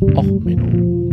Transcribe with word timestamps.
Och, 0.00 0.24
Menno. 0.24 1.10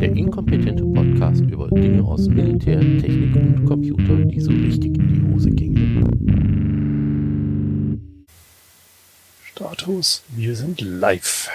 Der 0.00 0.12
inkompetente 0.16 0.82
Podcast 0.84 1.42
über 1.42 1.68
Dinge 1.68 2.02
aus 2.02 2.26
Militär, 2.28 2.80
Technik 2.80 3.36
und 3.36 3.64
Computer, 3.66 4.16
die 4.16 4.40
so 4.40 4.50
richtig 4.50 4.98
in 4.98 5.08
die 5.08 5.32
Hose 5.32 5.50
gingen. 5.50 5.76
Status, 9.44 10.24
wir 10.30 10.56
sind 10.56 10.80
live. 10.80 11.50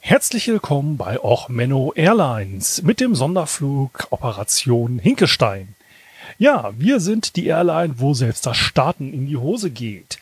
Herzlich 0.00 0.48
willkommen 0.48 0.96
bei 0.96 1.20
Och 1.22 1.48
Menno 1.48 1.92
Airlines 1.94 2.82
mit 2.82 2.98
dem 2.98 3.14
Sonderflug 3.14 4.08
Operation 4.10 4.98
Hinkestein. 4.98 5.76
Ja, 6.40 6.72
wir 6.78 7.00
sind 7.00 7.36
die 7.36 7.48
Airline, 7.48 7.96
wo 7.98 8.14
selbst 8.14 8.46
das 8.46 8.56
Starten 8.56 9.12
in 9.12 9.26
die 9.26 9.36
Hose 9.36 9.68
geht. 9.68 10.18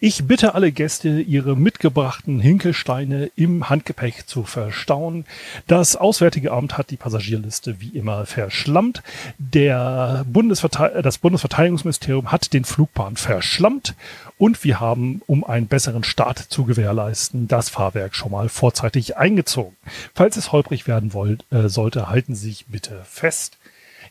Ich 0.00 0.26
bitte 0.26 0.54
alle 0.54 0.70
Gäste, 0.70 1.22
ihre 1.22 1.56
mitgebrachten 1.56 2.40
Hinkelsteine 2.40 3.30
im 3.36 3.70
Handgepäck 3.70 4.28
zu 4.28 4.42
verstauen. 4.42 5.24
Das 5.68 5.96
Auswärtige 5.96 6.52
Amt 6.52 6.76
hat 6.76 6.90
die 6.90 6.98
Passagierliste 6.98 7.80
wie 7.80 7.88
immer 7.88 8.26
verschlammt. 8.26 9.02
Der 9.38 10.26
Bundesverte 10.30 11.00
das 11.02 11.16
Bundesverteidigungsministerium 11.16 12.30
hat 12.30 12.52
den 12.52 12.66
Flugplan 12.66 13.16
verschlammt. 13.16 13.94
Und 14.36 14.64
wir 14.64 14.78
haben, 14.78 15.22
um 15.26 15.42
einen 15.42 15.68
besseren 15.68 16.04
Start 16.04 16.38
zu 16.38 16.66
gewährleisten, 16.66 17.48
das 17.48 17.70
Fahrwerk 17.70 18.14
schon 18.14 18.32
mal 18.32 18.50
vorzeitig 18.50 19.16
eingezogen. 19.16 19.74
Falls 20.14 20.36
es 20.36 20.52
holprig 20.52 20.86
werden 20.86 21.14
wollt, 21.14 21.46
äh, 21.50 21.70
sollte, 21.70 22.10
halten 22.10 22.34
Sie 22.34 22.50
sich 22.50 22.66
bitte 22.66 23.00
fest. 23.04 23.56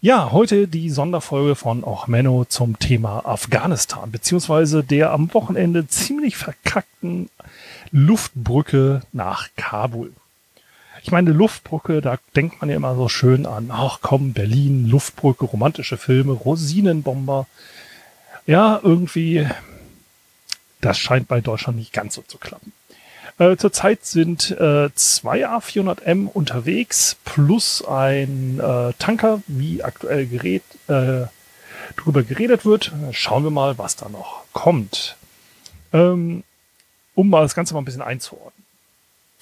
Ja, 0.03 0.31
heute 0.31 0.67
die 0.67 0.89
Sonderfolge 0.89 1.53
von 1.53 1.83
Och 1.83 2.07
Menno 2.07 2.43
zum 2.45 2.79
Thema 2.79 3.23
Afghanistan, 3.23 4.09
beziehungsweise 4.09 4.83
der 4.83 5.11
am 5.11 5.31
Wochenende 5.31 5.87
ziemlich 5.87 6.37
verkackten 6.37 7.29
Luftbrücke 7.91 9.01
nach 9.11 9.49
Kabul. 9.57 10.11
Ich 11.03 11.11
meine, 11.11 11.29
Luftbrücke, 11.29 12.01
da 12.01 12.17
denkt 12.35 12.61
man 12.61 12.71
ja 12.71 12.77
immer 12.77 12.95
so 12.95 13.09
schön 13.09 13.45
an, 13.45 13.69
ach 13.71 13.99
komm, 14.01 14.33
Berlin, 14.33 14.89
Luftbrücke, 14.89 15.45
romantische 15.45 15.97
Filme, 15.97 16.31
Rosinenbomber. 16.31 17.45
Ja, 18.47 18.79
irgendwie, 18.81 19.47
das 20.81 20.97
scheint 20.97 21.27
bei 21.27 21.41
Deutschland 21.41 21.77
nicht 21.77 21.93
ganz 21.93 22.15
so 22.15 22.23
zu 22.23 22.39
klappen. 22.39 22.73
Äh, 23.41 23.57
zurzeit 23.57 24.05
sind 24.05 24.51
äh, 24.51 24.93
zwei 24.93 25.47
A400M 25.47 26.27
unterwegs 26.27 27.17
plus 27.25 27.83
ein 27.83 28.59
äh, 28.59 28.93
Tanker, 28.99 29.41
wie 29.47 29.83
aktuell 29.83 30.27
gerät, 30.27 30.61
äh, 30.87 31.25
drüber 31.95 32.21
geredet 32.21 32.65
wird. 32.65 32.91
Schauen 33.13 33.43
wir 33.43 33.49
mal, 33.49 33.79
was 33.79 33.95
da 33.95 34.09
noch 34.09 34.43
kommt. 34.53 35.15
Ähm, 35.91 36.43
um 37.15 37.31
mal 37.31 37.41
das 37.41 37.55
Ganze 37.55 37.73
mal 37.73 37.81
ein 37.81 37.85
bisschen 37.85 38.03
einzuordnen. 38.03 38.63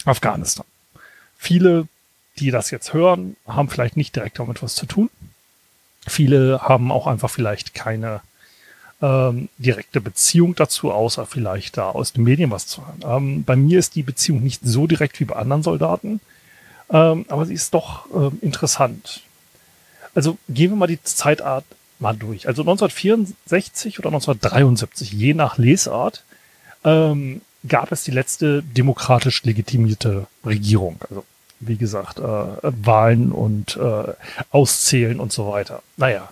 Afghanistan. 0.06 0.66
Viele, 1.38 1.90
die 2.40 2.52
das 2.52 2.72
jetzt 2.72 2.94
hören, 2.94 3.36
haben 3.50 3.68
vielleicht 3.68 3.98
nicht 3.98 4.16
direkt 4.16 4.40
damit 4.40 4.64
was 4.64 4.76
zu 4.76 4.86
tun. 4.86 5.10
Viele 6.08 6.62
haben 6.62 6.94
auch 6.94 7.06
einfach 7.06 7.30
vielleicht 7.30 7.74
keine 7.74 8.22
ähm, 9.02 9.50
direkte 9.58 10.02
Beziehung 10.02 10.56
dazu, 10.56 10.92
außer 10.92 11.26
vielleicht 11.26 11.78
da 11.78 11.90
aus 11.90 12.14
den 12.14 12.24
Medien 12.24 12.52
was 12.52 12.68
zu 12.68 12.86
hören. 12.86 13.04
Ähm, 13.04 13.44
bei 13.44 13.56
mir 13.56 13.80
ist 13.80 13.96
die 13.96 14.04
Beziehung 14.04 14.44
nicht 14.44 14.62
so 14.64 14.88
direkt 14.88 15.20
wie 15.20 15.26
bei 15.26 15.36
anderen 15.36 15.64
Soldaten, 15.64 16.20
ähm, 16.92 17.26
aber 17.30 17.46
sie 17.46 17.54
ist 17.54 17.74
doch 17.74 18.06
ähm, 18.14 18.40
interessant. 18.42 19.22
Also 20.16 20.38
gehen 20.50 20.72
wir 20.72 20.78
mal 20.78 20.88
die 20.88 21.02
Zeitart 21.04 21.66
mal 22.00 22.16
durch. 22.16 22.48
Also 22.48 22.62
1964 22.64 24.00
oder 24.00 24.10
1973, 24.10 25.12
je 25.12 25.34
nach 25.34 25.58
Lesart, 25.58 26.24
ähm, 26.84 27.42
gab 27.68 27.92
es 27.92 28.04
die 28.04 28.12
letzte 28.12 28.64
demokratisch 28.64 29.44
legitimierte 29.44 30.28
Regierung. 30.46 30.98
Also 31.10 31.26
wie 31.60 31.76
gesagt, 31.76 32.20
äh, 32.20 32.24
Wahlen 32.24 33.32
und 33.32 33.76
äh, 33.76 34.14
Auszählen 34.52 35.20
und 35.20 35.34
so 35.34 35.50
weiter. 35.52 35.84
Naja, 35.98 36.30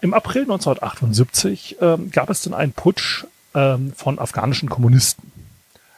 Im 0.00 0.14
April 0.14 0.42
1978 0.42 1.76
ähm, 1.80 2.10
gab 2.10 2.30
es 2.30 2.42
dann 2.42 2.54
einen 2.54 2.72
Putsch 2.72 3.24
ähm, 3.54 3.92
von 3.94 4.18
afghanischen 4.18 4.68
Kommunisten. 4.68 5.30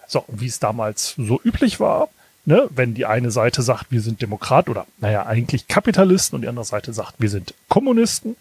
So, 0.06 0.24
wie 0.28 0.46
es 0.46 0.58
damals 0.58 1.14
so 1.16 1.40
üblich 1.42 1.80
war, 1.80 2.08
ne, 2.44 2.68
wenn 2.70 2.94
die 2.94 3.06
eine 3.06 3.30
Seite 3.30 3.62
sagt, 3.62 3.90
wir 3.90 4.00
sind 4.00 4.22
Demokrat 4.22 4.68
oder 4.68 4.86
naja, 4.98 5.26
eigentlich 5.26 5.68
Kapitalisten 5.68 6.36
und 6.36 6.42
die 6.42 6.48
andere 6.48 6.64
Seite 6.64 6.92
sagt, 6.92 7.14
wir 7.18 7.30
sind 7.30 7.54
Kommunisten, 7.68 8.36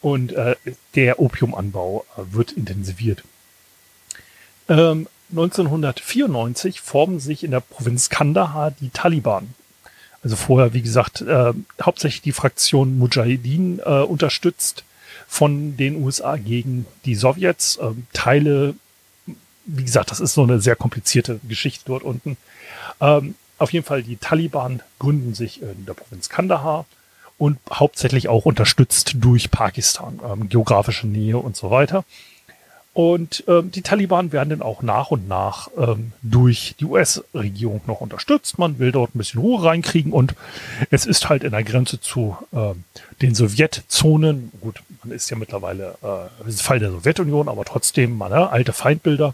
Und 0.00 0.32
äh, 0.32 0.54
der 0.94 1.20
Opiumanbau 1.20 2.04
äh, 2.16 2.22
wird 2.32 2.52
intensiviert. 2.52 3.22
Ähm, 4.68 5.08
1994 5.30 6.80
formen 6.80 7.20
sich 7.20 7.44
in 7.44 7.50
der 7.50 7.60
Provinz 7.60 8.08
Kandahar 8.08 8.70
die 8.70 8.90
Taliban. 8.90 9.54
Also 10.22 10.36
vorher, 10.36 10.72
wie 10.72 10.82
gesagt, 10.82 11.20
äh, 11.20 11.52
hauptsächlich 11.80 12.22
die 12.22 12.32
Fraktion 12.32 12.98
Mujahideen 12.98 13.80
äh, 13.80 14.02
unterstützt 14.02 14.84
von 15.28 15.76
den 15.76 16.02
USA 16.02 16.36
gegen 16.36 16.86
die 17.04 17.14
Sowjets. 17.14 17.78
Ähm, 17.80 18.06
Teile 18.12 18.74
wie 19.68 19.84
gesagt, 19.84 20.10
das 20.10 20.20
ist 20.20 20.34
so 20.34 20.42
eine 20.42 20.60
sehr 20.60 20.76
komplizierte 20.76 21.40
Geschichte 21.46 21.84
dort 21.86 22.02
unten. 22.02 22.36
Ähm, 23.00 23.34
auf 23.58 23.72
jeden 23.72 23.84
Fall, 23.84 24.02
die 24.02 24.16
Taliban 24.16 24.82
gründen 24.98 25.34
sich 25.34 25.62
in 25.62 25.84
der 25.84 25.94
Provinz 25.94 26.28
Kandahar 26.28 26.86
und 27.36 27.58
hauptsächlich 27.70 28.28
auch 28.28 28.46
unterstützt 28.46 29.12
durch 29.16 29.50
Pakistan, 29.50 30.20
ähm, 30.24 30.48
geografische 30.48 31.06
Nähe 31.06 31.36
und 31.38 31.56
so 31.56 31.70
weiter. 31.70 32.04
Und 32.98 33.44
ähm, 33.46 33.70
die 33.70 33.82
Taliban 33.82 34.32
werden 34.32 34.48
dann 34.50 34.60
auch 34.60 34.82
nach 34.82 35.12
und 35.12 35.28
nach 35.28 35.68
ähm, 35.78 36.10
durch 36.20 36.74
die 36.80 36.84
US-Regierung 36.84 37.80
noch 37.86 38.00
unterstützt. 38.00 38.58
Man 38.58 38.80
will 38.80 38.90
dort 38.90 39.14
ein 39.14 39.18
bisschen 39.18 39.40
Ruhe 39.40 39.62
reinkriegen 39.62 40.10
und 40.10 40.34
es 40.90 41.06
ist 41.06 41.28
halt 41.28 41.44
in 41.44 41.52
der 41.52 41.62
Grenze 41.62 42.00
zu 42.00 42.36
ähm, 42.52 42.82
den 43.22 43.36
Sowjetzonen. 43.36 44.50
Gut, 44.60 44.82
man 45.04 45.14
ist 45.14 45.30
ja 45.30 45.36
mittlerweile 45.36 45.94
äh, 46.02 46.50
Fall 46.50 46.80
der 46.80 46.90
Sowjetunion, 46.90 47.48
aber 47.48 47.64
trotzdem 47.64 48.18
man, 48.18 48.32
ne, 48.32 48.50
alte 48.50 48.72
Feindbilder. 48.72 49.32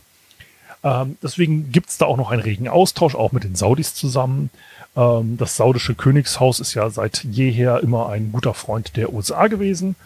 Ähm, 0.82 1.16
deswegen 1.22 1.72
gibt's 1.72 1.96
da 1.96 2.05
auch 2.05 2.19
noch 2.19 2.32
einen 2.32 2.43
regen 2.43 2.69
Austausch, 2.69 3.14
auch 3.14 3.32
mit 3.32 3.44
den 3.44 3.56
Saudis 3.56 3.94
zusammen. 3.94 4.50
Ähm, 4.94 5.38
das 5.38 5.56
saudische 5.56 5.94
Königshaus 5.94 6.61
ist 6.61 6.75
ja 6.75 6.90
seit 6.90 7.25
jeher 7.25 7.81
immer 7.81 8.11
ein 8.11 8.31
guter 8.31 8.52
Freund 8.52 8.94
der 8.99 9.14
USA 9.14 9.46
gewesen. 9.46 9.96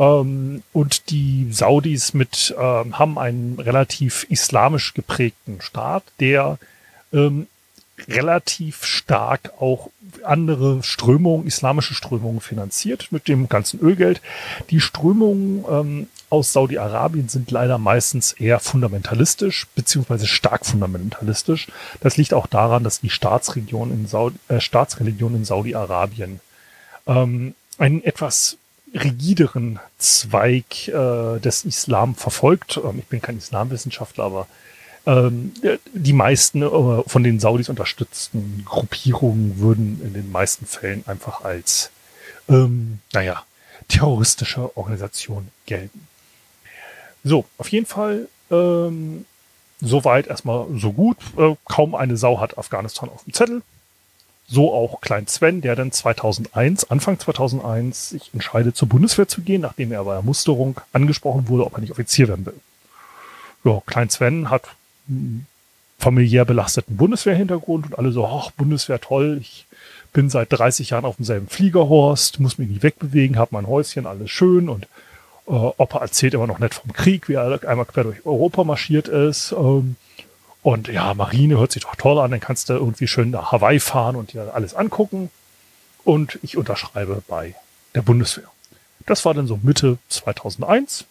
Ähm, 0.00 0.62
und 0.72 1.10
die 1.10 1.48
Saudis 1.52 2.14
mit 2.14 2.54
ähm, 2.58 2.98
haben 2.98 3.18
einen 3.18 3.58
relativ 3.60 4.26
islamisch 4.30 4.94
geprägten 4.94 5.60
Staat, 5.60 6.04
der 6.20 6.58
ähm, 7.12 7.46
relativ 8.08 8.86
stark 8.86 9.52
auch 9.60 9.90
andere 10.24 10.82
Strömungen, 10.82 11.46
islamische 11.46 11.92
Strömungen 11.92 12.40
finanziert 12.40 13.08
mit 13.10 13.28
dem 13.28 13.50
ganzen 13.50 13.78
Ölgeld. 13.80 14.22
Die 14.70 14.80
Strömungen 14.80 15.64
ähm, 15.70 16.08
aus 16.30 16.54
Saudi-Arabien 16.54 17.28
sind 17.28 17.50
leider 17.50 17.76
meistens 17.76 18.32
eher 18.32 18.58
fundamentalistisch, 18.58 19.66
beziehungsweise 19.74 20.26
stark 20.26 20.64
fundamentalistisch. 20.64 21.68
Das 22.00 22.16
liegt 22.16 22.32
auch 22.32 22.46
daran, 22.46 22.84
dass 22.84 23.00
die 23.00 23.10
Staatsregion 23.10 23.90
in 23.90 24.06
Saudi, 24.06 24.36
äh, 24.48 24.60
Staatsreligion 24.60 25.34
in 25.34 25.44
Saudi-Arabien 25.44 26.40
ähm, 27.06 27.54
einen 27.76 28.02
etwas 28.02 28.56
rigideren 28.94 29.78
Zweig 29.98 30.88
äh, 30.88 31.38
des 31.40 31.64
Islam 31.64 32.14
verfolgt. 32.14 32.80
Ähm, 32.82 32.98
ich 32.98 33.06
bin 33.06 33.22
kein 33.22 33.38
Islamwissenschaftler, 33.38 34.24
aber 34.24 34.46
ähm, 35.06 35.52
die 35.92 36.12
meisten 36.12 36.62
äh, 36.62 37.02
von 37.06 37.22
den 37.22 37.40
Saudis 37.40 37.68
unterstützten 37.68 38.64
Gruppierungen 38.64 39.58
würden 39.58 40.00
in 40.04 40.14
den 40.14 40.30
meisten 40.30 40.66
Fällen 40.66 41.04
einfach 41.06 41.44
als, 41.44 41.90
ähm, 42.48 42.98
naja, 43.12 43.44
terroristische 43.88 44.76
Organisation 44.76 45.48
gelten. 45.66 46.06
So, 47.24 47.44
auf 47.58 47.68
jeden 47.68 47.86
Fall, 47.86 48.28
ähm, 48.50 49.24
soweit 49.80 50.26
erstmal 50.26 50.66
so 50.76 50.92
gut. 50.92 51.16
Äh, 51.36 51.56
kaum 51.64 51.94
eine 51.94 52.16
Sau 52.16 52.40
hat 52.40 52.58
Afghanistan 52.58 53.08
auf 53.08 53.24
dem 53.24 53.32
Zettel. 53.32 53.62
So 54.52 54.74
auch 54.74 55.00
Klein 55.00 55.28
Sven, 55.28 55.60
der 55.60 55.76
dann 55.76 55.92
2001, 55.92 56.90
Anfang 56.90 57.20
2001, 57.20 58.10
sich 58.10 58.30
entscheidet, 58.34 58.76
zur 58.76 58.88
Bundeswehr 58.88 59.28
zu 59.28 59.42
gehen, 59.42 59.60
nachdem 59.60 59.92
er 59.92 60.02
bei 60.02 60.14
der 60.14 60.22
Musterung 60.22 60.80
angesprochen 60.92 61.48
wurde, 61.48 61.66
ob 61.66 61.74
er 61.74 61.80
nicht 61.80 61.92
Offizier 61.92 62.26
werden 62.26 62.46
will. 62.46 62.60
Ja, 63.62 63.80
Klein 63.86 64.10
Sven 64.10 64.50
hat 64.50 64.64
einen 65.08 65.46
familiär 65.98 66.44
belasteten 66.44 66.96
Bundeswehrhintergrund 66.96 67.86
und 67.86 67.98
alle 67.98 68.10
so, 68.10 68.26
ach, 68.26 68.50
Bundeswehr 68.50 69.00
toll, 69.00 69.38
ich 69.40 69.66
bin 70.12 70.30
seit 70.30 70.52
30 70.52 70.90
Jahren 70.90 71.04
auf 71.04 71.16
demselben 71.16 71.46
Fliegerhorst, 71.46 72.40
muss 72.40 72.58
mich 72.58 72.68
nicht 72.68 72.82
wegbewegen, 72.82 73.38
habe 73.38 73.50
mein 73.52 73.68
Häuschen, 73.68 74.06
alles 74.06 74.32
schön 74.32 74.68
und 74.68 74.88
äh, 75.46 75.50
Opa 75.52 76.00
erzählt 76.00 76.34
immer 76.34 76.48
noch 76.48 76.58
nett 76.58 76.74
vom 76.74 76.92
Krieg, 76.92 77.28
wie 77.28 77.34
er 77.34 77.60
einmal 77.68 77.86
quer 77.86 78.04
durch 78.04 78.26
Europa 78.26 78.64
marschiert 78.64 79.06
ist. 79.06 79.52
Ähm, 79.52 79.94
und 80.62 80.88
ja, 80.88 81.14
Marine 81.14 81.58
hört 81.58 81.72
sich 81.72 81.82
doch 81.82 81.96
toll 81.96 82.18
an, 82.18 82.30
dann 82.30 82.40
kannst 82.40 82.68
du 82.68 82.74
irgendwie 82.74 83.08
schön 83.08 83.30
nach 83.30 83.52
Hawaii 83.52 83.80
fahren 83.80 84.16
und 84.16 84.32
dir 84.32 84.54
alles 84.54 84.74
angucken. 84.74 85.30
Und 86.04 86.38
ich 86.42 86.56
unterschreibe 86.56 87.22
bei 87.26 87.54
der 87.94 88.02
Bundeswehr. 88.02 88.50
Das 89.06 89.24
war 89.24 89.34
dann 89.34 89.46
so 89.46 89.58
Mitte 89.62 89.98
2001. 90.08 91.06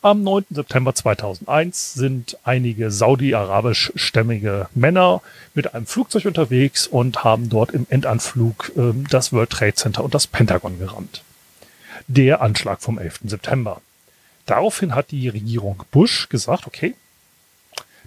Am 0.00 0.22
9. 0.22 0.46
September 0.50 0.94
2001 0.94 1.94
sind 1.94 2.38
einige 2.42 2.90
saudi-arabisch-stämmige 2.90 4.68
Männer 4.74 5.20
mit 5.54 5.74
einem 5.74 5.86
Flugzeug 5.86 6.24
unterwegs 6.24 6.86
und 6.86 7.22
haben 7.22 7.50
dort 7.50 7.72
im 7.72 7.86
Endanflug 7.90 8.72
äh, 8.76 8.92
das 9.10 9.32
World 9.32 9.50
Trade 9.50 9.74
Center 9.74 10.02
und 10.02 10.14
das 10.14 10.26
Pentagon 10.26 10.78
gerammt. 10.78 11.22
Der 12.08 12.40
Anschlag 12.40 12.80
vom 12.80 12.98
11. 12.98 13.20
September. 13.24 13.80
Daraufhin 14.46 14.94
hat 14.94 15.10
die 15.10 15.28
Regierung 15.28 15.84
Bush 15.90 16.28
gesagt, 16.28 16.66
okay, 16.66 16.94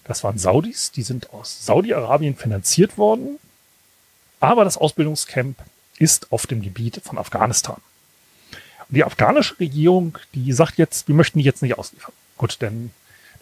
das 0.08 0.24
waren 0.24 0.38
Saudis, 0.38 0.92
die 0.92 1.04
sind 1.04 1.34
aus 1.34 1.66
Saudi-Arabien 1.66 2.36
finanziert 2.36 2.98
worden. 2.98 3.40
Aber 4.40 4.64
das 4.64 4.78
Ausbildungscamp 4.78 5.58
ist 6.00 6.32
auf 6.32 6.48
dem 6.48 6.62
Gebiet 6.62 7.02
von 7.04 7.18
Afghanistan. 7.18 7.82
Und 8.88 8.96
die 8.96 9.04
afghanische 9.04 9.60
Regierung, 9.60 10.18
die 10.34 10.54
sagt 10.54 10.78
jetzt, 10.78 11.08
wir 11.08 11.16
möchten 11.16 11.40
die 11.40 11.46
jetzt 11.46 11.62
nicht 11.62 11.78
ausliefern. 11.78 12.14
Gut, 12.38 12.62
denn 12.62 12.92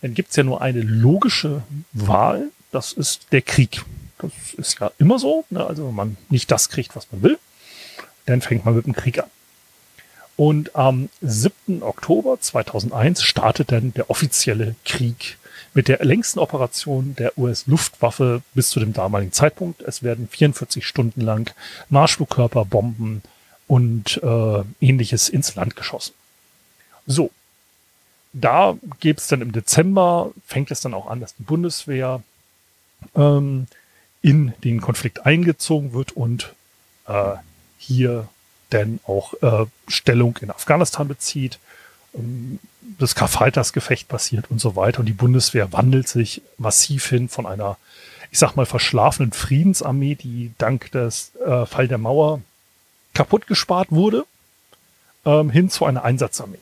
dann 0.02 0.14
gibt's 0.14 0.36
ja 0.36 0.44
nur 0.44 0.62
eine 0.62 0.82
logische 0.82 1.64
Wahl. 1.92 2.50
Das 2.72 2.94
ist 2.94 3.28
der 3.32 3.42
Krieg. 3.42 3.84
Das 4.18 4.32
ist 4.58 4.80
ja 4.80 4.92
immer 4.98 5.20
so. 5.20 5.46
Ne? 5.50 5.66
Also 5.66 5.88
wenn 5.88 5.96
man 5.96 6.18
nicht 6.30 6.50
das 6.50 6.70
kriegt, 6.70 6.96
was 6.96 7.12
man 7.12 7.22
will, 7.22 7.38
dann 8.26 8.42
fängt 8.42 8.66
man 8.66 8.76
mit 8.76 8.86
dem 8.86 8.94
Krieg 8.96 9.20
an. 9.20 9.30
Und 10.38 10.76
am 10.76 11.10
7. 11.22 11.82
Oktober 11.82 12.40
2001 12.40 13.24
startet 13.24 13.72
dann 13.72 13.94
der 13.94 14.10
offizielle 14.10 14.76
Krieg 14.84 15.38
mit 15.76 15.90
der 15.90 16.04
längsten 16.04 16.40
Operation 16.40 17.16
der 17.16 17.38
US-Luftwaffe 17.38 18.42
bis 18.54 18.70
zu 18.70 18.80
dem 18.80 18.94
damaligen 18.94 19.34
Zeitpunkt. 19.34 19.82
Es 19.82 20.02
werden 20.02 20.28
44 20.28 20.88
Stunden 20.88 21.22
lang 21.22 21.54
Marschflugkörper, 21.90 22.66
Bomben 22.66 23.22
und 23.68 24.22
äh, 24.24 24.64
ähnliches 24.80 25.28
ins 25.30 25.54
Land 25.56 25.76
geschossen. 25.76 26.14
So, 27.06 27.30
da 28.32 28.78
gibt 29.00 29.20
es 29.20 29.28
dann 29.28 29.42
im 29.42 29.52
Dezember, 29.52 30.32
fängt 30.48 30.72
es 30.72 30.80
dann 30.80 30.94
auch 30.94 31.08
an, 31.08 31.20
dass 31.20 31.36
die 31.36 31.44
Bundeswehr 31.44 32.24
ähm, 33.14 33.68
in 34.22 34.54
den 34.64 34.80
Konflikt 34.80 35.26
eingezogen 35.26 35.94
wird 35.94 36.14
und 36.14 36.54
äh, 37.08 37.36
hier 37.78 38.30
dann 38.70 39.00
auch 39.06 39.34
äh, 39.42 39.66
Stellung 39.90 40.38
in 40.42 40.52
Afghanistan 40.52 41.08
bezieht. 41.08 41.60
Ähm, 42.16 42.60
das 42.98 43.16
Karfreitagsgefecht 43.16 44.08
passiert 44.08 44.50
und 44.50 44.60
so 44.60 44.76
weiter. 44.76 45.00
Und 45.00 45.06
die 45.08 45.14
Bundeswehr 45.14 45.74
wandelt 45.74 46.08
sich 46.08 46.42
massiv 46.58 47.08
hin 47.08 47.30
von 47.30 47.46
einer, 47.46 47.78
ich 48.32 48.40
sag 48.40 48.56
mal, 48.56 48.66
verschlafenen 48.66 49.32
Friedensarmee, 49.32 50.16
die 50.16 50.52
dank 50.58 50.92
des 50.92 51.32
äh, 51.46 51.66
Fall 51.66 51.88
der 51.88 51.98
Mauer 51.98 52.42
kaputt 53.14 53.48
gespart 53.48 53.92
wurde, 53.92 54.26
ähm, 55.26 55.50
hin 55.50 55.70
zu 55.70 55.86
einer 55.86 56.04
Einsatzarmee. 56.04 56.60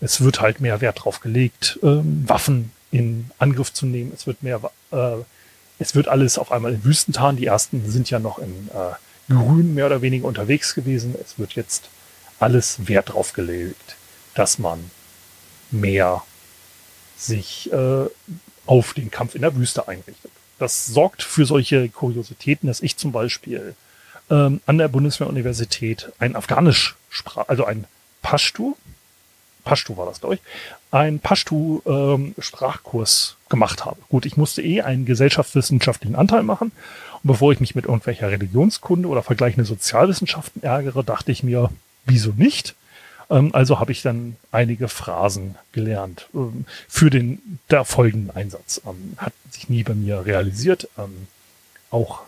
Es 0.00 0.20
wird 0.20 0.40
halt 0.40 0.60
mehr 0.60 0.80
Wert 0.80 1.04
drauf 1.04 1.20
gelegt, 1.20 1.78
ähm, 1.82 2.24
Waffen 2.26 2.72
in 2.90 3.30
Angriff 3.38 3.72
zu 3.72 3.86
nehmen. 3.86 4.12
Es 4.14 4.26
wird 4.26 4.42
mehr, 4.42 4.60
äh, 4.90 5.16
es 5.78 5.94
wird 5.94 6.08
alles 6.08 6.38
auf 6.38 6.52
einmal 6.52 6.74
in 6.74 6.84
Wüstentarn. 6.84 7.36
Die 7.36 7.46
ersten 7.46 7.90
sind 7.90 8.10
ja 8.10 8.18
noch 8.18 8.38
in 8.38 8.68
äh, 8.68 9.32
Grün 9.32 9.74
mehr 9.74 9.86
oder 9.86 10.02
weniger 10.02 10.26
unterwegs 10.26 10.74
gewesen. 10.74 11.14
Es 11.20 11.38
wird 11.38 11.52
jetzt 11.54 11.88
alles 12.38 12.88
Wert 12.88 13.10
drauf 13.10 13.32
gelegt, 13.32 13.96
dass 14.34 14.58
man 14.58 14.90
mehr 15.70 16.22
sich 17.16 17.72
äh, 17.72 18.06
auf 18.66 18.94
den 18.94 19.10
Kampf 19.10 19.34
in 19.34 19.42
der 19.42 19.56
Wüste 19.56 19.88
einrichtet. 19.88 20.30
Das 20.58 20.86
sorgt 20.86 21.22
für 21.22 21.46
solche 21.46 21.88
Kuriositäten, 21.88 22.66
dass 22.66 22.80
ich 22.80 22.96
zum 22.96 23.12
Beispiel 23.12 23.74
ähm, 24.30 24.60
an 24.66 24.78
der 24.78 24.88
Bundeswehruniversität 24.88 26.12
ein 26.18 26.36
Afghanisch, 26.36 26.96
Sprach, 27.10 27.48
also 27.48 27.64
ein 27.64 27.86
Pashtu, 28.22 28.76
Pashtu 29.64 29.96
war 29.96 30.06
das, 30.06 30.20
glaube 30.20 30.36
ich, 30.36 30.40
ein 30.90 31.18
Pashtu-Sprachkurs 31.20 33.30
ähm, 33.30 33.36
gemacht 33.48 33.84
habe. 33.84 34.00
Gut, 34.08 34.26
ich 34.26 34.36
musste 34.36 34.60
eh 34.62 34.82
einen 34.82 35.04
gesellschaftswissenschaftlichen 35.04 36.16
Anteil 36.16 36.42
machen. 36.42 36.72
Und 37.22 37.28
bevor 37.28 37.52
ich 37.52 37.60
mich 37.60 37.76
mit 37.76 37.84
irgendwelcher 37.84 38.30
Religionskunde 38.30 39.08
oder 39.08 39.22
vergleichende 39.22 39.64
Sozialwissenschaften 39.64 40.62
ärgere, 40.62 41.04
dachte 41.04 41.32
ich 41.32 41.42
mir, 41.42 41.70
wieso 42.04 42.32
nicht? 42.32 42.74
Ähm, 43.32 43.54
also 43.54 43.80
habe 43.80 43.92
ich 43.92 44.02
dann 44.02 44.36
einige 44.52 44.88
Phrasen 44.88 45.56
gelernt 45.72 46.28
ähm, 46.34 46.66
für 46.88 47.10
den 47.10 47.58
der 47.70 47.84
folgenden 47.84 48.30
Einsatz. 48.30 48.82
Ähm, 48.86 49.14
hat 49.16 49.32
sich 49.50 49.68
nie 49.68 49.82
bei 49.82 49.94
mir 49.94 50.26
realisiert. 50.26 50.88
auch 51.90 52.22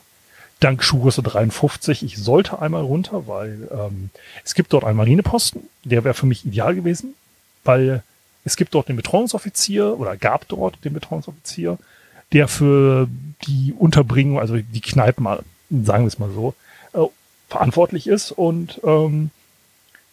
dank 0.61 0.82
Schuhgröße 0.82 1.23
53. 1.23 2.02
Ich 2.02 2.16
sollte 2.16 2.61
einmal 2.61 2.82
runter, 2.82 3.26
weil 3.26 3.68
ähm, 3.70 4.11
es 4.44 4.54
gibt 4.54 4.73
dort 4.73 4.84
einen 4.84 4.96
Marineposten. 4.96 5.62
Der 5.84 6.04
wäre 6.04 6.14
für 6.14 6.26
mich 6.26 6.46
ideal 6.46 6.75
gewesen, 6.75 7.14
weil 7.64 8.02
es 8.44 8.56
gibt 8.56 8.75
dort 8.75 8.88
den 8.88 8.96
Betreuungsoffizier 8.96 9.99
oder 9.99 10.16
gab 10.16 10.49
dort 10.49 10.82
den 10.84 10.92
Betreuungsoffizier, 10.92 11.78
der 12.32 12.49
für 12.49 13.08
die 13.46 13.75
Unterbringung, 13.76 14.38
also 14.38 14.56
die 14.56 14.80
Kneipen, 14.80 15.25
sagen 15.25 16.04
wir 16.04 16.08
es 16.08 16.18
mal 16.18 16.30
so, 16.30 16.54
äh, 16.92 17.06
verantwortlich 17.49 18.06
ist 18.06 18.32
und 18.32 18.80
ähm, 18.84 19.30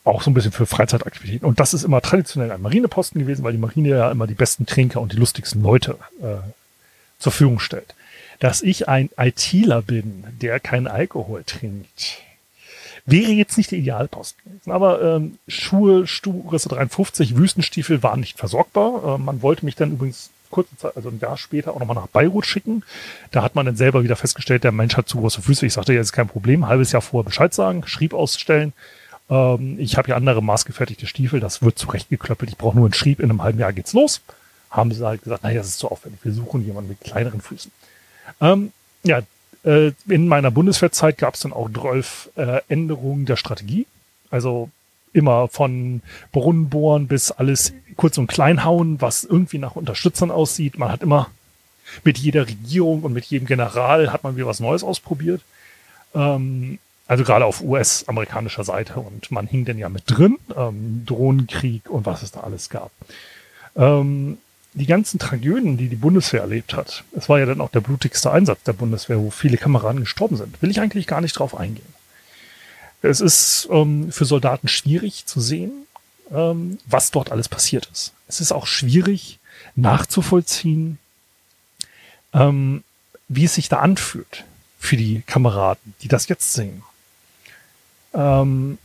auch 0.04 0.22
so 0.22 0.32
ein 0.32 0.34
bisschen 0.34 0.52
für 0.52 0.66
Freizeitaktivitäten. 0.66 1.48
Und 1.48 1.60
das 1.60 1.74
ist 1.74 1.84
immer 1.84 2.02
traditionell 2.02 2.52
ein 2.52 2.62
Marineposten 2.62 3.22
gewesen, 3.22 3.44
weil 3.44 3.54
die 3.54 3.60
Marine 3.60 3.90
ja 3.90 4.12
immer 4.12 4.28
die 4.28 4.34
besten 4.34 4.66
Trinker 4.66 5.02
und 5.02 5.14
die 5.14 5.18
lustigsten 5.18 5.62
Leute 5.62 5.98
äh, 6.22 6.38
zur 7.20 7.32
Verfügung 7.32 7.60
stellt. 7.60 7.94
Dass 8.40 8.64
ich 8.64 8.90
ein 8.90 9.10
ITler 9.18 9.84
bin, 9.84 10.24
der 10.42 10.60
keinen 10.60 10.88
Alkohol 10.88 11.44
trinkt, 11.44 12.18
Wäre 13.06 13.32
jetzt 13.32 13.58
nicht 13.58 13.72
der 13.72 13.80
Idealposten 13.80 14.44
gewesen. 14.44 14.72
Aber 14.72 15.02
ähm, 15.02 15.40
Schuhe, 15.48 16.06
Größe 16.06 16.70
53, 16.70 17.36
Wüstenstiefel 17.36 18.04
waren 18.04 18.20
nicht 18.20 18.38
versorgbar. 18.38 19.16
Äh, 19.16 19.18
man 19.18 19.42
wollte 19.42 19.66
mich 19.66 19.76
dann 19.76 19.92
übrigens 19.92 20.30
kurze 20.52 20.76
Zeit, 20.78 20.96
also 20.96 21.10
ein 21.10 21.20
Jahr 21.20 21.38
später 21.38 21.74
auch 21.74 21.80
nochmal 21.80 21.96
nach 21.96 22.08
Beirut 22.08 22.46
schicken. 22.46 22.84
Da 23.32 23.42
hat 23.42 23.56
man 23.56 23.66
dann 23.66 23.76
selber 23.76 24.04
wieder 24.04 24.18
festgestellt, 24.18 24.64
der 24.64 24.72
Mensch 24.72 24.98
hat 24.98 25.08
zu 25.08 25.18
große 25.18 25.42
Füße. 25.42 25.66
Ich 25.66 25.74
sagte, 25.74 25.94
ja, 25.94 26.02
ist 26.02 26.12
kein 26.12 26.28
Problem. 26.28 26.68
Halbes 26.68 26.92
Jahr 26.92 27.02
vorher 27.02 27.26
Bescheid 27.26 27.54
sagen, 27.54 27.88
Schrieb 27.88 28.14
ausstellen. 28.14 28.74
Ähm, 29.32 29.80
ich 29.80 29.98
habe 29.98 30.10
ja 30.10 30.16
andere 30.16 30.44
maßgefertigte 30.44 31.08
Stiefel, 31.08 31.40
das 31.40 31.64
wird 31.64 31.80
zurechtgeklöppelt. 31.80 32.52
Ich 32.52 32.58
brauche 32.58 32.76
nur 32.76 32.86
einen 32.86 32.94
Schrieb, 32.94 33.20
in 33.20 33.30
einem 33.30 33.42
halben 33.42 33.58
Jahr 33.58 33.74
geht's 33.74 33.94
los. 33.94 34.22
Haben 34.70 34.92
sie 34.92 35.06
halt 35.06 35.24
gesagt, 35.24 35.44
naja, 35.44 35.60
das 35.60 35.70
ist 35.70 35.80
zu 35.80 35.90
aufwendig. 35.90 36.20
Wir 36.24 36.34
suchen 36.34 36.66
jemanden 36.66 36.90
mit 36.90 37.02
kleineren 37.02 37.42
Füßen. 37.42 37.72
Ähm, 38.42 38.72
ja, 39.04 39.22
äh, 39.64 39.92
in 40.08 40.28
meiner 40.28 40.52
Bundeswehrzeit 40.52 41.18
gab 41.18 41.34
es 41.36 41.42
dann 41.42 41.54
auch 41.54 41.70
12 41.70 42.30
äh, 42.36 42.62
Änderungen 42.68 43.26
der 43.26 43.38
Strategie. 43.38 43.88
Also 44.30 44.70
immer 45.14 45.48
von 45.48 46.02
Brunnenbohren 46.32 47.08
bis 47.08 47.32
alles 47.32 47.74
kurz 47.98 48.18
und 48.18 48.28
klein 48.28 48.64
hauen, 48.64 49.02
was 49.02 49.24
irgendwie 49.24 49.58
nach 49.58 49.76
Unterstützern 49.76 50.32
aussieht. 50.32 50.78
Man 50.78 50.92
hat 50.92 51.02
immer 51.02 51.30
mit 52.04 52.18
jeder 52.18 52.48
Regierung 52.48 53.04
und 53.04 53.12
mit 53.12 53.26
jedem 53.26 53.48
General 53.48 54.14
hat 54.14 54.24
man 54.24 54.38
wieder 54.38 54.48
was 54.48 54.62
Neues 54.62 54.84
ausprobiert. 54.84 55.42
Ähm, 56.16 56.80
also 57.12 57.26
gerade 57.26 57.44
auf 57.44 57.60
US-amerikanischer 57.62 58.64
Seite 58.64 59.02
und 59.02 59.32
man 59.32 59.46
hing 59.46 59.66
denn 59.66 59.78
ja 59.78 59.90
mit 59.90 60.04
drin, 60.06 60.38
ähm, 60.56 61.04
Drohnenkrieg 61.06 61.90
und 61.90 62.06
was 62.06 62.24
es 62.24 62.32
da 62.32 62.40
alles 62.40 62.70
gab. 62.70 62.90
Ähm, 63.76 64.38
die 64.76 64.86
ganzen 64.86 65.20
Tragödien, 65.20 65.76
die 65.76 65.90
die 65.90 65.98
Bundeswehr 65.98 66.40
erlebt 66.40 66.74
hat, 66.74 67.04
es 67.14 67.28
war 67.28 67.38
ja 67.38 67.46
dann 67.46 67.60
auch 67.60 67.70
der 67.70 67.82
blutigste 67.82 68.32
Einsatz 68.32 68.64
der 68.64 68.72
Bundeswehr, 68.72 69.20
wo 69.20 69.30
viele 69.30 69.58
Kameraden 69.58 70.00
gestorben 70.00 70.38
sind, 70.38 70.62
will 70.62 70.72
ich 70.72 70.80
eigentlich 70.80 71.06
gar 71.06 71.20
nicht 71.20 71.34
drauf 71.34 71.54
eingehen. 71.54 71.94
Es 73.02 73.20
ist 73.20 73.68
ähm, 73.70 74.10
für 74.14 74.24
Soldaten 74.24 74.70
schwierig 74.70 75.26
zu 75.26 75.42
sehen, 75.42 75.86
ähm, 76.34 76.78
was 76.86 77.12
dort 77.12 77.30
alles 77.30 77.50
passiert 77.50 77.90
ist. 77.92 78.14
Es 78.30 78.40
ist 78.40 78.54
auch 78.54 78.68
schwierig 78.68 79.38
nachzuvollziehen, 79.76 80.98
ähm, 82.32 82.86
wie 83.28 83.44
es 83.44 83.56
sich 83.56 83.68
da 83.68 83.80
anfühlt 83.80 84.46
für 84.80 84.96
die 84.96 85.24
Kameraden, 85.28 85.94
die 86.04 86.08
das 86.08 86.30
jetzt 86.30 86.54
sehen. 86.54 86.84
Ähm, 88.14 88.78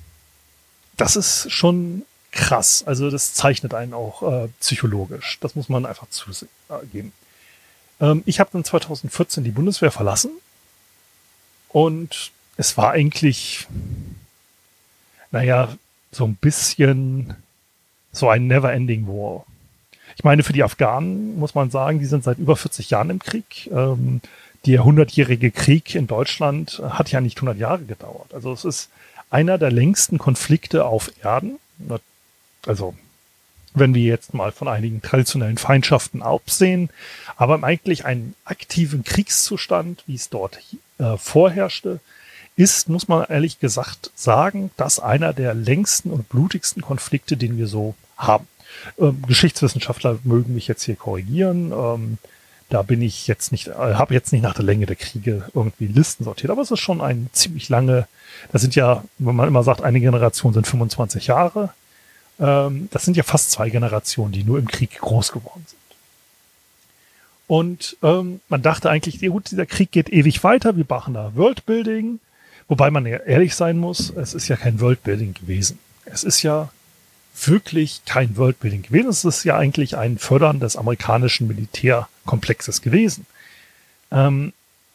das 0.97 1.17
ist 1.17 1.51
schon 1.51 2.03
krass. 2.33 2.85
Also 2.87 3.11
das 3.11 3.35
zeichnet 3.35 3.75
einen 3.75 3.95
auch 3.95 4.23
äh, 4.23 4.49
psychologisch. 4.61 5.39
Das 5.41 5.55
muss 5.55 5.69
man 5.69 5.87
einfach 5.87 6.09
zugeben. 6.11 7.13
Ähm, 8.01 8.23
ich 8.27 8.41
habe 8.41 8.51
dann 8.53 8.65
2014 8.65 9.45
die 9.45 9.51
Bundeswehr 9.51 9.91
verlassen 9.91 10.31
und 11.69 12.31
es 12.57 12.77
war 12.77 12.93
eigentlich, 12.93 13.67
naja, 15.31 15.77
so 16.13 16.25
ein 16.25 16.37
bisschen 16.37 17.37
so 18.13 18.29
ein 18.29 18.47
Never-Ending 18.47 19.07
War. 19.07 19.45
Ich 20.17 20.25
meine, 20.25 20.43
für 20.43 20.55
die 20.55 20.63
Afghanen 20.63 21.39
muss 21.39 21.55
man 21.55 21.71
sagen, 21.71 21.99
die 21.99 22.07
sind 22.07 22.25
seit 22.25 22.39
über 22.39 22.57
40 22.57 22.89
Jahren 22.89 23.11
im 23.11 23.19
Krieg. 23.19 23.69
Ähm, 23.71 24.23
der 24.65 24.83
100-jährige 24.83 25.51
Krieg 25.51 25.95
in 25.95 26.07
Deutschland 26.07 26.83
hat 26.89 27.13
ja 27.13 27.21
nicht 27.21 27.37
100 27.37 27.59
Jahre 27.59 27.85
gedauert. 27.85 28.33
Also 28.33 28.53
es 28.53 28.65
ist 28.65 28.91
einer 29.31 29.59
der 29.59 29.71
längsten 29.71 30.19
Konflikte 30.19 30.85
auf 30.85 31.13
Erden. 31.23 31.59
Also 32.67 32.95
wenn 33.75 33.95
wir 33.95 34.03
jetzt 34.03 34.33
mal 34.33 34.53
von 34.53 34.69
einigen 34.69 35.03
traditionellen 35.03 35.59
Feindschaften 35.59 36.23
absehen, 36.23 36.89
aber 37.37 37.63
eigentlich 37.63 38.05
einen 38.05 38.35
aktiven 38.45 39.05
Kriegszustand, 39.05 40.03
wie 40.07 40.15
es 40.15 40.31
dort 40.31 40.59
äh, 40.99 41.17
vorherrschte, 41.19 42.01
ist, 42.57 42.89
muss 42.89 43.07
man 43.07 43.27
ehrlich 43.29 43.61
gesagt 43.61 44.11
sagen, 44.15 44.71
das 44.79 44.99
einer 44.99 45.35
der 45.35 45.53
längsten 45.53 46.11
und 46.11 46.29
blutigsten 46.31 46.81
Konflikte, 46.81 47.37
den 47.37 47.59
wir 47.59 47.67
so 47.67 47.95
haben. 48.17 48.49
Ähm, 48.99 49.23
Geschichtswissenschaftler 49.27 50.19
mögen 50.25 50.55
mich 50.55 50.69
jetzt 50.69 50.85
hier 50.85 50.97
korrigieren. 50.97 51.73
Ähm, 51.73 52.19
da 52.69 52.83
bin 52.83 53.03
ich 53.03 53.27
jetzt 53.27 53.53
nicht, 53.53 53.69
äh, 53.69 53.73
habe 53.73 54.15
jetzt 54.15 54.33
nicht 54.33 54.43
nach 54.43 54.55
der 54.55 54.65
Länge 54.65 54.87
der 54.87 54.97
Kriege 54.97 55.49
irgendwie 55.55 55.87
Listen 55.87 56.25
sortiert, 56.25 56.51
aber 56.51 56.63
es 56.63 56.71
ist 56.71 56.81
schon 56.81 57.01
ein 57.01 57.29
ziemlich 57.33 57.69
lange, 57.69 58.09
das 58.53 58.63
sind 58.63 58.75
ja, 58.75 59.05
wenn 59.19 59.37
man 59.37 59.49
immer 59.49 59.63
sagt, 59.63 59.83
eine 59.83 60.01
Generation 60.01 60.53
sind 60.53 60.67
25 60.67 61.29
Jahre, 61.29 61.73
ähm, 62.41 62.89
das 62.91 63.05
sind 63.05 63.17
ja 63.17 63.23
fast 63.23 63.51
zwei 63.51 63.71
Generationen, 63.71 64.33
die 64.33 64.45
nur 64.45 64.59
im 64.59 64.69
Krieg 64.69 64.99
groß 64.99 65.33
geworden 65.33 65.65
sind. 65.67 65.81
Und 67.49 67.97
ähm, 68.03 68.41
man 68.49 68.63
dachte 68.63 68.91
eigentlich, 68.91 69.21
gut, 69.21 69.51
dieser 69.53 69.67
Krieg 69.67 69.93
geht 69.93 70.09
ewig 70.09 70.43
weiter, 70.43 70.77
wir 70.77 70.85
machen 70.89 71.15
da 71.15 71.33
Worldbuilding, 71.37 72.19
Wobei 72.69 72.91
man 72.91 73.07
ja 73.07 73.19
ehrlich 73.19 73.55
sein 73.55 73.79
muss, 73.79 74.11
es 74.11 74.35
ist 74.35 74.49
ja 74.49 74.57
kein 74.57 74.81
Worldbuilding 74.81 75.35
gewesen. 75.35 75.79
Es 76.05 76.25
ist 76.25 76.43
ja 76.43 76.71
wirklich 77.45 78.03
kein 78.05 78.37
Worldbuilding 78.37 78.83
gewesen. 78.83 79.09
Es 79.09 79.25
ist 79.25 79.45
ja 79.45 79.57
eigentlich 79.57 79.97
ein 79.97 80.19
Fördern 80.19 80.61
des 80.61 80.77
amerikanischen 80.77 81.49
Militärkomplexes 81.49 82.83
gewesen. 82.83 83.27
Ähm, 84.11 84.53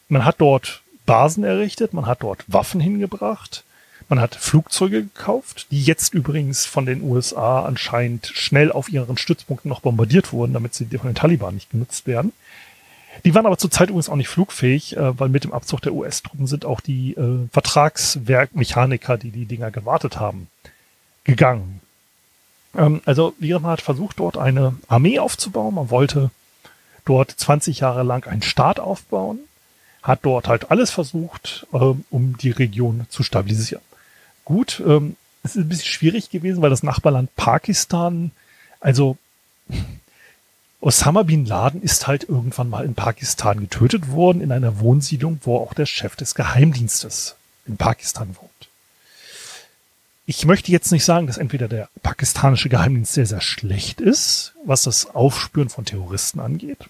man 0.08 0.24
hat 0.24 0.36
dort 0.40 0.82
Basen 1.06 1.44
errichtet, 1.44 1.92
man 1.92 2.06
hat 2.06 2.22
dort 2.22 2.44
Waffen 2.46 2.80
hingebracht, 2.80 3.64
man 4.08 4.20
hat 4.20 4.34
Flugzeuge 4.34 5.02
gekauft, 5.02 5.68
die 5.70 5.82
jetzt 5.82 6.14
übrigens 6.14 6.66
von 6.66 6.86
den 6.86 7.02
USA 7.02 7.64
anscheinend 7.64 8.26
schnell 8.26 8.72
auf 8.72 8.88
ihren 8.88 9.16
Stützpunkten 9.16 9.68
noch 9.68 9.80
bombardiert 9.80 10.32
wurden, 10.32 10.52
damit 10.52 10.74
sie 10.74 10.86
von 10.86 11.08
den 11.08 11.14
Taliban 11.14 11.54
nicht 11.54 11.70
genutzt 11.70 12.06
werden. 12.06 12.32
Die 13.24 13.34
waren 13.34 13.46
aber 13.46 13.58
zurzeit 13.58 13.90
übrigens 13.90 14.08
auch 14.08 14.16
nicht 14.16 14.28
flugfähig, 14.28 14.96
äh, 14.96 15.18
weil 15.18 15.28
mit 15.28 15.44
dem 15.44 15.52
Abzug 15.52 15.82
der 15.82 15.92
US-Truppen 15.92 16.46
sind 16.46 16.64
auch 16.64 16.80
die 16.80 17.12
äh, 17.12 17.46
Vertragswerkmechaniker, 17.52 19.18
die 19.18 19.30
die 19.30 19.44
Dinger 19.44 19.70
gewartet 19.70 20.18
haben, 20.18 20.48
gegangen. 21.24 21.81
Ähm, 22.76 23.00
also 23.04 23.34
man 23.40 23.66
hat 23.66 23.80
versucht, 23.80 24.18
dort 24.18 24.36
eine 24.36 24.74
Armee 24.88 25.18
aufzubauen. 25.18 25.74
Man 25.74 25.90
wollte 25.90 26.30
dort 27.04 27.30
20 27.30 27.80
Jahre 27.80 28.02
lang 28.02 28.26
einen 28.26 28.42
Staat 28.42 28.80
aufbauen, 28.80 29.40
hat 30.02 30.20
dort 30.22 30.48
halt 30.48 30.70
alles 30.70 30.90
versucht, 30.90 31.66
ähm, 31.72 32.04
um 32.10 32.36
die 32.38 32.50
Region 32.50 33.06
zu 33.08 33.22
stabilisieren. 33.22 33.82
Gut, 34.44 34.82
ähm, 34.86 35.16
es 35.44 35.56
ist 35.56 35.62
ein 35.62 35.68
bisschen 35.68 35.86
schwierig 35.86 36.30
gewesen, 36.30 36.62
weil 36.62 36.70
das 36.70 36.82
Nachbarland 36.82 37.34
Pakistan, 37.36 38.30
also 38.80 39.16
Osama 40.80 41.22
bin 41.22 41.46
Laden 41.46 41.80
ist 41.80 42.08
halt 42.08 42.28
irgendwann 42.28 42.68
mal 42.68 42.84
in 42.84 42.94
Pakistan 42.94 43.60
getötet 43.60 44.10
worden, 44.10 44.40
in 44.40 44.50
einer 44.50 44.80
Wohnsiedlung, 44.80 45.40
wo 45.44 45.58
auch 45.58 45.74
der 45.74 45.86
Chef 45.86 46.16
des 46.16 46.34
Geheimdienstes 46.34 47.36
in 47.66 47.76
Pakistan 47.76 48.36
wohnt. 48.40 48.51
Ich 50.24 50.44
möchte 50.44 50.70
jetzt 50.70 50.92
nicht 50.92 51.04
sagen, 51.04 51.26
dass 51.26 51.38
entweder 51.38 51.68
der 51.68 51.88
pakistanische 52.02 52.68
Geheimdienst 52.68 53.12
sehr, 53.12 53.26
sehr 53.26 53.40
schlecht 53.40 54.00
ist, 54.00 54.54
was 54.64 54.82
das 54.82 55.06
Aufspüren 55.06 55.68
von 55.68 55.84
Terroristen 55.84 56.38
angeht. 56.38 56.88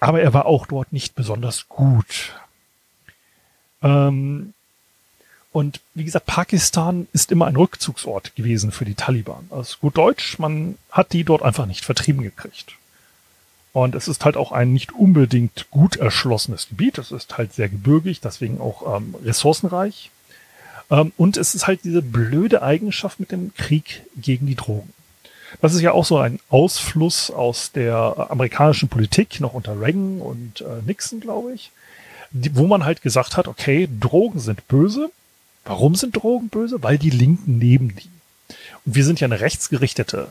Aber 0.00 0.20
er 0.20 0.32
war 0.32 0.46
auch 0.46 0.66
dort 0.66 0.92
nicht 0.92 1.14
besonders 1.14 1.68
gut. 1.68 2.32
Ähm, 3.82 4.54
und 5.52 5.80
wie 5.94 6.04
gesagt, 6.04 6.26
Pakistan 6.26 7.06
ist 7.12 7.30
immer 7.30 7.46
ein 7.46 7.56
Rückzugsort 7.56 8.34
gewesen 8.34 8.72
für 8.72 8.86
die 8.86 8.94
Taliban. 8.94 9.46
Also 9.50 9.76
gut 9.80 9.98
Deutsch, 9.98 10.38
man 10.38 10.78
hat 10.90 11.12
die 11.12 11.24
dort 11.24 11.42
einfach 11.42 11.66
nicht 11.66 11.84
vertrieben 11.84 12.22
gekriegt. 12.22 12.72
Und 13.74 13.94
es 13.94 14.08
ist 14.08 14.24
halt 14.24 14.36
auch 14.36 14.52
ein 14.52 14.72
nicht 14.72 14.92
unbedingt 14.92 15.70
gut 15.70 15.96
erschlossenes 15.96 16.68
Gebiet. 16.68 16.98
Es 16.98 17.10
ist 17.10 17.36
halt 17.36 17.52
sehr 17.52 17.68
gebirgig, 17.68 18.20
deswegen 18.20 18.60
auch 18.60 18.96
ähm, 18.96 19.14
ressourcenreich. 19.22 20.10
Ähm, 20.90 21.12
und 21.16 21.36
es 21.36 21.54
ist 21.54 21.66
halt 21.66 21.84
diese 21.84 22.02
blöde 22.02 22.62
Eigenschaft 22.62 23.20
mit 23.20 23.32
dem 23.32 23.54
Krieg 23.54 24.02
gegen 24.16 24.46
die 24.46 24.54
Drogen. 24.54 24.92
Das 25.60 25.74
ist 25.74 25.82
ja 25.82 25.92
auch 25.92 26.04
so 26.04 26.18
ein 26.18 26.40
Ausfluss 26.48 27.30
aus 27.30 27.72
der 27.72 28.28
amerikanischen 28.30 28.88
Politik, 28.88 29.40
noch 29.40 29.52
unter 29.52 29.78
Reagan 29.78 30.20
und 30.20 30.62
äh, 30.62 30.82
Nixon, 30.86 31.20
glaube 31.20 31.52
ich, 31.52 31.70
die, 32.30 32.56
wo 32.56 32.66
man 32.66 32.84
halt 32.84 33.02
gesagt 33.02 33.36
hat, 33.36 33.48
okay, 33.48 33.88
Drogen 34.00 34.40
sind 34.40 34.66
böse, 34.66 35.10
Warum 35.64 35.94
sind 35.94 36.16
Drogen 36.16 36.48
böse? 36.48 36.82
Weil 36.82 36.98
die 36.98 37.10
Linken 37.10 37.58
neben 37.58 37.94
die. 37.94 38.10
Und 38.84 38.94
wir 38.94 39.04
sind 39.04 39.20
ja 39.20 39.26
eine 39.26 39.40
rechtsgerichtete 39.40 40.28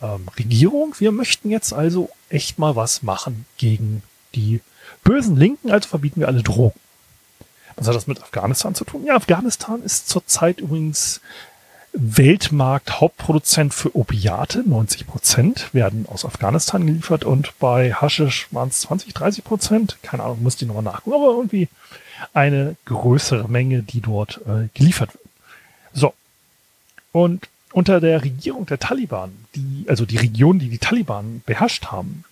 ähm, 0.00 0.28
Regierung. 0.38 0.94
Wir 0.98 1.12
möchten 1.12 1.50
jetzt 1.50 1.72
also 1.72 2.10
echt 2.28 2.58
mal 2.58 2.76
was 2.76 3.02
machen 3.02 3.46
gegen 3.56 4.02
die 4.34 4.60
bösen 5.02 5.36
Linken, 5.36 5.70
also 5.70 5.88
verbieten 5.88 6.20
wir 6.20 6.28
alle 6.28 6.42
Drogen. 6.42 6.78
Was 7.76 7.88
hat 7.88 7.94
das 7.94 8.06
mit 8.06 8.22
Afghanistan 8.22 8.74
zu 8.74 8.84
tun? 8.84 9.04
Ja, 9.04 9.16
Afghanistan 9.16 9.82
ist 9.82 10.08
zurzeit 10.08 10.60
übrigens 10.60 11.20
Weltmarkt 11.92 13.00
Hauptproduzent 13.00 13.72
für 13.72 13.94
Opiate. 13.96 14.68
90 14.68 15.06
Prozent 15.06 15.72
werden 15.72 16.06
aus 16.08 16.24
Afghanistan 16.24 16.84
geliefert 16.84 17.24
und 17.24 17.56
bei 17.60 17.92
Haschisch 17.92 18.48
waren 18.50 18.68
es 18.68 18.80
20, 18.80 19.14
30 19.14 19.44
Prozent. 19.44 19.98
Keine 20.02 20.24
Ahnung, 20.24 20.42
muss 20.42 20.60
ich 20.60 20.66
nochmal 20.66 20.82
nachgucken, 20.82 21.16
aber 21.16 21.36
irgendwie 21.36 21.68
eine 22.32 22.76
größere 22.84 23.48
Menge, 23.48 23.82
die 23.82 24.00
dort 24.00 24.40
äh, 24.46 24.68
geliefert 24.74 25.14
wird. 25.14 25.24
So. 25.92 26.14
Und 27.12 27.48
unter 27.72 28.00
der 28.00 28.22
Regierung 28.24 28.66
der 28.66 28.80
Taliban, 28.80 29.32
die, 29.54 29.84
also 29.88 30.04
die 30.04 30.16
Region, 30.16 30.58
die 30.58 30.68
die 30.68 30.78
Taliban 30.78 31.42
beherrscht 31.46 31.86
haben, 31.86 32.24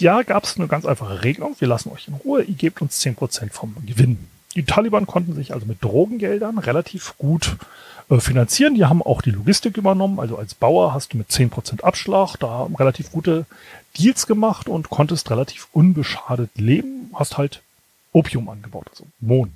da 0.00 0.22
gab 0.22 0.44
es 0.44 0.56
eine 0.56 0.68
ganz 0.68 0.86
einfache 0.86 1.24
Regelung. 1.24 1.56
Wir 1.58 1.68
lassen 1.68 1.90
euch 1.90 2.08
in 2.08 2.14
Ruhe, 2.14 2.42
ihr 2.42 2.54
gebt 2.54 2.80
uns 2.80 3.00
zehn 3.00 3.14
Prozent 3.14 3.52
vom 3.52 3.74
Gewinn. 3.84 4.28
Die 4.54 4.64
Taliban 4.64 5.06
konnten 5.06 5.34
sich 5.34 5.52
also 5.52 5.66
mit 5.66 5.82
Drogengeldern 5.82 6.58
relativ 6.58 7.14
gut 7.18 7.56
äh, 8.10 8.20
finanzieren. 8.20 8.74
Die 8.74 8.86
haben 8.86 9.02
auch 9.02 9.22
die 9.22 9.30
Logistik 9.30 9.76
übernommen. 9.76 10.18
Also 10.18 10.36
als 10.36 10.54
Bauer 10.54 10.94
hast 10.94 11.12
du 11.12 11.18
mit 11.18 11.28
10% 11.30 11.82
Abschlag 11.82 12.36
da 12.36 12.68
relativ 12.78 13.12
gute 13.12 13.46
Deals 13.98 14.26
gemacht 14.26 14.68
und 14.68 14.90
konntest 14.90 15.30
relativ 15.30 15.68
unbeschadet 15.72 16.50
leben. 16.56 17.10
Hast 17.14 17.36
halt 17.36 17.62
Opium 18.12 18.48
angebaut, 18.48 18.86
also 18.90 19.04
Mohn. 19.20 19.52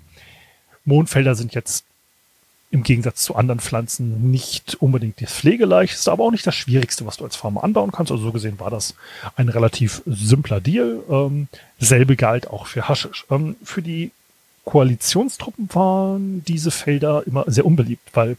Mohnfelder 0.85 1.35
sind 1.35 1.55
jetzt 1.55 1.85
im 2.71 2.83
Gegensatz 2.83 3.23
zu 3.23 3.37
anderen 3.37 3.61
Pflanzen 3.61 4.31
nicht 4.31 4.77
unbedingt 4.77 5.21
das 5.21 5.33
pflegeleichteste, 5.33 6.11
aber 6.11 6.25
auch 6.25 6.31
nicht 6.31 6.47
das 6.47 6.55
schwierigste, 6.55 7.05
was 7.05 7.19
du 7.19 7.25
als 7.25 7.37
Farmer 7.37 7.63
anbauen 7.65 7.93
kannst. 7.93 8.11
Also 8.11 8.25
so 8.25 8.33
gesehen 8.33 8.59
war 8.59 8.71
das 8.71 8.95
ein 9.37 9.51
relativ 9.51 10.03
simpler 10.07 10.61
Deal. 10.61 11.01
Ähm, 11.09 11.49
selbe 11.79 12.17
galt 12.17 12.49
auch 12.49 12.67
für 12.67 12.89
Haschisch. 12.89 13.27
Ähm, 13.31 13.57
für 13.63 13.83
die 13.83 14.11
Koalitionstruppen 14.65 15.69
waren 15.73 16.45
diese 16.45 16.71
Felder 16.71 17.27
immer 17.27 17.45
sehr 17.47 17.67
unbeliebt, 17.67 18.11
weil 18.15 18.37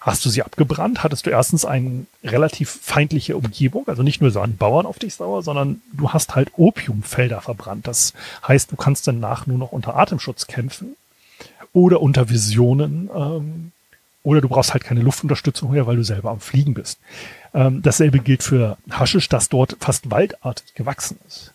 hast 0.00 0.24
du 0.24 0.30
sie 0.30 0.42
abgebrannt, 0.42 1.04
hattest 1.04 1.26
du 1.26 1.30
erstens 1.30 1.64
eine 1.64 2.06
relativ 2.24 2.80
feindliche 2.82 3.36
Umgebung, 3.36 3.86
also 3.86 4.02
nicht 4.02 4.20
nur 4.20 4.32
sahen 4.32 4.56
Bauern 4.56 4.84
auf 4.84 4.98
dich 4.98 5.14
sauer, 5.14 5.42
sondern 5.42 5.80
du 5.92 6.10
hast 6.10 6.34
halt 6.34 6.50
Opiumfelder 6.56 7.40
verbrannt. 7.40 7.86
Das 7.86 8.12
heißt, 8.46 8.72
du 8.72 8.76
kannst 8.76 9.06
danach 9.06 9.46
nur 9.46 9.58
noch 9.58 9.70
unter 9.70 9.96
Atemschutz 9.96 10.48
kämpfen 10.48 10.96
oder 11.72 12.00
unter 12.00 12.28
Visionen 12.28 13.08
ähm, 13.14 13.72
oder 14.24 14.40
du 14.40 14.48
brauchst 14.48 14.72
halt 14.72 14.84
keine 14.84 15.02
Luftunterstützung 15.02 15.70
mehr, 15.70 15.86
weil 15.86 15.96
du 15.96 16.04
selber 16.04 16.30
am 16.30 16.40
Fliegen 16.40 16.74
bist. 16.74 16.98
Ähm, 17.54 17.82
dasselbe 17.82 18.18
gilt 18.18 18.42
für 18.42 18.78
Haschisch, 18.90 19.28
das 19.28 19.48
dort 19.48 19.76
fast 19.80 20.10
waldartig 20.10 20.74
gewachsen 20.74 21.18
ist. 21.28 21.51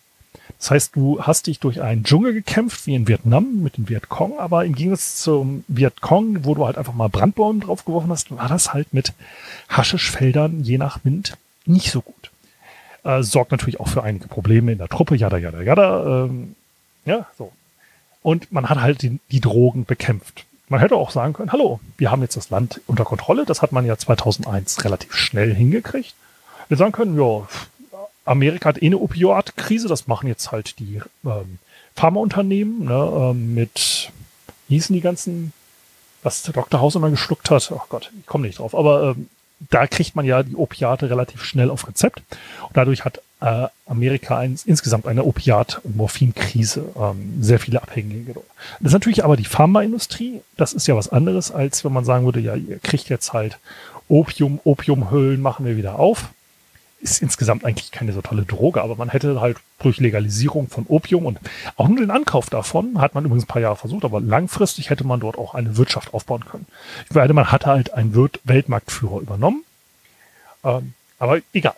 Das 0.58 0.72
heißt, 0.72 0.96
du 0.96 1.22
hast 1.22 1.46
dich 1.46 1.60
durch 1.60 1.80
einen 1.82 2.02
Dschungel 2.02 2.32
gekämpft, 2.32 2.86
wie 2.86 2.94
in 2.94 3.06
Vietnam 3.06 3.62
mit 3.62 3.76
dem 3.76 3.88
Vietcong, 3.88 4.38
aber 4.38 4.64
im 4.64 4.74
Gegensatz 4.74 5.16
zum 5.16 5.64
Vietcong, 5.68 6.44
wo 6.44 6.54
du 6.54 6.66
halt 6.66 6.78
einfach 6.78 6.94
mal 6.94 7.08
Brandbäume 7.08 7.60
draufgeworfen 7.60 8.10
hast, 8.10 8.36
war 8.36 8.48
das 8.48 8.74
halt 8.74 8.92
mit 8.92 9.12
Haschischfeldern 9.68 10.64
je 10.64 10.78
nach 10.78 11.04
Wind 11.04 11.36
nicht 11.64 11.92
so 11.92 12.00
gut. 12.00 12.30
Äh, 13.04 13.22
sorgt 13.22 13.52
natürlich 13.52 13.78
auch 13.78 13.88
für 13.88 14.02
einige 14.02 14.26
Probleme 14.26 14.72
in 14.72 14.78
der 14.78 14.88
Truppe, 14.88 15.14
jada, 15.14 15.38
jada, 15.38 15.62
jada. 15.62 16.24
Ähm, 16.24 16.56
ja, 17.04 17.26
so. 17.36 17.52
Und 18.22 18.50
man 18.50 18.68
hat 18.68 18.80
halt 18.80 19.02
die, 19.02 19.20
die 19.30 19.40
Drogen 19.40 19.84
bekämpft. 19.84 20.44
Man 20.68 20.80
hätte 20.80 20.96
auch 20.96 21.10
sagen 21.10 21.32
können, 21.32 21.52
hallo, 21.52 21.80
wir 21.96 22.10
haben 22.10 22.20
jetzt 22.20 22.36
das 22.36 22.50
Land 22.50 22.80
unter 22.86 23.04
Kontrolle. 23.04 23.46
Das 23.46 23.62
hat 23.62 23.72
man 23.72 23.86
ja 23.86 23.96
2001 23.96 24.84
relativ 24.84 25.14
schnell 25.14 25.54
hingekriegt. 25.54 26.14
Wir 26.68 26.76
sagen 26.76 26.92
können, 26.92 27.18
ja, 27.18 27.48
Amerika 28.28 28.68
hat 28.68 28.82
eh 28.82 28.86
eine 28.86 28.98
Opioid-Krise. 28.98 29.88
Das 29.88 30.06
machen 30.06 30.28
jetzt 30.28 30.52
halt 30.52 30.78
die 30.78 31.00
ähm, 31.24 31.58
Pharmaunternehmen 31.94 32.84
ne, 32.84 33.12
ähm, 33.32 33.54
mit, 33.54 34.10
wie 34.68 34.74
hießen 34.74 34.94
die 34.94 35.00
ganzen, 35.00 35.52
was 36.22 36.42
der 36.42 36.54
Dr. 36.54 36.80
House 36.80 36.94
immer 36.94 37.10
geschluckt 37.10 37.50
hat. 37.50 37.72
Ach 37.76 37.88
Gott, 37.88 38.10
ich 38.18 38.26
komme 38.26 38.46
nicht 38.46 38.58
drauf. 38.58 38.74
Aber 38.74 39.10
ähm, 39.16 39.28
da 39.70 39.86
kriegt 39.86 40.14
man 40.14 40.24
ja 40.24 40.42
die 40.42 40.56
Opiate 40.56 41.10
relativ 41.10 41.42
schnell 41.44 41.70
auf 41.70 41.88
Rezept. 41.88 42.22
Und 42.62 42.76
dadurch 42.76 43.04
hat 43.04 43.20
äh, 43.40 43.66
Amerika 43.86 44.38
ein, 44.38 44.58
insgesamt 44.64 45.06
eine 45.06 45.24
Opiat- 45.24 45.80
und 45.84 45.96
Morphinkrise, 45.96 46.84
ähm, 46.96 47.42
sehr 47.42 47.58
viele 47.58 47.82
Abhängige. 47.82 48.34
Das 48.80 48.90
ist 48.90 48.92
natürlich 48.92 49.24
aber 49.24 49.36
die 49.36 49.44
Pharmaindustrie, 49.44 50.40
das 50.56 50.72
ist 50.72 50.86
ja 50.86 50.96
was 50.96 51.08
anderes, 51.08 51.50
als 51.50 51.84
wenn 51.84 51.92
man 51.92 52.04
sagen 52.04 52.24
würde, 52.24 52.40
ja, 52.40 52.54
ihr 52.54 52.78
kriegt 52.78 53.08
jetzt 53.08 53.32
halt 53.32 53.58
Opium, 54.08 54.60
Opiumhüllen 54.64 55.40
machen 55.40 55.66
wir 55.66 55.76
wieder 55.76 55.98
auf. 55.98 56.30
Ist 57.00 57.22
insgesamt 57.22 57.64
eigentlich 57.64 57.92
keine 57.92 58.12
so 58.12 58.22
tolle 58.22 58.42
Droge, 58.42 58.82
aber 58.82 58.96
man 58.96 59.08
hätte 59.08 59.40
halt 59.40 59.58
durch 59.78 59.98
Legalisierung 59.98 60.68
von 60.68 60.86
Opium 60.88 61.26
und 61.26 61.38
auch 61.76 61.86
nur 61.86 61.98
den 61.98 62.10
Ankauf 62.10 62.50
davon, 62.50 63.00
hat 63.00 63.14
man 63.14 63.24
übrigens 63.24 63.44
ein 63.44 63.48
paar 63.48 63.62
Jahre 63.62 63.76
versucht, 63.76 64.04
aber 64.04 64.20
langfristig 64.20 64.90
hätte 64.90 65.04
man 65.04 65.20
dort 65.20 65.38
auch 65.38 65.54
eine 65.54 65.76
Wirtschaft 65.76 66.12
aufbauen 66.12 66.44
können. 66.44 66.66
Ich 67.08 67.14
meine, 67.14 67.32
man 67.34 67.52
hatte 67.52 67.66
halt 67.66 67.94
einen 67.94 68.14
Weltmarktführer 68.44 69.20
übernommen. 69.20 69.64
Ähm, 70.64 70.94
aber 71.20 71.40
egal. 71.52 71.76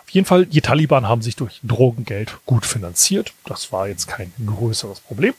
Auf 0.00 0.10
jeden 0.10 0.26
Fall, 0.26 0.46
die 0.46 0.60
Taliban 0.60 1.08
haben 1.08 1.22
sich 1.22 1.34
durch 1.34 1.58
Drogengeld 1.64 2.38
gut 2.46 2.64
finanziert. 2.64 3.32
Das 3.44 3.72
war 3.72 3.88
jetzt 3.88 4.06
kein 4.06 4.32
größeres 4.44 5.00
Problem. 5.00 5.34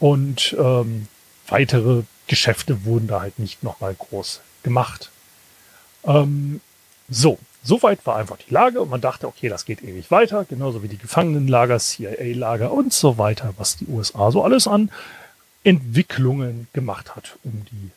Und 0.00 0.56
ähm, 0.58 1.06
weitere 1.46 2.02
Geschäfte 2.26 2.84
wurden 2.84 3.06
da 3.06 3.20
halt 3.20 3.38
nicht 3.38 3.62
nochmal 3.62 3.94
groß 3.94 4.40
gemacht. 4.64 5.10
Ähm, 6.04 6.60
so, 7.08 7.38
soweit 7.62 8.04
war 8.06 8.16
einfach 8.16 8.38
die 8.38 8.52
Lage 8.52 8.80
und 8.80 8.90
man 8.90 9.00
dachte, 9.00 9.26
okay, 9.26 9.48
das 9.48 9.64
geht 9.64 9.82
ewig 9.82 10.10
weiter, 10.10 10.44
genauso 10.44 10.82
wie 10.82 10.88
die 10.88 10.98
Gefangenenlager, 10.98 11.78
CIA-Lager 11.78 12.72
und 12.72 12.92
so 12.92 13.18
weiter, 13.18 13.54
was 13.56 13.76
die 13.76 13.86
USA 13.86 14.30
so 14.30 14.42
alles 14.42 14.66
an 14.66 14.90
Entwicklungen 15.64 16.68
gemacht 16.72 17.14
hat, 17.14 17.36
um 17.44 17.64
die 17.70 17.90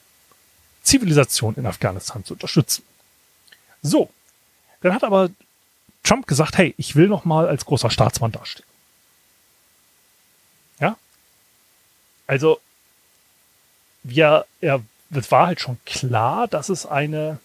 Zivilisation 0.83 1.55
in 1.55 1.65
Afghanistan 1.65 2.25
zu 2.25 2.33
unterstützen. 2.33 2.83
So, 3.81 4.09
dann 4.81 4.93
hat 4.93 5.03
aber 5.03 5.29
Trump 6.03 6.27
gesagt, 6.27 6.57
hey, 6.57 6.73
ich 6.77 6.95
will 6.95 7.07
noch 7.07 7.25
mal 7.25 7.47
als 7.47 7.65
großer 7.65 7.89
Staatsmann 7.89 8.31
dastehen. 8.31 8.65
Ja? 10.79 10.97
Also, 12.27 12.59
ja, 14.03 14.43
er, 14.59 14.81
es 15.11 15.31
war 15.31 15.47
halt 15.47 15.61
schon 15.61 15.77
klar, 15.85 16.47
dass 16.47 16.69
es 16.69 16.85
eine, 16.85 17.39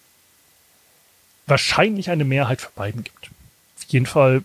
wahrscheinlich 1.47 2.11
eine 2.11 2.25
Mehrheit 2.25 2.61
für 2.61 2.71
Biden 2.77 3.05
gibt. 3.05 3.31
Auf 3.77 3.85
jeden 3.89 4.07
Fall. 4.07 4.43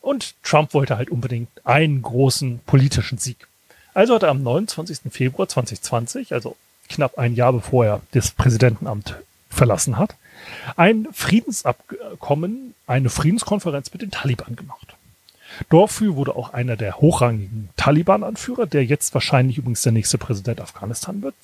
Und 0.00 0.34
Trump 0.42 0.74
wollte 0.74 0.96
halt 0.96 1.10
unbedingt 1.10 1.48
einen 1.64 2.02
großen 2.02 2.60
politischen 2.66 3.18
Sieg. 3.18 3.46
Also 3.94 4.14
hat 4.14 4.22
er 4.22 4.30
am 4.30 4.42
29. 4.42 5.12
Februar 5.12 5.48
2020, 5.48 6.32
also 6.32 6.56
knapp 6.88 7.18
ein 7.18 7.34
Jahr 7.34 7.52
bevor 7.52 7.86
er 7.86 8.00
das 8.12 8.32
Präsidentenamt 8.32 9.16
verlassen 9.48 9.96
hat, 9.96 10.16
ein 10.76 11.08
Friedensabkommen, 11.12 12.74
eine 12.86 13.08
Friedenskonferenz 13.08 13.92
mit 13.92 14.02
den 14.02 14.10
Taliban 14.10 14.56
gemacht. 14.56 14.94
Dafür 15.70 16.16
wurde 16.16 16.34
auch 16.34 16.52
einer 16.52 16.76
der 16.76 16.98
hochrangigen 16.98 17.68
Taliban-Anführer, 17.76 18.66
der 18.66 18.84
jetzt 18.84 19.14
wahrscheinlich 19.14 19.58
übrigens 19.58 19.82
der 19.82 19.92
nächste 19.92 20.18
Präsident 20.18 20.60
Afghanistan 20.60 21.22
wird, 21.22 21.34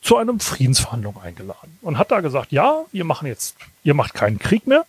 zu 0.00 0.16
einem 0.16 0.40
Friedensverhandlung 0.40 1.20
eingeladen 1.20 1.78
und 1.82 1.98
hat 1.98 2.10
da 2.10 2.20
gesagt, 2.20 2.52
ja, 2.52 2.84
wir 2.92 3.04
machen 3.04 3.26
jetzt, 3.26 3.56
ihr 3.84 3.94
macht 3.94 4.14
keinen 4.14 4.38
Krieg 4.38 4.66
mehr. 4.66 4.84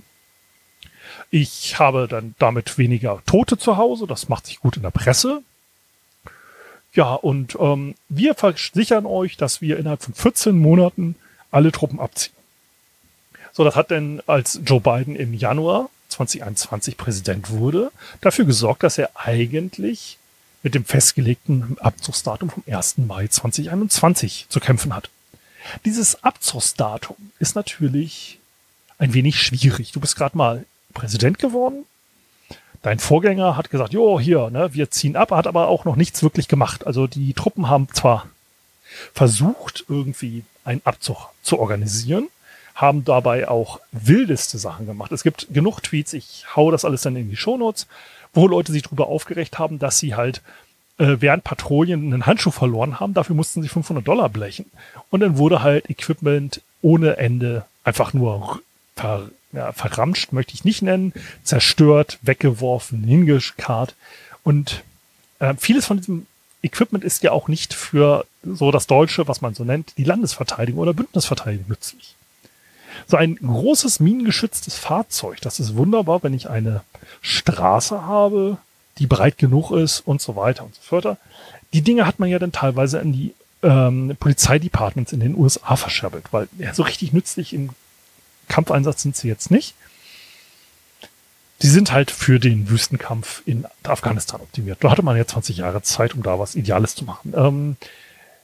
Ich 1.31 1.79
habe 1.79 2.07
dann 2.07 2.35
damit 2.39 2.77
weniger 2.77 3.21
Tote 3.25 3.57
zu 3.57 3.77
Hause, 3.77 4.07
das 4.07 4.29
macht 4.29 4.47
sich 4.47 4.59
gut 4.59 4.77
in 4.77 4.83
der 4.83 4.91
Presse. 4.91 5.41
Ja, 6.93 7.13
und 7.13 7.57
ähm, 7.59 7.95
wir 8.07 8.33
versichern 8.33 9.05
euch, 9.05 9.37
dass 9.37 9.61
wir 9.61 9.77
innerhalb 9.77 10.03
von 10.03 10.13
14 10.13 10.57
Monaten 10.57 11.15
alle 11.51 11.71
Truppen 11.71 11.99
abziehen. 11.99 12.33
So, 13.51 13.63
das 13.63 13.75
hat 13.75 13.91
denn, 13.91 14.21
als 14.25 14.59
Joe 14.65 14.79
Biden 14.79 15.15
im 15.15 15.33
Januar 15.33 15.89
2021 16.09 16.97
Präsident 16.97 17.49
wurde, 17.49 17.91
dafür 18.21 18.45
gesorgt, 18.45 18.83
dass 18.83 18.97
er 18.97 19.11
eigentlich 19.15 20.17
mit 20.63 20.75
dem 20.75 20.85
festgelegten 20.85 21.77
Abzugsdatum 21.79 22.49
vom 22.49 22.63
1. 22.67 22.99
Mai 22.99 23.27
2021 23.27 24.47
zu 24.49 24.59
kämpfen 24.59 24.93
hat. 24.93 25.09
Dieses 25.85 26.23
Abzugsdatum 26.23 27.15
ist 27.39 27.55
natürlich 27.55 28.39
ein 28.97 29.13
wenig 29.13 29.41
schwierig. 29.41 29.91
Du 29.91 29.99
bist 29.99 30.15
gerade 30.15 30.37
mal 30.37 30.65
Präsident 30.93 31.39
geworden. 31.39 31.85
Dein 32.81 32.99
Vorgänger 32.99 33.57
hat 33.57 33.69
gesagt, 33.69 33.93
jo, 33.93 34.19
hier, 34.19 34.49
ne, 34.49 34.73
wir 34.73 34.89
ziehen 34.89 35.15
ab, 35.15 35.31
hat 35.31 35.47
aber 35.47 35.67
auch 35.67 35.85
noch 35.85 35.95
nichts 35.95 36.23
wirklich 36.23 36.47
gemacht. 36.47 36.87
Also 36.87 37.07
die 37.07 37.33
Truppen 37.33 37.69
haben 37.69 37.87
zwar 37.93 38.27
versucht, 39.13 39.85
irgendwie 39.87 40.43
einen 40.63 40.81
Abzug 40.85 41.29
zu 41.43 41.59
organisieren, 41.59 42.29
haben 42.75 43.03
dabei 43.03 43.47
auch 43.47 43.79
wildeste 43.91 44.57
Sachen 44.57 44.85
gemacht. 44.85 45.11
Es 45.11 45.23
gibt 45.23 45.47
genug 45.53 45.81
Tweets, 45.81 46.13
ich 46.13 46.45
hau 46.55 46.71
das 46.71 46.85
alles 46.85 47.01
dann 47.01 47.15
in 47.15 47.29
die 47.29 47.37
Shownotes, 47.37 47.87
wo 48.33 48.47
Leute 48.47 48.71
sich 48.71 48.83
darüber 48.83 49.07
aufgeregt 49.07 49.59
haben, 49.59 49.79
dass 49.79 49.99
sie 49.99 50.15
halt 50.15 50.41
äh, 50.97 51.17
während 51.19 51.43
Patrouillen 51.43 52.13
einen 52.13 52.25
Handschuh 52.25 52.51
verloren 52.51 52.99
haben. 52.99 53.13
Dafür 53.13 53.35
mussten 53.35 53.61
sie 53.61 53.69
500 53.69 54.07
Dollar 54.07 54.29
blechen. 54.29 54.65
Und 55.09 55.21
dann 55.21 55.37
wurde 55.37 55.63
halt 55.63 55.89
Equipment 55.89 56.61
ohne 56.81 57.17
Ende 57.17 57.65
einfach 57.83 58.13
nur 58.13 58.61
ver, 58.95 59.29
ja, 59.51 59.71
verramscht, 59.71 60.31
möchte 60.33 60.53
ich 60.53 60.65
nicht 60.65 60.81
nennen, 60.81 61.13
zerstört, 61.43 62.19
weggeworfen, 62.21 63.03
hingekarrt. 63.03 63.95
Und 64.43 64.83
äh, 65.39 65.55
vieles 65.57 65.85
von 65.85 65.97
diesem 65.97 66.27
Equipment 66.61 67.03
ist 67.03 67.23
ja 67.23 67.31
auch 67.31 67.47
nicht 67.47 67.73
für 67.73 68.25
so 68.43 68.71
das 68.71 68.87
Deutsche, 68.87 69.27
was 69.27 69.41
man 69.41 69.53
so 69.53 69.63
nennt, 69.63 69.93
die 69.97 70.03
Landesverteidigung 70.03 70.81
oder 70.81 70.93
Bündnisverteidigung 70.93 71.67
nützlich. 71.69 72.15
So 73.07 73.17
ein 73.17 73.35
großes 73.35 73.99
minengeschütztes 73.99 74.75
Fahrzeug, 74.75 75.39
das 75.41 75.59
ist 75.59 75.75
wunderbar, 75.75 76.23
wenn 76.23 76.33
ich 76.33 76.49
eine 76.49 76.81
Straße 77.21 78.05
habe, 78.05 78.57
die 78.97 79.07
breit 79.07 79.37
genug 79.37 79.71
ist 79.71 80.01
und 80.01 80.21
so 80.21 80.35
weiter 80.35 80.63
und 80.65 80.75
so 80.75 80.81
fort. 80.81 81.17
Die 81.73 81.81
Dinge 81.81 82.05
hat 82.05 82.19
man 82.19 82.29
ja 82.29 82.39
dann 82.39 82.51
teilweise 82.51 82.99
in 82.99 83.13
die 83.13 83.33
ähm, 83.61 84.15
Polizeidepartments 84.19 85.11
in 85.13 85.19
den 85.19 85.35
USA 85.35 85.75
verscherbelt, 85.75 86.25
weil 86.31 86.47
ja, 86.57 86.73
so 86.73 86.83
richtig 86.83 87.13
nützlich 87.13 87.53
im 87.53 87.69
Kampfeinsatz 88.47 89.01
sind 89.01 89.15
sie 89.15 89.27
jetzt 89.27 89.51
nicht. 89.51 89.75
die 91.61 91.67
sind 91.67 91.91
halt 91.91 92.09
für 92.09 92.39
den 92.39 92.69
Wüstenkampf 92.69 93.41
in 93.45 93.65
Afghanistan 93.83 94.39
optimiert. 94.41 94.77
Da 94.81 94.91
hatte 94.91 95.03
man 95.03 95.17
ja 95.17 95.27
20 95.27 95.57
Jahre 95.57 95.81
Zeit, 95.81 96.15
um 96.15 96.23
da 96.23 96.39
was 96.39 96.55
Ideales 96.55 96.95
zu 96.95 97.03
machen. 97.03 97.33
Ähm, 97.35 97.77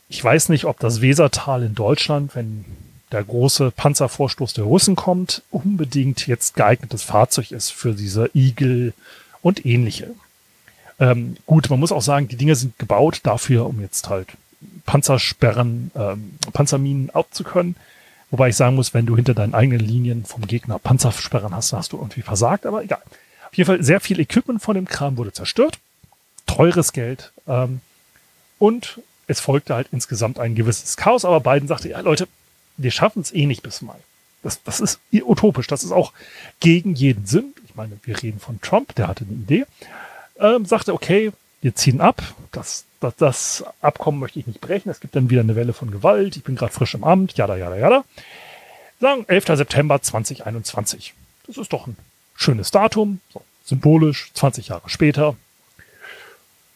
ich 0.10 0.24
weiß 0.24 0.50
nicht, 0.50 0.65
ob 0.65 0.80
das 0.80 1.02
Wesertal 1.02 1.63
in 1.63 1.76
Deutschland, 1.76 2.36
wenn 2.36 2.65
der 3.12 3.24
große 3.24 3.72
Panzervorstoß 3.72 4.54
der 4.54 4.63
Russen 4.63 4.96
kommt, 4.96 5.44
unbedingt 5.52 6.28
jetzt 6.28 6.56
geeignetes 6.56 7.04
Fahrzeug 7.04 7.52
ist 7.52 7.72
für 7.72 7.94
diese 7.94 8.30
Igel 8.34 8.94
und 9.41 9.65
ähnliche. 9.65 10.12
Ähm, 11.00 11.38
gut, 11.46 11.70
man 11.70 11.80
muss 11.80 11.91
auch 11.91 12.02
sagen, 12.02 12.28
die 12.28 12.38
Dinge 12.38 12.56
sind 12.56 12.80
gebaut 12.80 13.20
dafür, 13.24 13.68
um 13.68 13.82
jetzt 13.82 14.10
halt 14.10 14.30
Panzersperren, 14.86 15.91
ähm, 15.96 16.36
Panzerminen 16.54 17.10
abzukönnen. 17.10 17.76
Wobei 18.32 18.50
ich 18.50 18.56
sagen 18.56 18.76
muss, 18.76 18.94
wenn 18.94 19.06
du 19.06 19.15
hinter 19.15 19.34
deinen 19.34 19.54
eigenen 19.54 19.80
Linien 19.80 20.26
vom 20.26 20.48
Gegner 20.48 20.80
Panzersperren 20.80 21.56
hast, 21.56 21.74
hast 21.74 21.91
du 21.91 21.98
irgendwie 21.98 22.22
versagt, 22.22 22.65
aber 22.65 22.84
egal. 22.84 23.02
Auf 23.48 23.54
jeden 23.54 23.68
Fall 23.68 23.84
sehr 23.84 24.00
viel 24.00 24.20
Equipment 24.20 24.62
von 24.62 24.76
dem 24.76 24.86
Kram 24.86 25.18
wurde 25.18 25.32
zerstört. 25.32 25.78
Teures 26.46 26.91
Geld. 26.91 27.32
Ähm, 27.48 27.82
und 28.58 29.00
es 29.28 29.39
folgte 29.39 29.76
halt 29.76 29.88
insgesamt 29.91 30.39
ein 30.39 30.56
gewisses 30.56 30.98
Chaos, 30.98 31.26
aber 31.26 31.39
Biden 31.39 31.68
sagte, 31.68 31.89
ja 31.89 32.00
Leute, 32.00 32.28
wir 32.78 32.92
schaffen 32.92 33.22
es 33.22 33.34
eh 33.34 33.46
nicht 33.46 33.64
bis 33.64 33.82
Mai. 33.82 33.96
Das, 34.44 34.62
das 34.64 34.80
ist 34.80 35.00
utopisch. 35.12 35.68
Das 35.68 35.84
ist 35.84 35.92
auch 35.92 36.14
gegen 36.60 36.94
jeden 36.94 37.26
Sinn. 37.26 37.54
Ich 37.68 37.76
meine, 37.76 37.98
wir 38.04 38.22
reden 38.22 38.40
von 38.40 38.62
Trump, 38.62 38.94
der 38.96 39.08
hatte 39.08 39.26
eine 39.26 39.34
Idee. 39.34 39.66
Ähm, 40.40 40.66
sagte, 40.66 40.94
okay, 40.94 41.32
wir 41.62 41.74
ziehen 41.76 42.00
ab. 42.00 42.22
Das, 42.52 42.86
das, 43.00 43.16
das 43.16 43.64
Abkommen 43.82 44.20
möchte 44.20 44.40
ich 44.40 44.48
nicht 44.48 44.62
brechen. 44.62 44.90
Es 44.90 45.00
gibt 45.00 45.16
dann 45.16 45.30
wieder 45.30 45.42
eine 45.42 45.56
Welle 45.56 45.74
von 45.74 45.90
Gewalt. 45.90 46.38
Ich 46.38 46.44
bin 46.44 46.56
gerade 46.56 46.72
frisch 46.72 46.94
im 46.94 47.04
Amt. 47.04 47.36
Jada, 47.38 47.56
jada, 47.56 47.76
jada. 47.76 48.06
Sagen 49.00 49.26
11. 49.28 49.46
September 49.58 50.02
2021. 50.02 51.14
Das 51.48 51.58
ist 51.58 51.74
doch 51.74 51.88
ein 51.88 51.98
schönes 52.36 52.72
Datum. 52.72 53.20
So, 53.34 53.42
symbolisch, 53.66 54.32
20 54.36 54.68
Jahre 54.68 54.90
später. 54.90 55.36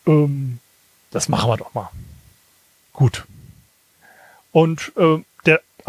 Ähm, 0.07 0.59
das 1.11 1.29
machen 1.29 1.49
wir 1.49 1.57
doch 1.57 1.73
mal. 1.75 1.89
Gut. 2.93 3.25
Und 4.51 4.91
äh, 4.97 5.19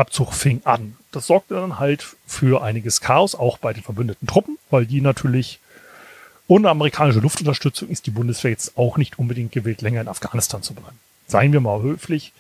Abzug 0.01 0.33
fing 0.33 0.63
an. 0.65 0.97
Das 1.13 1.27
sorgte 1.27 1.55
dann 1.55 1.79
halt 1.79 2.17
für 2.27 2.63
einiges 2.63 3.01
Chaos, 3.01 3.35
auch 3.35 3.59
bei 3.59 3.73
den 3.73 3.83
verbündeten 3.83 4.27
Truppen, 4.27 4.59
weil 4.71 4.87
die 4.87 5.01
natürlich 5.01 5.61
ohne 6.49 6.69
amerikanische 6.69 7.21
Luftunterstützung 7.21 7.89
ist 7.89 8.07
die 8.07 8.11
Bundeswehr 8.11 8.51
jetzt 8.51 8.77
auch 8.77 8.97
nicht 8.97 9.19
unbedingt 9.21 9.53
gewillt, 9.53 9.83
länger 9.83 10.01
in 10.01 10.09
Afghanistan 10.09 10.63
zu 10.63 10.75
bleiben. 10.75 10.99
Seien 11.29 11.53
wir 11.53 11.61
mal 11.61 11.81
höflich. 11.81 12.33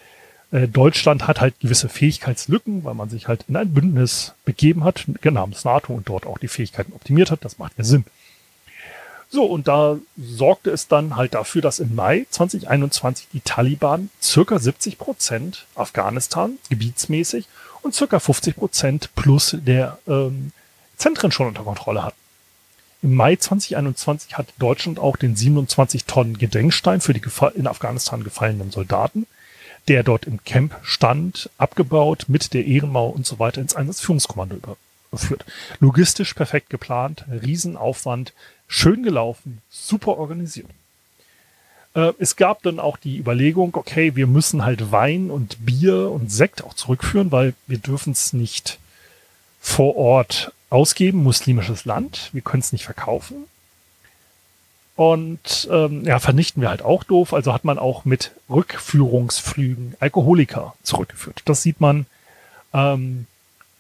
Äh, 0.51 0.67
Deutschland 0.67 1.29
hat 1.29 1.41
halt 1.41 1.61
gewisse 1.61 1.89
Fähigkeitslücken, 1.89 2.83
weil 2.83 2.95
man 2.95 3.09
sich 3.09 3.29
halt 3.29 3.45
in 3.47 3.55
ein 3.55 3.73
Bündnis 3.73 4.35
begeben 4.45 4.83
hat, 4.83 5.05
namens 5.23 5.65
NATO 5.65 5.93
und 5.93 6.09
dort 6.09 6.27
auch 6.27 6.39
die 6.39 6.49
Fähigkeiten 6.49 6.93
optimiert 6.93 7.31
hat. 7.31 7.45
Das 7.45 7.59
macht 7.59 7.79
ja 7.79 7.85
Sinn. 7.85 8.05
So, 9.33 9.45
und 9.45 9.69
da 9.69 9.97
sorgte 10.17 10.71
es 10.71 10.89
dann 10.89 11.15
halt 11.15 11.35
dafür, 11.35 11.63
dass 11.63 11.79
im 11.79 11.95
Mai 11.95 12.27
2021 12.31 13.29
die 13.33 13.41
Taliban 13.41 14.11
circa 14.21 14.59
70 14.59 14.99
Prozent 14.99 15.67
Afghanistan 15.77 16.59
gebietsmäßig 16.69 17.47
und 17.83 17.95
circa 17.95 18.19
50 18.19 18.57
Prozent 18.57 19.11
plus 19.15 19.57
der 19.61 19.99
ähm, 20.09 20.51
Zentren 20.97 21.31
schon 21.31 21.47
unter 21.47 21.63
Kontrolle 21.63 22.03
hatten. 22.03 22.17
Im 23.03 23.15
Mai 23.15 23.37
2021 23.37 24.37
hat 24.37 24.49
Deutschland 24.59 24.99
auch 24.99 25.17
den 25.17 25.37
27 25.37 26.05
Tonnen 26.05 26.37
Gedenkstein 26.37 27.01
für 27.01 27.15
die 27.15 27.23
in 27.55 27.67
Afghanistan 27.67 28.25
gefallenen 28.25 28.71
Soldaten, 28.71 29.27
der 29.89 30.03
dort 30.03 30.27
im 30.27 30.45
Camp 30.45 30.77
stand, 30.83 31.49
abgebaut, 31.57 32.25
mit 32.29 32.53
der 32.53 32.67
Ehrenmauer 32.67 33.15
und 33.15 33.25
so 33.25 33.39
weiter 33.39 33.61
ins 33.61 33.75
Einsatzführungskommando 33.75 34.57
überführt. 35.11 35.47
Logistisch 35.79 36.35
perfekt 36.35 36.69
geplant, 36.69 37.25
Riesenaufwand, 37.31 38.35
schön 38.71 39.03
gelaufen, 39.03 39.61
super 39.69 40.17
organisiert. 40.17 40.71
Äh, 41.95 42.13
es 42.19 42.37
gab 42.37 42.63
dann 42.63 42.79
auch 42.79 42.97
die 42.97 43.19
Überlegung, 43.19 43.75
okay, 43.75 44.15
wir 44.15 44.27
müssen 44.27 44.65
halt 44.65 44.93
Wein 44.93 45.31
und 45.31 45.67
Bier 45.67 46.11
und 46.11 46.33
Sekt 46.33 46.65
auch 46.65 46.73
zurückführen, 46.73 47.33
weil 47.33 47.53
wir 47.67 47.79
dürfen 47.79 48.13
es 48.13 48.33
nicht 48.33 48.79
vor 49.61 49.97
Ort 49.97 50.53
ausgeben, 50.71 51.23
muslimisches 51.23 51.85
Land, 51.85 52.31
wir 52.33 52.43
können 52.43 52.61
es 52.61 52.73
nicht 52.73 52.85
verkaufen. 52.85 53.45
Und 54.95 55.69
ähm, 55.71 56.05
ja, 56.05 56.19
vernichten 56.19 56.63
wir 56.63 56.69
halt 56.69 56.83
auch 56.83 57.05
doof. 57.05 57.33
Also 57.33 57.55
hat 57.55 57.65
man 57.65 57.79
auch 57.79 58.05
mit 58.05 58.33
Rückführungsflügen 58.51 59.95
Alkoholiker 59.99 60.75
zurückgeführt. 60.83 61.41
Das 61.47 61.63
sieht 61.63 61.81
man 61.81 62.05
ähm, 62.75 63.27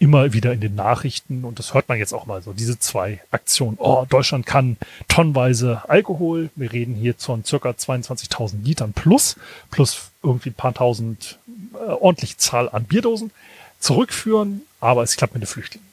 immer 0.00 0.32
wieder 0.32 0.52
in 0.52 0.60
den 0.60 0.74
Nachrichten 0.74 1.44
und 1.44 1.58
das 1.58 1.74
hört 1.74 1.88
man 1.88 1.98
jetzt 1.98 2.14
auch 2.14 2.24
mal 2.24 2.42
so, 2.42 2.54
diese 2.54 2.78
zwei 2.78 3.20
Aktionen. 3.30 3.76
Oh, 3.78 4.06
Deutschland 4.08 4.46
kann 4.46 4.78
tonnenweise 5.08 5.82
Alkohol, 5.88 6.48
wir 6.56 6.72
reden 6.72 6.94
hier 6.94 7.14
von 7.16 7.44
circa 7.44 7.70
22.000 7.70 8.64
Litern 8.64 8.94
plus, 8.94 9.36
plus 9.70 10.10
irgendwie 10.22 10.50
ein 10.50 10.54
paar 10.54 10.72
tausend, 10.72 11.38
äh, 11.74 11.90
ordentlich 11.90 12.38
Zahl 12.38 12.70
an 12.70 12.84
Bierdosen, 12.84 13.30
zurückführen, 13.78 14.62
aber 14.80 15.02
es 15.02 15.16
klappt 15.16 15.34
mit 15.34 15.42
den 15.42 15.46
Flüchtlingen. 15.46 15.86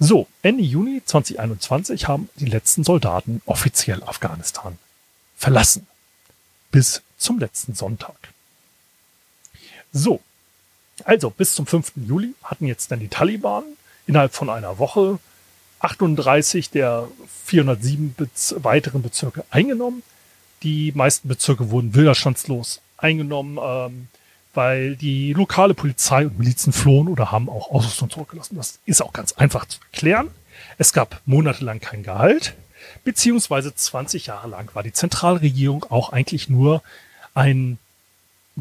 So, 0.00 0.26
Ende 0.42 0.64
Juni 0.64 1.00
2021 1.04 2.08
haben 2.08 2.28
die 2.36 2.46
letzten 2.46 2.82
Soldaten 2.82 3.42
offiziell 3.46 4.02
Afghanistan 4.02 4.76
verlassen. 5.36 5.86
Bis 6.72 7.02
zum 7.16 7.38
letzten 7.38 7.74
Sonntag. 7.74 8.16
So, 9.92 10.20
also 11.04 11.30
bis 11.30 11.54
zum 11.54 11.66
5. 11.66 11.92
Juli 11.96 12.34
hatten 12.42 12.66
jetzt 12.66 12.90
dann 12.90 13.00
die 13.00 13.08
Taliban 13.08 13.64
innerhalb 14.06 14.34
von 14.34 14.50
einer 14.50 14.78
Woche 14.78 15.18
38 15.80 16.70
der 16.70 17.08
407 17.44 18.14
Bez 18.14 18.54
weiteren 18.58 19.02
Bezirke 19.02 19.44
eingenommen. 19.50 20.02
Die 20.62 20.92
meisten 20.94 21.28
Bezirke 21.28 21.70
wurden 21.70 21.94
widerstandslos 21.94 22.80
eingenommen, 22.96 23.58
ähm, 23.62 24.08
weil 24.54 24.96
die 24.96 25.32
lokale 25.32 25.74
Polizei 25.74 26.26
und 26.26 26.38
Milizen 26.38 26.72
flohen 26.72 27.08
oder 27.08 27.32
haben 27.32 27.48
auch 27.48 27.70
Ausrüstung 27.70 28.10
zurückgelassen. 28.10 28.56
Das 28.56 28.78
ist 28.84 29.02
auch 29.02 29.12
ganz 29.12 29.32
einfach 29.32 29.66
zu 29.66 29.80
erklären. 29.90 30.28
Es 30.78 30.92
gab 30.92 31.20
monatelang 31.24 31.80
kein 31.80 32.02
Gehalt, 32.02 32.54
beziehungsweise 33.02 33.74
20 33.74 34.26
Jahre 34.26 34.48
lang 34.48 34.72
war 34.74 34.82
die 34.82 34.92
Zentralregierung 34.92 35.84
auch 35.88 36.10
eigentlich 36.12 36.48
nur 36.48 36.82
ein 37.34 37.78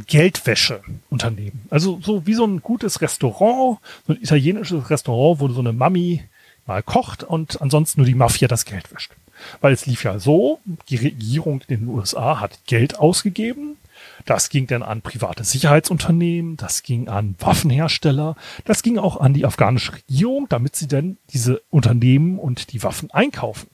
Geldwäscheunternehmen. 0.08 1.62
Also 1.70 2.00
so 2.02 2.26
wie 2.26 2.34
so 2.34 2.46
ein 2.46 2.62
gutes 2.62 3.02
Restaurant, 3.02 3.80
so 4.08 4.14
ein 4.14 4.22
italienisches 4.22 4.90
Restaurant, 4.90 5.40
wo 5.40 5.48
so 5.50 5.60
eine 5.60 5.74
Mami 5.74 6.24
mal 6.66 6.84
kocht 6.84 7.24
und 7.24 7.62
ansonsten 7.62 8.02
nur 8.02 8.08
die 8.08 8.16
Mafia 8.16 8.48
das 8.48 8.66
Geld 8.66 8.92
wäscht. 8.94 9.12
Weil 9.60 9.74
es 9.74 9.86
lief 9.86 10.04
ja 10.04 10.20
so, 10.20 10.60
die 10.90 10.98
Regierung 10.98 11.62
in 11.68 11.80
den 11.80 11.88
USA 11.90 12.40
hat 12.40 12.60
Geld 12.68 13.00
ausgegeben, 13.00 13.78
das 14.26 14.50
ging 14.50 14.68
dann 14.68 14.84
an 14.84 15.02
private 15.02 15.44
Sicherheitsunternehmen, 15.44 16.58
das 16.58 16.84
ging 16.84 17.08
an 17.08 17.36
Waffenhersteller, 17.40 18.36
das 18.66 18.84
ging 18.84 18.98
auch 18.98 19.20
an 19.20 19.34
die 19.34 19.46
afghanische 19.46 19.94
Regierung, 19.94 20.48
damit 20.50 20.76
sie 20.76 20.88
dann 20.88 21.18
diese 21.34 21.62
Unternehmen 21.70 22.40
und 22.40 22.72
die 22.72 22.84
Waffen 22.84 23.12
einkaufen. 23.12 23.68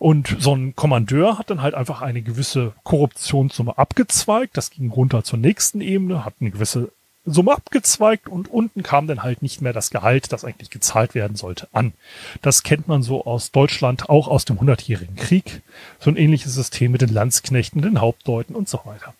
Und 0.00 0.34
so 0.38 0.54
ein 0.54 0.74
Kommandeur 0.74 1.36
hat 1.36 1.50
dann 1.50 1.60
halt 1.60 1.74
einfach 1.74 2.00
eine 2.00 2.22
gewisse 2.22 2.72
Korruptionssumme 2.84 3.76
abgezweigt. 3.76 4.56
Das 4.56 4.70
ging 4.70 4.90
runter 4.90 5.24
zur 5.24 5.38
nächsten 5.38 5.82
Ebene, 5.82 6.24
hat 6.24 6.32
eine 6.40 6.50
gewisse 6.50 6.90
Summe 7.26 7.52
abgezweigt 7.52 8.26
und 8.26 8.48
unten 8.48 8.82
kam 8.82 9.06
dann 9.06 9.22
halt 9.22 9.42
nicht 9.42 9.60
mehr 9.60 9.74
das 9.74 9.90
Gehalt, 9.90 10.32
das 10.32 10.42
eigentlich 10.42 10.70
gezahlt 10.70 11.14
werden 11.14 11.36
sollte, 11.36 11.68
an. 11.72 11.92
Das 12.40 12.62
kennt 12.62 12.88
man 12.88 13.02
so 13.02 13.26
aus 13.26 13.50
Deutschland, 13.50 14.08
auch 14.08 14.26
aus 14.26 14.46
dem 14.46 14.58
Hundertjährigen 14.58 15.16
Krieg. 15.16 15.60
So 15.98 16.08
ein 16.08 16.16
ähnliches 16.16 16.54
System 16.54 16.92
mit 16.92 17.02
den 17.02 17.12
Landsknechten, 17.12 17.82
den 17.82 18.00
Hauptdeuten 18.00 18.56
und 18.56 18.70
so 18.70 18.80
weiter. 18.84 19.12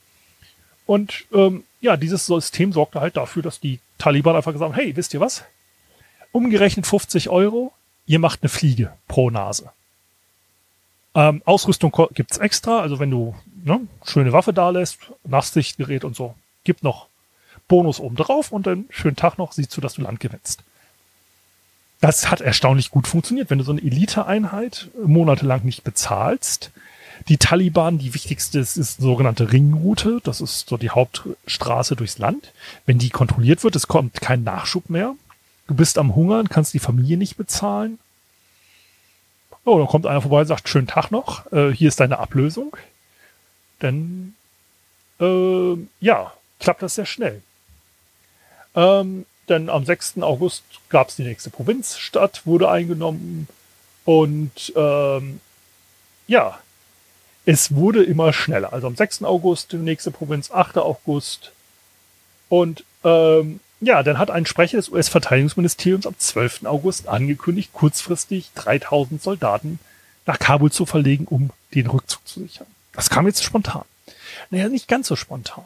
Und 0.87 1.27
ähm, 1.35 1.65
ja, 1.83 1.99
dieses 1.99 2.25
System 2.25 2.73
sorgte 2.73 3.03
halt 3.03 3.19
dafür, 3.19 3.43
dass 3.43 3.61
die 3.61 3.81
Taliban 3.99 4.35
einfach 4.35 4.53
gesagt 4.53 4.73
haben, 4.73 4.81
hey, 4.81 4.97
wisst 4.97 5.13
ihr 5.13 5.21
was? 5.21 5.45
Umgerechnet 6.33 6.87
50 6.87 7.29
Euro, 7.29 7.75
ihr 8.07 8.19
macht 8.19 8.43
eine 8.43 8.49
Fliege 8.49 8.95
pro 9.09 9.29
Nase. 9.29 9.73
Ähm, 11.15 11.43
Ausrüstung 11.45 11.93
gibt's 12.15 12.39
extra, 12.39 12.81
also 12.81 12.99
wenn 12.99 13.11
du 13.11 13.35
ne, 13.65 13.81
schöne 14.05 14.33
Waffe 14.33 14.53
da 14.53 14.71
lässt, 14.71 14.99
Nachtsichtgerät 15.25 16.05
und 16.05 16.15
so, 16.15 16.35
gibt 16.65 16.83
noch 16.83 17.07
Bonus 17.69 18.01
oben 18.01 18.17
drauf 18.17 18.53
und 18.53 18.67
dann 18.67 18.87
schönen 18.91 19.17
Tag 19.17 19.39
noch, 19.39 19.53
siehst 19.53 19.77
du, 19.77 19.81
dass 19.81 19.95
du 19.95 20.03
Land 20.03 20.21
gewinnst. 20.21 20.63
Das 22.01 22.31
hat 22.31 22.41
erstaunlich 22.41 22.91
gut 22.91 23.07
funktioniert. 23.07 23.51
Wenn 23.51 23.59
du 23.59 23.65
so 23.65 23.73
eine 23.73 23.83
Elite-Einheit 23.83 24.89
monatelang 25.05 25.65
nicht 25.65 25.85
bezahlst, 25.85 26.71
die 27.29 27.37
Taliban, 27.37 27.99
die 27.99 28.15
wichtigste 28.15 28.59
ist, 28.59 28.79
ist 28.79 28.99
die 28.99 29.03
sogenannte 29.03 29.53
Ringroute. 29.53 30.21
Das 30.25 30.41
ist 30.41 30.69
so 30.69 30.77
die 30.77 30.91
Hauptstraße 30.91 31.97
durchs 31.97 32.19
Land. 32.19 32.53
Wenn 32.87 32.99
die 32.99 33.11
kontrolliert 33.11 33.63
wird, 33.63 33.77
es 33.77 33.87
kommt 33.87 34.21
kein 34.21 34.43
Nachschub 34.43 34.89
mehr. 34.89 35.15
Du 35.67 35.75
bist 35.75 35.99
am 35.99 36.15
Hungern, 36.15 36.49
kannst 36.49 36.73
die 36.75 36.79
Familie 36.79 37.19
nicht 37.19 37.37
bezahlen. 37.37 37.99
Oh, 39.65 39.79
dann 39.79 39.87
kommt 39.87 40.07
einer 40.07 40.23
vorbei 40.23 40.41
und 40.41 40.47
sagt, 40.47 40.69
schönen 40.69 40.87
Tag 40.87 41.11
noch, 41.11 41.51
äh, 41.53 41.71
hier 41.71 41.89
ist 41.89 42.01
deine 42.01 42.19
Ablösung. 42.19 42.77
Dann, 43.79 44.35
äh, 45.21 45.77
ja, 46.01 46.33
klappt 46.59 46.83
das 46.83 46.95
sehr 46.95 47.07
schnell. 47.07 47.43
Ähm, 48.75 49.27
denn 49.49 49.69
am 49.69 49.85
6. 49.85 50.23
August 50.23 50.63
gab 50.89 51.09
es 51.09 51.17
die 51.17 51.25
nächste 51.25 51.51
Provinzstadt, 51.51 52.47
wurde 52.47 52.71
eingenommen. 52.71 53.49
Und 54.05 54.73
ähm, 54.77 55.41
ja, 56.27 56.59
es 57.45 57.75
wurde 57.75 58.05
immer 58.05 58.33
schneller. 58.33 58.73
Also 58.73 58.87
am 58.87 58.97
6. 58.97 59.25
August 59.25 59.73
die 59.73 59.77
nächste 59.77 60.11
Provinz, 60.11 60.51
8. 60.51 60.79
August. 60.79 61.53
Und 62.49 62.85
ähm, 63.05 63.61
ja, 63.81 64.03
dann 64.03 64.19
hat 64.19 64.31
ein 64.31 64.47
Sprecher 64.47 64.77
des 64.77 64.91
US-Verteidigungsministeriums 64.91 66.07
am 66.07 66.19
12. 66.19 66.65
August 66.65 67.09
angekündigt, 67.09 67.73
kurzfristig 67.73 68.51
3000 68.55 69.23
Soldaten 69.23 69.79
nach 70.27 70.39
Kabul 70.39 70.71
zu 70.71 70.85
verlegen, 70.87 71.25
um 71.25 71.51
den 71.75 71.87
Rückzug 71.87 72.27
zu 72.27 72.41
sichern. 72.41 72.67
Das 72.93 73.09
kam 73.09 73.27
jetzt 73.27 73.43
spontan. 73.43 73.85
Naja, 74.51 74.69
nicht 74.69 74.89
ganz 74.89 75.09
so 75.09 75.17
spontan. 75.17 75.65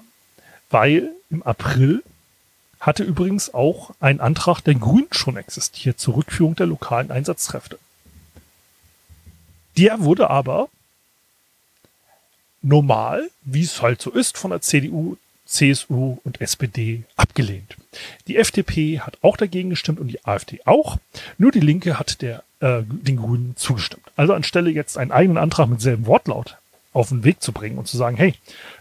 Weil 0.71 1.11
im 1.31 1.43
April 1.43 2.03
hatte 2.81 3.03
übrigens 3.03 3.53
auch 3.53 3.91
ein 4.01 4.21
Antrag 4.21 4.61
der 4.61 4.75
Grünen 4.75 5.09
schon 5.11 5.37
existiert 5.37 5.99
zur 5.99 6.17
Rückführung 6.17 6.55
der 6.55 6.67
lokalen 6.67 7.11
Einsatzkräfte. 7.11 7.79
Der 9.77 10.01
wurde 10.01 10.31
aber 10.31 10.69
normal, 12.63 13.31
wie 13.43 13.63
es 13.63 13.83
halt 13.83 14.01
so 14.01 14.11
ist, 14.11 14.39
von 14.39 14.51
der 14.51 14.61
CDU, 14.61 15.17
CSU 15.47 16.19
und 16.25 16.41
SPD 16.41 17.05
abgelehnt. 17.17 17.77
Die 18.27 18.37
FDP 18.37 19.01
hat 19.01 19.19
auch 19.23 19.37
dagegen 19.37 19.71
gestimmt 19.71 20.01
und 20.01 20.09
die 20.09 20.25
AfD 20.25 20.61
auch. 20.65 20.99
Nur 21.39 21.53
die 21.53 21.61
Linke 21.61 21.99
hat 21.99 22.23
der, 22.23 22.43
äh, 22.61 22.83
den 22.85 23.17
Grünen 23.17 23.57
zugestimmt. 23.57 24.05
Also 24.17 24.33
anstelle 24.33 24.71
jetzt 24.71 24.97
einen 24.99 25.13
eigenen 25.13 25.39
Antrag 25.39 25.69
mit 25.69 25.81
selben 25.81 26.07
Wortlaut 26.07 26.57
auf 26.93 27.09
den 27.09 27.25
Weg 27.25 27.43
zu 27.43 27.53
bringen 27.53 27.79
und 27.79 27.89
zu 27.89 27.97
sagen, 27.97 28.17
hey, 28.17 28.35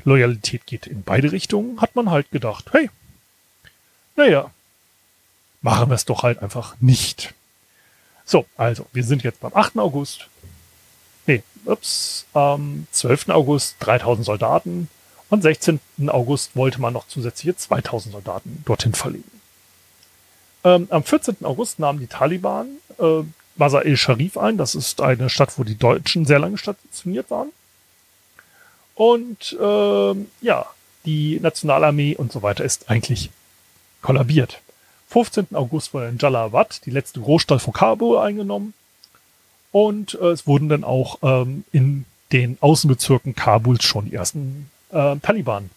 Loyalität 0.06 0.66
geht 0.66 0.88
in 0.88 1.04
beide 1.04 1.32
Richtungen, 1.32 1.82
hat 1.82 1.96
man 1.96 2.12
halt 2.12 2.30
gedacht, 2.32 2.66
hey, 2.72 2.90
naja, 4.16 4.52
machen 5.62 5.90
wir 5.90 5.96
es 5.96 6.06
doch 6.06 6.24
halt 6.24 6.42
einfach 6.42 6.76
nicht. 6.80 7.34
So, 8.26 8.46
also, 8.56 8.86
wir 8.94 9.04
sind 9.04 9.24
jetzt 9.24 9.42
beim 9.42 9.54
8. 9.54 9.78
August. 9.78 10.28
Nee, 11.26 11.44
ups, 11.66 12.26
am 12.34 12.88
12. 12.92 13.30
August 13.30 13.76
3000 13.80 14.26
Soldaten 14.26 14.88
und 15.34 15.42
16. 15.42 15.80
August 16.08 16.56
wollte 16.56 16.80
man 16.80 16.94
noch 16.94 17.08
zusätzliche 17.08 17.58
2000 17.58 18.14
Soldaten 18.14 18.62
dorthin 18.66 18.94
verlegen. 18.94 19.32
Ähm, 20.64 20.88
am 20.92 21.04
14. 21.04 21.38
August 21.42 21.80
nahmen 21.80 22.00
die 22.00 22.08
Taliban 22.08 22.68
äh, 23.00 23.24
Masar 23.56 23.84
el-Sharif 23.84 24.38
ein. 24.38 24.58
Das 24.58 24.76
ist 24.76 25.02
eine 25.02 25.32
Stadt, 25.32 25.58
wo 25.58 25.64
die 25.64 25.78
Deutschen 25.78 26.26
sehr 26.26 26.38
lange 26.38 26.60
stationiert 26.60 27.32
waren. 27.32 27.50
Und 28.94 29.58
ähm, 29.60 30.28
ja, 30.42 30.68
die 31.04 31.40
Nationalarmee 31.40 32.16
und 32.16 32.32
so 32.32 32.44
weiter 32.44 32.64
ist 32.64 32.92
eigentlich 32.92 33.32
kollabiert. 34.04 34.62
15. 35.10 35.48
August 35.54 35.96
wurde 35.96 36.10
in 36.10 36.20
Jalawad 36.20 36.86
die 36.86 36.92
letzte 36.92 37.22
Großstadt 37.22 37.60
von 37.60 37.74
Kabul 37.74 38.20
eingenommen. 38.20 38.76
Und 39.72 40.14
äh, 40.22 40.28
es 40.28 40.46
wurden 40.46 40.70
dann 40.70 40.84
auch 40.84 41.18
ähm, 41.24 41.64
in 41.72 42.06
den 42.32 42.60
Außenbezirken 42.62 43.34
Kabuls 43.34 43.84
schon 43.84 44.06
die 44.06 44.14
ersten 44.14 44.70
äh, 44.94 45.18
Taliban 45.18 45.70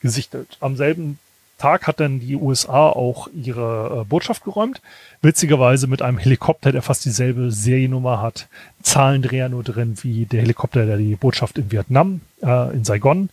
gesichtet. 0.00 0.56
Am 0.60 0.76
selben 0.76 1.18
Tag 1.58 1.86
hat 1.86 2.00
dann 2.00 2.20
die 2.20 2.36
USA 2.36 2.88
auch 2.88 3.28
ihre 3.32 4.00
äh, 4.00 4.04
Botschaft 4.04 4.44
geräumt. 4.44 4.82
Witzigerweise 5.22 5.86
mit 5.86 6.02
einem 6.02 6.18
Helikopter, 6.18 6.72
der 6.72 6.82
fast 6.82 7.04
dieselbe 7.04 7.52
Seriennummer 7.52 8.20
hat. 8.20 8.48
Zahlendreher 8.82 9.48
nur 9.48 9.62
drin 9.62 9.96
wie 10.02 10.26
der 10.26 10.42
Helikopter, 10.42 10.84
der 10.84 10.96
die 10.96 11.16
Botschaft 11.16 11.56
in 11.58 11.70
Vietnam, 11.70 12.20
äh, 12.42 12.74
in 12.74 12.84
Saigon, 12.84 13.30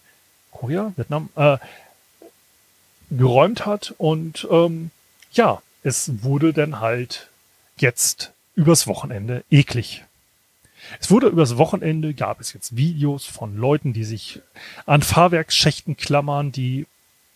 Korea, 0.52 0.94
Vietnam, 0.96 1.30
äh, 1.36 1.58
geräumt 3.10 3.66
hat. 3.66 3.94
Und 3.98 4.48
ähm, 4.52 4.92
ja, 5.34 5.62
es 5.84 6.24
wurde 6.24 6.54
dann 6.54 6.80
halt 6.80 7.30
jetzt 7.78 8.34
übers 8.56 8.88
Wochenende 8.88 9.44
eklig. 9.50 10.04
Es 11.00 11.12
wurde 11.12 11.28
übers 11.28 11.58
Wochenende, 11.58 12.14
gab 12.14 12.40
es 12.40 12.54
jetzt 12.54 12.76
Videos 12.76 13.26
von 13.26 13.56
Leuten, 13.58 13.94
die 13.94 14.04
sich 14.04 14.42
an 14.86 15.02
Fahrwerksschächten 15.02 15.98
klammern, 15.98 16.52
die, 16.52 16.86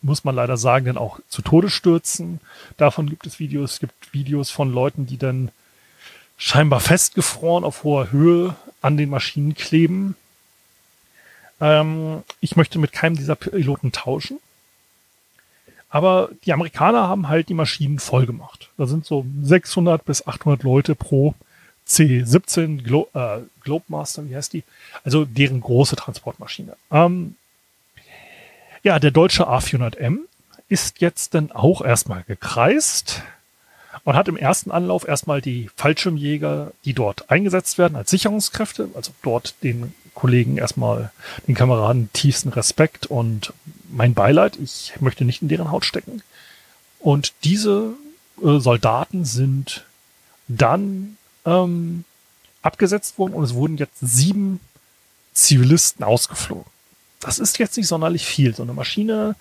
muss 0.01 0.23
man 0.23 0.36
leider 0.36 0.58
sagen, 0.58 0.86
dann 0.86 0.97
auch 0.97 1.19
zu 1.29 1.41
Tode 1.41 1.69
stürzen. 1.69 2.39
Davon 2.77 3.10
gibt 3.10 3.25
es 3.25 3.39
Videos. 3.39 3.73
Es 3.73 3.79
gibt 3.79 4.13
Videos 4.13 4.49
von 4.49 4.71
Leuten, 4.71 5.05
die 5.05 5.17
dann 5.17 5.51
scheinbar 6.38 6.79
festgefroren 6.79 7.63
auf 7.63 7.84
hoher 7.84 8.12
Höhe 8.12 8.55
an 8.81 8.97
den 8.97 9.10
Maschinen 9.10 9.55
kleben. 9.55 10.15
Ähm, 11.62 12.23
ich 12.41 12.55
möchte 12.55 12.79
mit 12.79 12.91
keinem 12.91 13.15
dieser 13.15 13.36
Piloten 13.36 13.91
tauschen. 13.91 14.39
Aber 15.89 16.29
die 16.45 16.51
Amerikaner 16.51 17.08
haben 17.08 17.29
halt 17.29 17.47
die 17.47 17.53
Maschinen 17.53 17.99
voll 17.99 18.25
gemacht. 18.25 18.69
Da 18.77 18.86
sind 18.86 19.05
so 19.05 19.25
600 19.43 20.03
bis 20.03 20.27
800 20.27 20.63
Leute 20.63 20.93
pro 20.93 21.36
C17 21.88 22.84
Glo 22.84 23.08
äh, 23.13 23.39
Globemaster, 23.62 24.28
wie 24.30 24.36
heißt 24.36 24.54
die? 24.54 24.63
Also 25.04 25.26
deren 25.26 25.62
große 25.62 25.95
Transportmaschine. 25.95 26.76
Ähm, 26.91 27.36
ja, 28.84 29.00
der 29.00 29.12
deutsche 29.12 29.48
A400M 29.48 30.19
ist 30.67 31.02
jetzt 31.02 31.34
dann 31.34 31.52
auch 31.52 31.82
erstmal 31.82 32.24
gekreist 32.24 33.21
und 34.04 34.15
hat 34.15 34.28
im 34.28 34.38
ersten 34.38 34.71
Anlauf 34.71 35.08
erstmal 35.08 35.41
die 35.41 35.69
Fallschirmjäger, 35.76 36.71
die 36.86 36.93
dort 36.93 37.30
eingesetzt 37.30 37.78
werden 37.78 37.95
als 37.95 38.12
Sicherungskräfte, 38.12 38.89
also 38.93 39.12
dort 39.24 39.56
den 39.63 39.93
Kollegen 40.13 40.58
erstmal, 40.58 41.12
den 41.48 41.56
Kameraden 41.56 42.10
tiefsten 42.13 42.50
Respekt 42.50 43.06
und 43.06 43.54
mein 43.89 44.13
Beileid. 44.13 44.58
Ich 44.58 44.93
möchte 45.02 45.26
nicht 45.26 45.41
in 45.41 45.50
deren 45.50 45.71
Haut 45.71 45.86
stecken. 45.86 46.24
Und 47.00 47.34
diese 47.43 47.93
äh, 48.43 48.60
Soldaten 48.60 49.26
sind 49.26 49.86
dann 50.48 51.17
ähm, 51.45 52.03
abgesetzt 52.62 53.17
worden 53.17 53.34
und 53.34 53.43
es 53.43 53.53
wurden 53.53 53.77
jetzt 53.77 53.97
sieben 54.01 54.60
Zivilisten 55.34 56.03
ausgeflogen. 56.03 56.65
Das 57.19 57.39
ist 57.39 57.58
jetzt 57.58 57.77
nicht 57.77 57.88
sonderlich 57.88 58.25
viel. 58.25 58.55
So 58.55 58.63
eine 58.63 58.73
Maschine 58.73 59.36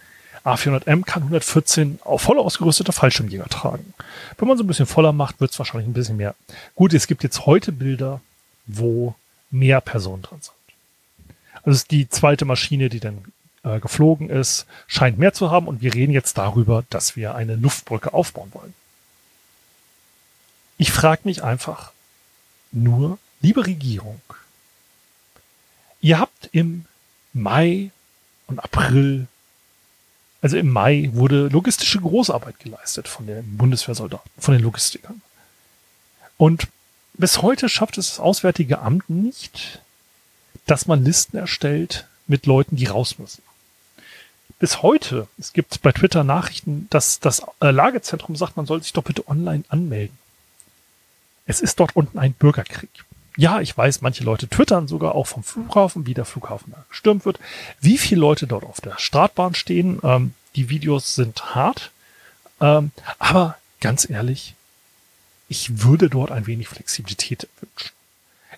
A400M 0.45 1.05
kann 1.05 1.23
114 1.23 2.01
auf 2.05 2.23
voll 2.23 2.38
ausgerüstete 2.38 2.93
Fallschirmjäger 2.93 3.49
tragen. 3.49 3.95
Wenn 4.37 4.49
man 4.49 4.59
so 4.59 4.64
ein 4.64 4.67
bisschen 4.67 4.87
voller 4.87 5.12
macht, 5.12 5.40
wird 5.40 5.53
es 5.53 5.59
wahrscheinlich 5.59 5.88
ein 5.88 5.95
bisschen 5.95 6.17
mehr. 6.17 6.35
Gut, 6.75 6.93
es 6.93 7.07
gibt 7.07 7.23
jetzt 7.23 7.47
heute 7.47 7.73
Bilder, 7.73 8.21
wo 8.67 9.14
mehr 9.51 9.81
Personen 9.81 10.23
dran 10.23 10.40
sind. 10.43 10.53
Also 11.62 11.85
die 11.90 12.09
zweite 12.11 12.45
Maschine, 12.45 12.90
die 12.90 13.01
dann 13.01 13.25
äh, 13.62 13.81
geflogen 13.81 14.29
ist, 14.29 14.67
scheint 14.87 15.19
mehr 15.19 15.33
zu 15.33 15.51
haben 15.51 15.67
und 15.67 15.81
wir 15.81 15.95
reden 15.95 16.12
jetzt 16.12 16.37
darüber, 16.37 16.85
dass 16.90 17.17
wir 17.17 17.35
eine 17.35 17.57
Luftbrücke 17.57 18.12
aufbauen 18.12 18.51
wollen. 18.53 18.75
Ich 20.77 20.93
frage 20.93 21.23
mich 21.25 21.43
einfach 21.43 21.93
nur, 22.73 23.19
liebe 23.41 23.67
Regierung, 23.67 24.21
ihr 26.01 26.19
habt 26.19 26.49
im 26.53 26.87
Mai 27.33 27.91
und 28.47 28.59
April, 28.59 29.27
also 30.43 30.57
im 30.57 30.71
Mai 30.71 31.11
wurde 31.13 31.49
logistische 31.49 32.01
Großarbeit 32.01 32.59
geleistet 32.59 33.09
von 33.09 33.27
den 33.27 33.57
Bundeswehrsoldaten, 33.57 34.31
von 34.39 34.55
den 34.55 34.63
Logistikern. 34.63 35.23
Und 36.37 36.69
bis 37.15 37.43
heute 37.43 37.69
schafft 37.69 37.97
es 37.97 38.11
das 38.11 38.21
Auswärtige 38.21 38.81
Amt 38.81 39.09
nicht, 39.09 39.81
dass 40.67 40.87
man 40.87 41.05
Listen 41.05 41.37
erstellt 41.37 42.07
mit 42.27 42.47
Leuten, 42.47 42.77
die 42.77 42.87
raus 42.87 43.19
müssen. 43.19 43.43
Bis 44.59 44.83
heute, 44.83 45.29
es 45.39 45.53
gibt 45.53 45.83
bei 45.83 45.93
Twitter 45.93 46.25
Nachrichten, 46.25 46.87
dass 46.91 47.21
das 47.21 47.43
äh, 47.61 47.71
Lagezentrum 47.71 48.37
sagt, 48.37 48.57
man 48.57 48.67
soll 48.67 48.83
sich 48.83 48.93
doch 48.93 49.05
bitte 49.05 49.29
online 49.29 49.65
anmelden. 49.69 50.19
Es 51.47 51.61
ist 51.61 51.81
dort 51.81 51.95
unten 51.97 52.19
ein 52.19 52.33
Bürgerkrieg. 52.33 52.91
Ja, 53.37 53.61
ich 53.61 53.77
weiß, 53.77 54.01
manche 54.01 54.25
Leute 54.25 54.49
twittern 54.49 54.87
sogar 54.87 55.15
auch 55.15 55.27
vom 55.27 55.43
Flughafen, 55.43 56.07
wie 56.07 56.15
der 56.15 56.25
Flughafen 56.25 56.73
da 56.73 56.85
gestürmt 56.89 57.25
wird, 57.25 57.41
wie 57.81 57.99
viele 57.99 58.21
Leute 58.21 58.47
dort 58.47 58.65
auf 58.65 58.81
der 58.81 58.99
Startbahn 58.99 59.55
stehen. 59.55 59.99
Ähm, 60.05 60.35
die 60.55 60.71
Videos 60.71 61.17
sind 61.17 61.55
hart, 61.55 61.91
ähm, 62.61 62.93
aber 63.19 63.59
ganz 63.81 64.09
ehrlich, 64.09 64.55
ich 65.49 65.83
würde 65.83 66.09
dort 66.09 66.31
ein 66.31 66.47
wenig 66.47 66.69
Flexibilität 66.69 67.49
wünschen. 67.61 67.93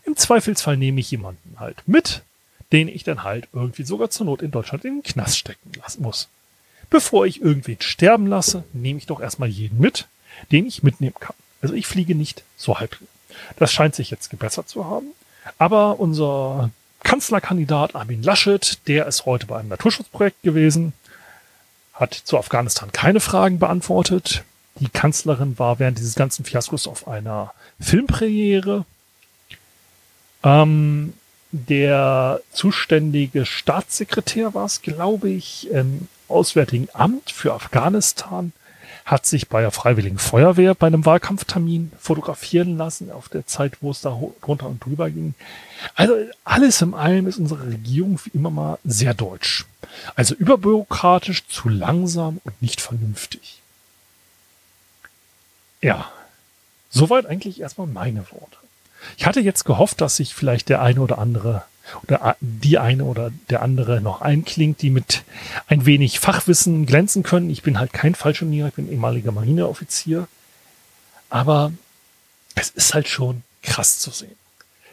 Im 0.05 0.16
Zweifelsfall 0.16 0.77
nehme 0.77 1.01
ich 1.01 1.11
jemanden 1.11 1.57
halt 1.59 1.83
mit, 1.87 2.22
den 2.72 2.88
ich 2.88 3.03
dann 3.03 3.25
halt 3.25 3.49
irgendwie 3.53 3.85
sogar 3.85 4.11
zur 4.11 4.27
Not 4.27 4.42
in 4.42 4.51
Deutschland 4.51 4.85
in 4.85 4.96
den 4.96 5.03
Knast 5.03 5.38
stecken 5.38 5.72
lassen 5.81 6.03
muss. 6.03 6.29
Bevor 6.90 7.27
ich 7.27 7.40
irgendwen 7.40 7.81
sterben 7.81 8.27
lasse, 8.27 8.64
nehme 8.72 8.99
ich 8.99 9.07
doch 9.07 9.20
erstmal 9.20 9.49
jeden 9.49 9.81
mit, 9.81 10.07
den 10.53 10.66
ich 10.66 10.83
mitnehmen 10.83 11.16
kann. 11.18 11.35
Also 11.66 11.74
ich 11.74 11.88
fliege 11.88 12.14
nicht 12.14 12.44
so 12.57 12.79
halb. 12.79 12.96
Das 13.57 13.72
scheint 13.72 13.96
sich 13.96 14.09
jetzt 14.12 14.31
gebessert 14.31 14.68
zu 14.68 14.85
haben. 14.85 15.09
Aber 15.59 15.98
unser 15.98 16.70
Kanzlerkandidat 17.02 17.96
Armin 17.96 18.22
Laschet, 18.22 18.79
der 18.87 19.07
ist 19.07 19.26
heute 19.26 19.46
bei 19.46 19.59
einem 19.59 19.70
Naturschutzprojekt 19.70 20.40
gewesen, 20.44 20.92
hat 21.92 22.14
zu 22.14 22.38
Afghanistan 22.38 22.92
keine 22.92 23.18
Fragen 23.18 23.59
beantwortet. 23.59 24.44
Die 24.76 24.88
Kanzlerin 24.88 25.59
war 25.59 25.81
während 25.81 25.98
dieses 25.98 26.14
ganzen 26.14 26.44
Fiaskos 26.44 26.87
auf 26.87 27.09
einer 27.09 27.52
Filmpremiere. 27.81 28.85
Ähm, 30.44 31.14
der 31.50 32.42
zuständige 32.52 33.44
Staatssekretär 33.44 34.55
war 34.55 34.66
es, 34.66 34.83
glaube 34.83 35.31
ich, 35.31 35.68
im 35.72 36.07
Auswärtigen 36.29 36.88
Amt 36.92 37.33
für 37.33 37.55
Afghanistan, 37.55 38.52
hat 39.06 39.24
sich 39.24 39.48
bei 39.48 39.60
der 39.60 39.70
Freiwilligen 39.70 40.18
Feuerwehr 40.18 40.74
bei 40.74 40.88
einem 40.88 41.06
Wahlkampftermin 41.06 41.92
fotografieren 41.98 42.76
lassen, 42.76 43.12
auf 43.12 43.28
der 43.28 43.46
Zeit, 43.46 43.78
wo 43.80 43.92
es 43.92 44.00
da 44.00 44.20
drunter 44.42 44.66
und 44.66 44.84
drüber 44.84 45.10
ging. 45.10 45.34
Also 45.94 46.14
alles 46.44 46.82
in 46.82 46.92
allem 46.92 47.28
ist 47.28 47.38
unsere 47.38 47.68
Regierung 47.68 48.18
wie 48.24 48.30
immer 48.34 48.50
mal 48.50 48.78
sehr 48.84 49.14
deutsch. 49.14 49.64
Also 50.16 50.34
überbürokratisch, 50.34 51.46
zu 51.46 51.68
langsam 51.68 52.40
und 52.42 52.60
nicht 52.60 52.80
vernünftig. 52.80 53.62
Ja, 55.80 56.10
soweit 56.90 57.26
eigentlich 57.26 57.60
erstmal 57.60 57.86
meine 57.86 58.28
Worte. 58.32 58.56
Ich 59.16 59.24
hatte 59.24 59.38
jetzt 59.38 59.64
gehofft, 59.64 60.00
dass 60.00 60.16
sich 60.16 60.34
vielleicht 60.34 60.68
der 60.68 60.82
eine 60.82 61.00
oder 61.00 61.18
andere 61.18 61.62
oder 62.03 62.37
die 62.40 62.79
eine 62.79 63.05
oder 63.05 63.31
der 63.51 63.62
andere 63.62 64.01
noch 64.01 64.20
einklingt, 64.20 64.83
die 64.83 64.90
mit 64.90 65.25
ein 65.66 65.87
wenig 65.87 66.20
Fachwissen 66.20 66.87
glänzen 66.87 67.22
können. 67.22 67.51
Ich 67.51 67.62
bin 67.62 67.79
halt 67.79 67.92
kein 67.92 68.14
Fallschirmjäger, 68.14 68.68
ich 68.68 68.75
bin 68.75 68.90
ehemaliger 68.90 69.33
Marineoffizier. 69.33 70.29
Aber 71.29 71.72
es 72.55 72.70
ist 72.70 72.94
halt 72.94 73.09
schon 73.09 73.42
krass 73.62 73.99
zu 73.99 74.11
sehen. 74.11 74.37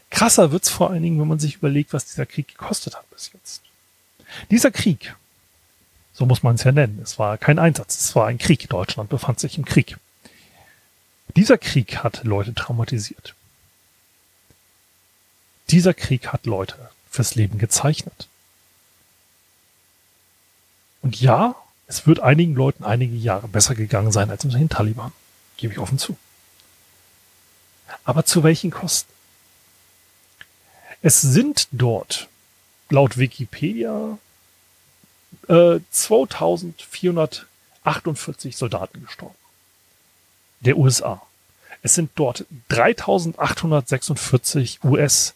Krasser 0.09 0.51
wird's 0.51 0.69
vor 0.69 0.91
allen 0.91 1.01
Dingen, 1.01 1.19
wenn 1.19 1.27
man 1.27 1.39
sich 1.39 1.55
überlegt, 1.55 1.93
was 1.93 2.05
dieser 2.05 2.25
Krieg 2.25 2.47
gekostet 2.47 2.95
hat 2.95 3.09
bis 3.09 3.31
jetzt. 3.33 3.61
Dieser 4.51 4.71
Krieg, 4.71 5.15
so 6.13 6.25
muss 6.25 6.43
man 6.43 6.55
es 6.55 6.63
ja 6.63 6.71
nennen, 6.71 6.99
es 7.01 7.17
war 7.17 7.37
kein 7.37 7.59
Einsatz, 7.59 7.99
es 7.99 8.15
war 8.15 8.27
ein 8.27 8.37
Krieg. 8.37 8.69
Deutschland 8.69 9.09
befand 9.09 9.39
sich 9.39 9.57
im 9.57 9.65
Krieg. 9.65 9.97
Dieser 11.35 11.57
Krieg 11.57 12.03
hat 12.03 12.23
Leute 12.23 12.53
traumatisiert. 12.53 13.33
Dieser 15.69 15.93
Krieg 15.93 16.27
hat 16.27 16.45
Leute 16.45 16.89
fürs 17.09 17.35
Leben 17.35 17.57
gezeichnet. 17.57 18.27
Und 21.01 21.19
ja, 21.19 21.55
es 21.87 22.07
wird 22.07 22.21
einigen 22.21 22.55
Leuten 22.55 22.83
einige 22.83 23.15
Jahre 23.15 23.47
besser 23.47 23.75
gegangen 23.75 24.11
sein 24.11 24.29
als 24.29 24.43
mit 24.43 24.53
den 24.53 24.67
Taliban. 24.69 25.13
Gebe 25.57 25.73
ich 25.73 25.79
offen 25.79 25.99
zu. 25.99 26.17
Aber 28.03 28.25
zu 28.25 28.43
welchen 28.43 28.71
Kosten? 28.71 29.11
Es 31.01 31.21
sind 31.21 31.69
dort 31.71 32.27
laut 32.89 33.17
Wikipedia 33.17 34.17
äh, 35.49 35.79
2448 35.91 38.55
Soldaten 38.55 39.03
gestorben. 39.03 39.35
Der 40.61 40.77
USA. 40.77 41.21
Es 41.81 41.95
sind 41.95 42.11
dort 42.15 42.45
3846 42.69 44.83
US 44.83 45.33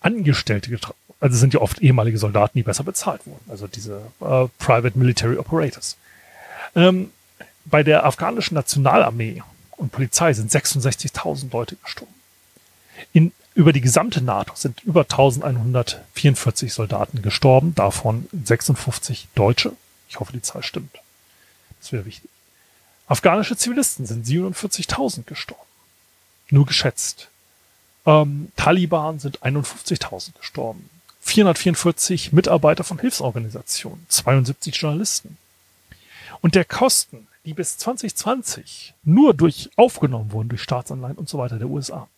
Angestellte 0.00 0.78
also 1.20 1.36
sind 1.36 1.54
ja 1.54 1.60
oft 1.60 1.80
ehemalige 1.80 2.18
Soldaten, 2.18 2.58
die 2.58 2.62
besser 2.62 2.84
bezahlt 2.84 3.26
wurden, 3.26 3.50
also 3.50 3.66
diese 3.66 4.00
äh, 4.20 4.46
Private 4.58 4.98
Military 4.98 5.36
Operators. 5.36 5.96
Ähm, 6.74 7.10
bei 7.66 7.82
der 7.82 8.04
afghanischen 8.04 8.54
Nationalarmee 8.54 9.42
und 9.76 9.92
Polizei 9.92 10.32
sind 10.32 10.50
66.000 10.50 11.52
Leute 11.52 11.76
gestorben. 11.76 12.14
In, 13.12 13.32
über 13.54 13.72
die 13.72 13.80
gesamte 13.80 14.22
NATO 14.22 14.54
sind 14.54 14.82
über 14.82 15.02
1144 15.02 16.72
Soldaten 16.72 17.22
gestorben, 17.22 17.74
davon 17.74 18.28
56 18.44 19.28
Deutsche. 19.34 19.72
Ich 20.08 20.20
hoffe, 20.20 20.32
die 20.32 20.42
Zahl 20.42 20.62
stimmt. 20.62 20.96
Das 21.80 21.92
wäre 21.92 22.04
wichtig. 22.04 22.30
Afghanische 23.06 23.56
Zivilisten 23.56 24.06
sind 24.06 24.26
47.000 24.26 25.24
gestorben. 25.24 25.62
Nur 26.50 26.66
geschätzt. 26.66 27.29
Ähm, 28.06 28.50
Taliban 28.56 29.18
sind 29.18 29.40
51.000 29.40 30.38
gestorben. 30.38 30.88
444 31.20 32.32
Mitarbeiter 32.32 32.82
von 32.82 32.98
Hilfsorganisationen, 32.98 34.04
72 34.08 34.74
Journalisten. 34.76 35.36
Und 36.40 36.54
der 36.54 36.64
Kosten, 36.64 37.26
die 37.44 37.52
bis 37.52 37.76
2020 37.78 38.94
nur 39.04 39.34
durch 39.34 39.70
aufgenommen 39.76 40.32
wurden 40.32 40.48
durch 40.48 40.62
Staatsanleihen 40.62 41.16
und 41.16 41.28
so 41.28 41.38
weiter 41.38 41.58
der 41.58 41.68
USA, 41.68 42.08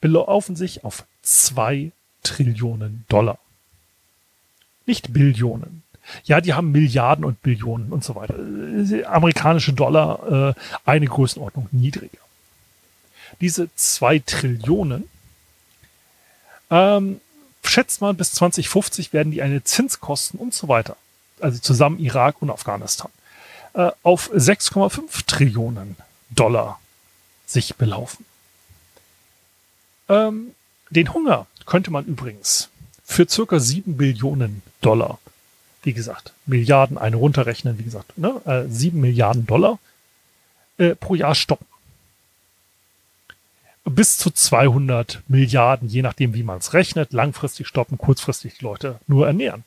belaufen 0.00 0.56
sich 0.56 0.84
auf 0.84 1.04
zwei 1.22 1.90
Trillionen 2.22 3.04
Dollar. 3.08 3.38
Nicht 4.86 5.12
Billionen. 5.12 5.82
Ja, 6.24 6.40
die 6.40 6.54
haben 6.54 6.72
Milliarden 6.72 7.24
und 7.24 7.42
Billionen 7.42 7.92
und 7.92 8.02
so 8.02 8.14
weiter. 8.14 8.34
Amerikanische 9.10 9.74
Dollar 9.74 10.50
äh, 10.50 10.54
eine 10.84 11.06
Größenordnung 11.06 11.68
niedriger 11.70 12.18
diese 13.40 13.68
zwei 13.74 14.18
Trillionen, 14.18 15.08
ähm, 16.70 17.20
schätzt 17.62 18.00
man 18.00 18.16
bis 18.16 18.32
2050 18.32 19.12
werden 19.12 19.30
die 19.30 19.42
eine 19.42 19.62
Zinskosten 19.62 20.38
und 20.38 20.54
so 20.54 20.68
weiter, 20.68 20.96
also 21.40 21.58
zusammen 21.58 21.98
Irak 21.98 22.40
und 22.40 22.50
Afghanistan, 22.50 23.10
äh, 23.74 23.90
auf 24.02 24.30
6,5 24.32 25.26
Trillionen 25.26 25.96
Dollar 26.30 26.80
sich 27.46 27.76
belaufen. 27.76 28.24
Ähm, 30.08 30.54
den 30.90 31.12
Hunger 31.12 31.46
könnte 31.66 31.90
man 31.90 32.04
übrigens 32.06 32.70
für 33.04 33.28
circa 33.28 33.58
7 33.58 33.96
Billionen 33.96 34.62
Dollar, 34.80 35.18
wie 35.82 35.92
gesagt, 35.92 36.32
Milliarden 36.46 36.98
eine 36.98 37.16
runterrechnen, 37.16 37.78
wie 37.78 37.84
gesagt, 37.84 38.16
ne, 38.18 38.40
äh, 38.44 38.64
7 38.68 39.00
Milliarden 39.00 39.46
Dollar 39.46 39.78
äh, 40.78 40.94
pro 40.94 41.14
Jahr 41.14 41.34
stoppen 41.34 41.66
bis 43.90 44.18
zu 44.18 44.30
200 44.30 45.22
Milliarden, 45.28 45.88
je 45.88 46.02
nachdem, 46.02 46.34
wie 46.34 46.42
man 46.42 46.58
es 46.58 46.72
rechnet, 46.74 47.12
langfristig 47.12 47.66
stoppen, 47.66 47.98
kurzfristig 47.98 48.58
die 48.58 48.64
Leute 48.64 48.98
nur 49.06 49.26
ernähren. 49.26 49.64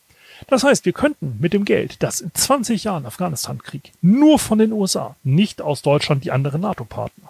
Das 0.48 0.64
heißt, 0.64 0.86
wir 0.86 0.94
könnten 0.94 1.38
mit 1.40 1.54
dem 1.54 1.66
Geld, 1.66 2.02
das 2.02 2.22
in 2.22 2.34
20 2.34 2.84
Jahren 2.84 3.06
Afghanistan-Krieg 3.06 3.92
nur 4.02 4.40
von 4.40 4.58
den 4.58 4.72
USA, 4.72 5.16
nicht 5.24 5.62
aus 5.62 5.82
Deutschland 5.82 6.24
die 6.24 6.32
anderen 6.32 6.62
NATO-Partner, 6.62 7.30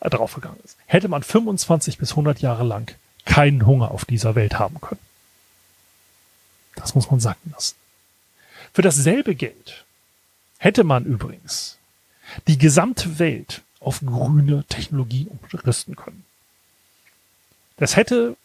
äh, 0.00 0.10
draufgegangen 0.10 0.60
ist, 0.64 0.76
hätte 0.86 1.08
man 1.08 1.22
25 1.22 1.98
bis 1.98 2.10
100 2.10 2.40
Jahre 2.40 2.64
lang 2.64 2.94
keinen 3.24 3.66
Hunger 3.66 3.90
auf 3.90 4.04
dieser 4.04 4.34
Welt 4.34 4.58
haben 4.58 4.80
können. 4.80 5.00
Das 6.76 6.94
muss 6.94 7.10
man 7.10 7.20
sagen 7.20 7.52
lassen. 7.52 7.76
Für 8.72 8.82
dasselbe 8.82 9.34
Geld 9.34 9.84
hätte 10.58 10.84
man 10.84 11.04
übrigens 11.04 11.78
die 12.46 12.58
gesamte 12.58 13.18
Welt 13.18 13.61
auf 13.82 14.00
grüne 14.00 14.64
Technologien 14.64 15.28
umrüsten 15.28 15.96
können. 15.96 16.24
Das 17.76 17.96
hätte, 17.96 18.36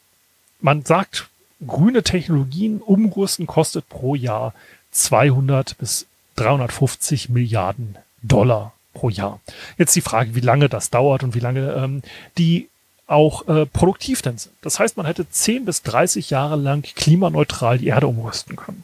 man 0.62 0.84
sagt, 0.84 1.30
grüne 1.65 2.04
Technologien 2.04 2.82
umrüsten 2.82 3.47
kostet 3.47 3.88
pro 3.89 4.15
Jahr 4.15 4.54
200 4.91 5.78
bis 5.78 6.08
350 6.38 7.30
Milliarden 7.30 7.97
Dollar 8.21 8.73
pro 8.93 9.10
Jahr. 9.10 9.39
Jetzt 9.78 9.95
die 9.95 10.02
Frage, 10.02 10.36
wie 10.36 10.41
lange 10.41 10.69
das 10.69 10.89
dauert 10.89 11.23
und 11.23 11.36
wie 11.36 11.39
lange 11.39 11.73
ähm, 11.73 12.02
die 12.38 12.69
auch 13.06 13.47
äh, 13.47 13.65
produktiv 13.65 14.21
denn 14.21 14.38
sind. 14.38 14.54
Das 14.62 14.80
heißt, 14.80 14.97
man 14.97 15.06
hätte 15.06 15.30
10 15.30 15.65
bis 15.65 15.82
30 15.84 16.30
Jahre 16.30 16.58
lang 16.58 16.82
klimaneutral 16.82 17.78
die 17.78 17.88
Erde 17.88 18.08
umrüsten 18.08 18.56
können 18.56 18.84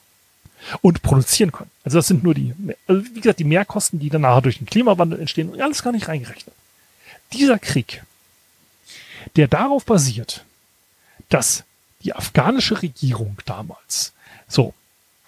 und 0.82 1.02
produzieren 1.02 1.52
können. 1.52 1.71
Also 1.84 1.97
das 1.97 2.08
sind 2.08 2.23
nur 2.23 2.34
die, 2.34 2.54
also 2.88 3.04
wie 3.13 3.21
gesagt, 3.21 3.39
die 3.39 3.45
Mehrkosten, 3.45 3.99
die 3.99 4.10
danach 4.10 4.41
durch 4.41 4.58
den 4.58 4.67
Klimawandel 4.67 5.19
entstehen, 5.19 5.60
alles 5.62 5.84
gar 5.84 5.91
nicht 5.91 6.08
reingerechnet. 6.08 6.56
Dieser 7.34 7.60
Krieg, 7.60 8.04
der 9.36 9.47
darauf 9.47 9.86
basiert, 9.86 10.45
dass 11.30 11.63
die 12.04 12.13
afghanische 12.13 12.82
Regierung 12.82 13.38
damals 13.45 14.13
so 14.47 14.73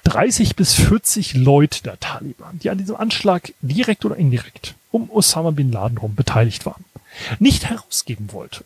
30 0.04 0.56
bis 0.56 0.74
40 0.74 1.34
Leute 1.34 1.82
der 1.84 2.00
Taliban, 2.00 2.60
die 2.60 2.70
an 2.70 2.78
diesem 2.78 2.96
Anschlag 2.96 3.54
direkt 3.62 4.06
oder 4.06 4.16
indirekt 4.16 4.76
um 4.92 5.10
Osama 5.12 5.52
bin 5.52 5.72
Laden 5.72 5.98
rum 5.98 6.16
beteiligt 6.16 6.66
waren, 6.66 6.86
nicht 7.40 7.66
herausgeben 7.66 8.32
wollte. 8.32 8.64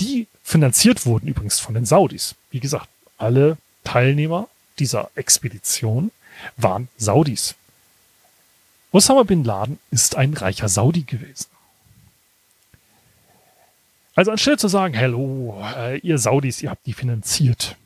Die 0.00 0.26
finanziert 0.42 1.06
wurden 1.06 1.28
übrigens 1.28 1.60
von 1.60 1.74
den 1.74 1.86
Saudis. 1.86 2.34
Wie 2.50 2.58
gesagt, 2.58 2.88
alle 3.18 3.56
Teilnehmer 3.84 4.48
dieser 4.80 5.10
Expedition 5.14 6.10
waren 6.56 6.88
Saudis. 6.96 7.54
Osama 8.92 9.22
bin 9.22 9.44
Laden 9.44 9.78
ist 9.90 10.16
ein 10.16 10.34
reicher 10.34 10.68
Saudi 10.68 11.02
gewesen. 11.02 11.46
Also 14.16 14.32
anstelle 14.32 14.58
zu 14.58 14.68
sagen, 14.68 14.94
hello, 14.94 15.62
äh, 15.76 15.98
ihr 15.98 16.18
Saudis, 16.18 16.62
ihr 16.62 16.70
habt 16.70 16.86
die 16.86 16.92
finanziert. 16.92 17.76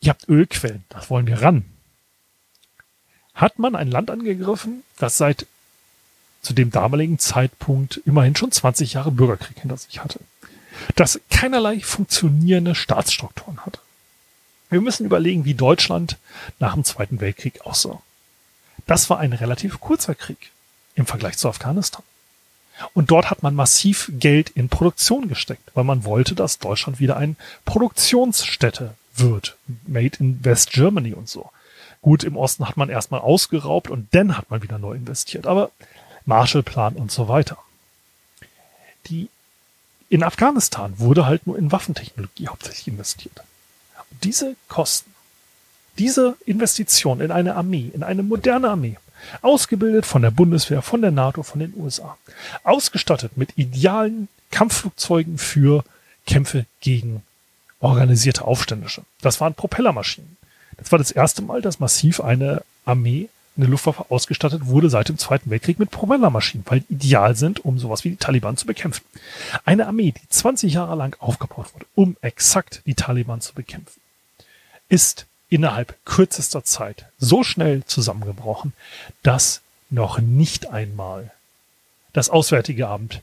Ihr 0.00 0.10
habt 0.10 0.28
Ölquellen, 0.28 0.84
das 0.88 1.10
wollen 1.10 1.26
wir 1.26 1.42
ran. 1.42 1.64
Hat 3.34 3.58
man 3.58 3.76
ein 3.76 3.90
Land 3.90 4.10
angegriffen, 4.10 4.82
das 4.96 5.18
seit 5.18 5.46
zu 6.40 6.54
dem 6.54 6.70
damaligen 6.70 7.18
Zeitpunkt 7.18 8.00
immerhin 8.06 8.34
schon 8.34 8.50
20 8.50 8.94
Jahre 8.94 9.10
Bürgerkrieg 9.10 9.60
hinter 9.60 9.76
sich 9.76 10.02
hatte. 10.02 10.20
Das 10.96 11.20
keinerlei 11.30 11.80
funktionierende 11.80 12.74
Staatsstrukturen 12.74 13.64
hatte. 13.66 13.80
Wir 14.70 14.80
müssen 14.80 15.06
überlegen, 15.06 15.44
wie 15.44 15.54
Deutschland 15.54 16.18
nach 16.58 16.74
dem 16.74 16.84
Zweiten 16.84 17.20
Weltkrieg 17.20 17.62
aussah. 17.62 18.02
Das 18.86 19.10
war 19.10 19.18
ein 19.18 19.32
relativ 19.32 19.80
kurzer 19.80 20.14
Krieg 20.14 20.50
im 20.94 21.06
Vergleich 21.06 21.38
zu 21.38 21.48
Afghanistan. 21.48 22.02
Und 22.94 23.10
dort 23.10 23.30
hat 23.30 23.42
man 23.42 23.54
massiv 23.54 24.10
Geld 24.14 24.50
in 24.50 24.68
Produktion 24.68 25.28
gesteckt, 25.28 25.70
weil 25.74 25.84
man 25.84 26.04
wollte, 26.04 26.34
dass 26.34 26.58
Deutschland 26.58 27.00
wieder 27.00 27.16
eine 27.16 27.34
Produktionsstätte 27.64 28.94
wird. 29.16 29.56
Made 29.86 30.18
in 30.20 30.44
West 30.44 30.70
Germany 30.70 31.12
und 31.12 31.28
so. 31.28 31.50
Gut, 32.02 32.22
im 32.22 32.36
Osten 32.36 32.68
hat 32.68 32.76
man 32.76 32.88
erstmal 32.88 33.20
ausgeraubt 33.20 33.90
und 33.90 34.14
dann 34.14 34.38
hat 34.38 34.50
man 34.50 34.62
wieder 34.62 34.78
neu 34.78 34.94
investiert. 34.94 35.46
Aber 35.46 35.70
Marshallplan 36.24 36.94
und 36.94 37.10
so 37.10 37.26
weiter. 37.26 37.58
Die 39.06 39.28
in 40.08 40.22
Afghanistan 40.22 40.94
wurde 40.98 41.26
halt 41.26 41.46
nur 41.46 41.58
in 41.58 41.72
Waffentechnologie 41.72 42.48
hauptsächlich 42.48 42.88
investiert. 42.88 43.42
Diese 44.22 44.56
Kosten, 44.68 45.14
diese 45.98 46.36
Investition 46.46 47.20
in 47.20 47.30
eine 47.30 47.56
Armee, 47.56 47.90
in 47.92 48.02
eine 48.02 48.22
moderne 48.22 48.70
Armee, 48.70 48.96
ausgebildet 49.42 50.06
von 50.06 50.22
der 50.22 50.30
Bundeswehr, 50.30 50.82
von 50.82 51.02
der 51.02 51.10
NATO, 51.10 51.42
von 51.42 51.60
den 51.60 51.74
USA, 51.76 52.16
ausgestattet 52.62 53.36
mit 53.36 53.56
idealen 53.56 54.28
Kampfflugzeugen 54.50 55.38
für 55.38 55.84
Kämpfe 56.26 56.66
gegen 56.80 57.22
organisierte 57.80 58.44
Aufständische. 58.44 59.02
Das 59.20 59.40
waren 59.40 59.54
Propellermaschinen. 59.54 60.36
Das 60.76 60.92
war 60.92 60.98
das 60.98 61.10
erste 61.10 61.42
Mal, 61.42 61.62
dass 61.62 61.80
massiv 61.80 62.20
eine 62.20 62.62
Armee, 62.84 63.28
eine 63.58 63.66
Luftwaffe 63.66 64.06
ausgestattet 64.10 64.66
wurde 64.66 64.88
seit 64.88 65.08
dem 65.08 65.18
Zweiten 65.18 65.50
Weltkrieg 65.50 65.78
mit 65.78 65.90
Propellermaschinen, 65.90 66.64
weil 66.68 66.80
die 66.80 66.94
ideal 66.94 67.36
sind, 67.36 67.64
um 67.64 67.78
sowas 67.78 68.04
wie 68.04 68.10
die 68.10 68.16
Taliban 68.16 68.56
zu 68.56 68.66
bekämpfen. 68.66 69.04
Eine 69.64 69.86
Armee, 69.86 70.12
die 70.12 70.28
20 70.28 70.72
Jahre 70.72 70.94
lang 70.94 71.16
aufgebaut 71.20 71.74
wurde, 71.74 71.86
um 71.94 72.16
exakt 72.20 72.82
die 72.86 72.94
Taliban 72.94 73.40
zu 73.40 73.54
bekämpfen, 73.54 74.00
ist 74.88 75.26
innerhalb 75.50 75.94
kürzester 76.04 76.64
Zeit 76.64 77.06
so 77.18 77.42
schnell 77.42 77.84
zusammengebrochen, 77.84 78.72
dass 79.22 79.60
noch 79.90 80.20
nicht 80.20 80.70
einmal 80.70 81.32
das 82.12 82.30
Auswärtige 82.30 82.88
Amt 82.88 83.22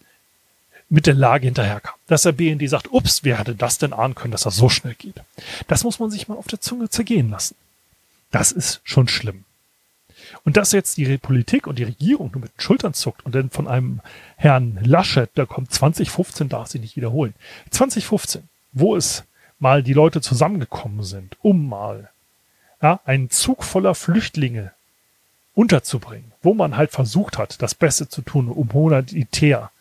mit 0.89 1.07
der 1.07 1.13
Lage 1.13 1.45
hinterherkam. 1.45 1.95
Dass 2.07 2.23
der 2.23 2.31
BND 2.33 2.69
sagt, 2.69 2.91
ups, 2.91 3.23
wer 3.23 3.39
hätte 3.39 3.55
das 3.55 3.77
denn 3.77 3.93
ahnen 3.93 4.15
können, 4.15 4.31
dass 4.31 4.43
das 4.43 4.55
so 4.55 4.69
schnell 4.69 4.95
geht? 4.95 5.21
Das 5.67 5.83
muss 5.83 5.99
man 5.99 6.11
sich 6.11 6.27
mal 6.27 6.37
auf 6.37 6.47
der 6.47 6.61
Zunge 6.61 6.89
zergehen 6.89 7.29
lassen. 7.29 7.55
Das 8.31 8.51
ist 8.51 8.81
schon 8.83 9.07
schlimm. 9.07 9.44
Und 10.43 10.57
dass 10.57 10.71
jetzt 10.71 10.97
die 10.97 11.17
Politik 11.17 11.67
und 11.67 11.79
die 11.79 11.83
Regierung 11.83 12.31
nur 12.31 12.41
mit 12.41 12.51
den 12.57 12.61
Schultern 12.61 12.93
zuckt 12.93 13.25
und 13.25 13.35
dann 13.35 13.49
von 13.49 13.67
einem 13.67 14.01
Herrn 14.37 14.79
Laschet, 14.83 15.29
der 15.37 15.45
kommt 15.45 15.71
2015, 15.71 16.49
darf 16.49 16.69
sich 16.69 16.81
nicht 16.81 16.95
wiederholen. 16.95 17.33
2015, 17.71 18.47
wo 18.71 18.95
es 18.95 19.23
mal 19.59 19.83
die 19.83 19.93
Leute 19.93 20.21
zusammengekommen 20.21 21.03
sind, 21.03 21.37
um 21.41 21.67
mal 21.67 22.09
ja, 22.81 22.99
einen 23.05 23.29
Zug 23.29 23.63
voller 23.63 23.95
Flüchtlinge 23.95 24.71
unterzubringen, 25.53 26.31
wo 26.43 26.53
man 26.53 26.77
halt 26.77 26.91
versucht 26.91 27.37
hat, 27.37 27.61
das 27.61 27.73
Beste 27.73 28.09
zu 28.09 28.21
tun, 28.21 28.49
um 28.49 28.71
humanitär 28.73 29.71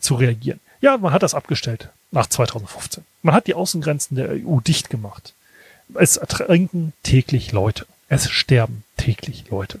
zu 0.00 0.14
reagieren. 0.14 0.60
Ja, 0.80 0.96
man 0.96 1.12
hat 1.12 1.22
das 1.22 1.34
abgestellt 1.34 1.90
nach 2.10 2.26
2015. 2.26 3.04
Man 3.22 3.34
hat 3.34 3.46
die 3.46 3.54
Außengrenzen 3.54 4.16
der 4.16 4.30
EU 4.30 4.60
dicht 4.60 4.90
gemacht. 4.90 5.34
Es 5.94 6.16
ertrinken 6.16 6.92
täglich 7.02 7.52
Leute. 7.52 7.86
Es 8.14 8.30
sterben 8.30 8.84
täglich 8.98 9.48
Leute. 9.48 9.80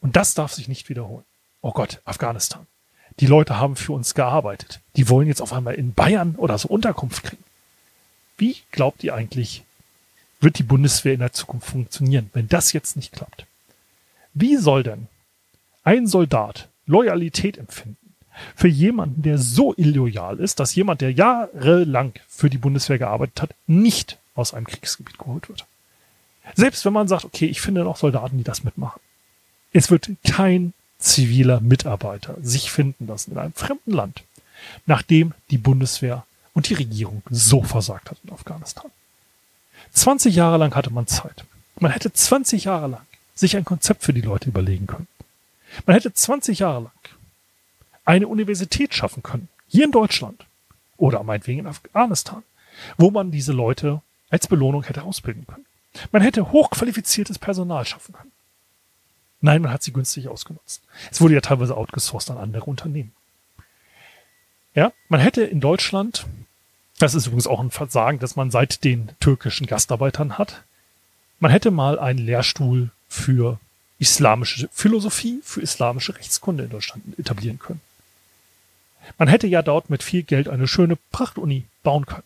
Und 0.00 0.16
das 0.16 0.32
darf 0.32 0.54
sich 0.54 0.66
nicht 0.66 0.88
wiederholen. 0.88 1.26
Oh 1.60 1.72
Gott, 1.72 2.00
Afghanistan. 2.06 2.66
Die 3.20 3.26
Leute 3.26 3.58
haben 3.58 3.76
für 3.76 3.92
uns 3.92 4.14
gearbeitet. 4.14 4.80
Die 4.96 5.10
wollen 5.10 5.28
jetzt 5.28 5.42
auf 5.42 5.52
einmal 5.52 5.74
in 5.74 5.92
Bayern 5.92 6.36
oder 6.36 6.56
so 6.56 6.68
Unterkunft 6.68 7.22
kriegen. 7.22 7.44
Wie 8.38 8.56
glaubt 8.70 9.04
ihr 9.04 9.14
eigentlich, 9.14 9.62
wird 10.40 10.58
die 10.58 10.62
Bundeswehr 10.62 11.12
in 11.12 11.20
der 11.20 11.34
Zukunft 11.34 11.68
funktionieren, 11.68 12.30
wenn 12.32 12.48
das 12.48 12.72
jetzt 12.72 12.96
nicht 12.96 13.12
klappt? 13.12 13.44
Wie 14.32 14.56
soll 14.56 14.84
denn 14.84 15.06
ein 15.84 16.06
Soldat 16.06 16.70
Loyalität 16.86 17.58
empfinden 17.58 18.14
für 18.56 18.68
jemanden, 18.68 19.20
der 19.20 19.36
so 19.36 19.74
illoyal 19.76 20.40
ist, 20.40 20.60
dass 20.60 20.74
jemand, 20.74 21.02
der 21.02 21.12
jahrelang 21.12 22.14
für 22.26 22.48
die 22.48 22.56
Bundeswehr 22.56 22.96
gearbeitet 22.96 23.42
hat, 23.42 23.54
nicht 23.66 24.16
aus 24.34 24.54
einem 24.54 24.66
Kriegsgebiet 24.66 25.18
geholt 25.18 25.50
wird. 25.50 25.66
Selbst 26.54 26.84
wenn 26.84 26.92
man 26.92 27.08
sagt, 27.08 27.24
okay, 27.24 27.46
ich 27.46 27.60
finde 27.60 27.84
noch 27.84 27.96
Soldaten, 27.96 28.38
die 28.38 28.44
das 28.44 28.64
mitmachen. 28.64 29.00
Es 29.72 29.90
wird 29.90 30.10
kein 30.24 30.72
ziviler 30.98 31.60
Mitarbeiter 31.60 32.36
sich 32.42 32.70
finden 32.70 33.06
lassen 33.06 33.32
in 33.32 33.38
einem 33.38 33.52
fremden 33.52 33.92
Land, 33.92 34.24
nachdem 34.86 35.34
die 35.50 35.58
Bundeswehr 35.58 36.24
und 36.54 36.68
die 36.68 36.74
Regierung 36.74 37.22
so 37.30 37.62
versagt 37.62 38.10
hat 38.10 38.18
in 38.24 38.32
Afghanistan. 38.32 38.90
20 39.92 40.34
Jahre 40.34 40.58
lang 40.58 40.74
hatte 40.74 40.90
man 40.90 41.06
Zeit. 41.06 41.44
Man 41.78 41.92
hätte 41.92 42.12
20 42.12 42.64
Jahre 42.64 42.88
lang 42.88 43.06
sich 43.34 43.56
ein 43.56 43.64
Konzept 43.64 44.02
für 44.02 44.12
die 44.12 44.20
Leute 44.20 44.48
überlegen 44.48 44.86
können. 44.86 45.06
Man 45.86 45.94
hätte 45.94 46.12
20 46.12 46.58
Jahre 46.58 46.84
lang 46.84 46.92
eine 48.04 48.26
Universität 48.26 48.94
schaffen 48.94 49.22
können. 49.22 49.48
Hier 49.68 49.84
in 49.84 49.92
Deutschland. 49.92 50.44
Oder 50.96 51.22
meinetwegen 51.22 51.60
in 51.60 51.66
Afghanistan. 51.66 52.42
Wo 52.96 53.10
man 53.10 53.30
diese 53.30 53.52
Leute 53.52 54.02
als 54.30 54.48
Belohnung 54.48 54.82
hätte 54.82 55.02
ausbilden 55.02 55.46
können. 55.46 55.66
Man 56.12 56.22
hätte 56.22 56.52
hochqualifiziertes 56.52 57.38
Personal 57.38 57.84
schaffen 57.84 58.14
können. 58.14 58.32
Nein, 59.40 59.62
man 59.62 59.72
hat 59.72 59.82
sie 59.82 59.92
günstig 59.92 60.28
ausgenutzt. 60.28 60.82
Es 61.10 61.20
wurde 61.20 61.34
ja 61.34 61.40
teilweise 61.40 61.76
outgesourced 61.76 62.30
an 62.30 62.38
andere 62.38 62.64
Unternehmen. 62.64 63.12
Ja, 64.74 64.92
man 65.08 65.20
hätte 65.20 65.42
in 65.42 65.60
Deutschland, 65.60 66.26
das 66.98 67.14
ist 67.14 67.26
übrigens 67.26 67.46
auch 67.46 67.60
ein 67.60 67.70
Versagen, 67.70 68.18
dass 68.18 68.36
man 68.36 68.50
seit 68.50 68.84
den 68.84 69.10
türkischen 69.20 69.66
Gastarbeitern 69.66 70.38
hat, 70.38 70.62
man 71.40 71.50
hätte 71.50 71.70
mal 71.70 71.98
einen 71.98 72.18
Lehrstuhl 72.18 72.90
für 73.08 73.60
islamische 73.98 74.68
Philosophie, 74.72 75.40
für 75.42 75.60
islamische 75.60 76.16
Rechtskunde 76.16 76.64
in 76.64 76.70
Deutschland 76.70 77.18
etablieren 77.18 77.58
können. 77.58 77.80
Man 79.16 79.28
hätte 79.28 79.46
ja 79.46 79.62
dort 79.62 79.90
mit 79.90 80.02
viel 80.02 80.22
Geld 80.22 80.48
eine 80.48 80.68
schöne 80.68 80.96
Prachtuni 81.10 81.64
bauen 81.82 82.06
können. 82.06 82.24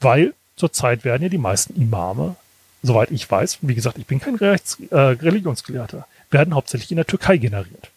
Weil 0.00 0.34
zurzeit 0.56 1.04
werden 1.04 1.22
ja 1.22 1.28
die 1.28 1.38
meisten 1.38 1.74
Imame, 1.80 2.36
soweit 2.84 3.10
ich 3.10 3.28
weiß, 3.28 3.58
wie 3.62 3.74
gesagt, 3.74 3.98
ich 3.98 4.06
bin 4.06 4.20
kein 4.20 4.36
Rechts, 4.36 4.78
äh, 4.90 4.96
Religionsgelehrter, 4.96 6.06
werden 6.30 6.54
hauptsächlich 6.54 6.92
in 6.92 6.96
der 6.96 7.06
Türkei 7.06 7.38
generiert. 7.38 7.90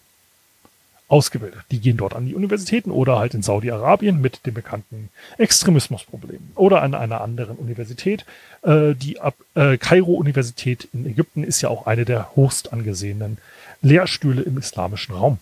Ausgebildet. 1.09 1.61
Die 1.71 1.79
gehen 1.79 1.95
dort 1.95 2.13
an 2.13 2.25
die 2.25 2.35
Universitäten 2.35 2.91
oder 2.91 3.17
halt 3.17 3.33
in 3.33 3.41
Saudi-Arabien 3.41 4.19
mit 4.19 4.45
dem 4.45 4.53
bekannten 4.53 5.09
Extremismusproblem. 5.37 6.39
Oder 6.55 6.81
an 6.81 6.93
einer 6.95 7.21
anderen 7.21 7.57
Universität. 7.57 8.25
Äh, 8.61 8.93
die 8.93 9.17
äh, 9.55 9.77
Kairo-Universität 9.77 10.89
in 10.93 11.05
Ägypten 11.05 11.43
ist 11.43 11.61
ja 11.61 11.69
auch 11.69 11.85
eine 11.85 12.03
der 12.03 12.35
hochst 12.35 12.73
angesehenen 12.73 13.37
Lehrstühle 13.81 14.41
im 14.41 14.57
islamischen 14.57 15.15
Raum. 15.15 15.39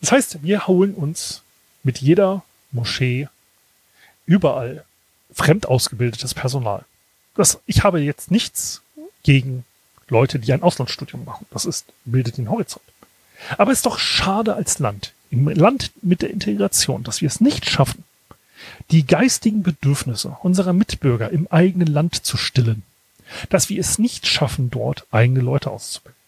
Das 0.00 0.12
heißt, 0.12 0.42
wir 0.42 0.66
holen 0.66 0.94
uns 0.94 1.42
mit 1.82 1.98
jeder 1.98 2.42
Moschee 2.72 3.28
überall 4.26 4.84
fremd 5.32 5.66
ausgebildetes 5.66 6.34
Personal. 6.34 6.84
Das, 7.38 7.60
ich 7.66 7.84
habe 7.84 8.00
jetzt 8.00 8.32
nichts 8.32 8.82
gegen 9.22 9.64
Leute, 10.08 10.40
die 10.40 10.52
ein 10.52 10.64
Auslandsstudium 10.64 11.24
machen. 11.24 11.46
Das 11.52 11.66
ist, 11.66 11.86
bildet 12.04 12.36
den 12.36 12.50
Horizont. 12.50 12.84
Aber 13.56 13.70
es 13.70 13.78
ist 13.78 13.86
doch 13.86 14.00
schade 14.00 14.56
als 14.56 14.80
Land, 14.80 15.12
im 15.30 15.48
Land 15.48 15.92
mit 16.02 16.22
der 16.22 16.30
Integration, 16.30 17.04
dass 17.04 17.20
wir 17.20 17.28
es 17.28 17.40
nicht 17.40 17.70
schaffen, 17.70 18.02
die 18.90 19.06
geistigen 19.06 19.62
Bedürfnisse 19.62 20.36
unserer 20.42 20.72
Mitbürger 20.72 21.30
im 21.30 21.46
eigenen 21.46 21.86
Land 21.86 22.26
zu 22.26 22.36
stillen. 22.36 22.82
Dass 23.50 23.68
wir 23.68 23.78
es 23.78 24.00
nicht 24.00 24.26
schaffen, 24.26 24.68
dort 24.68 25.06
eigene 25.12 25.40
Leute 25.40 25.70
auszubilden. 25.70 26.18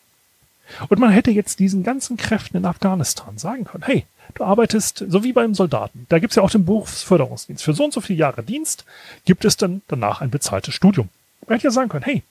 Und 0.91 1.01
man 1.01 1.11
hätte 1.11 1.33
jetzt 1.33 1.59
diesen 1.59 1.83
ganzen 1.83 2.19
Kräften 2.19 2.59
in 2.59 2.67
Afghanistan 2.67 3.37
sagen 3.37 3.65
können, 3.65 3.83
hey, 3.83 4.07
du 4.35 4.45
arbeitest 4.45 5.05
so 5.09 5.25
wie 5.25 5.33
beim 5.33 5.55
Soldaten. 5.55 6.07
Da 6.09 6.19
gibt's 6.19 6.37
ja 6.37 6.43
auch 6.43 6.51
den 6.51 6.65
Berufsförderungsdienst. 6.65 7.65
Für 7.65 7.73
so 7.73 7.85
und 7.85 7.93
so 7.93 8.01
viele 8.01 8.19
Jahre 8.19 8.43
Dienst 8.43 8.85
gibt 9.25 9.45
es 9.45 9.57
dann 9.57 9.83
danach 9.89 10.21
ein 10.21 10.31
bezahltes 10.31 10.75
Studium. 10.75 11.09
Man 11.47 11.57
hätte 11.57 11.69
ja 11.69 11.71
sagen 11.71 11.89
können, 11.89 12.05
hey, 12.05 12.23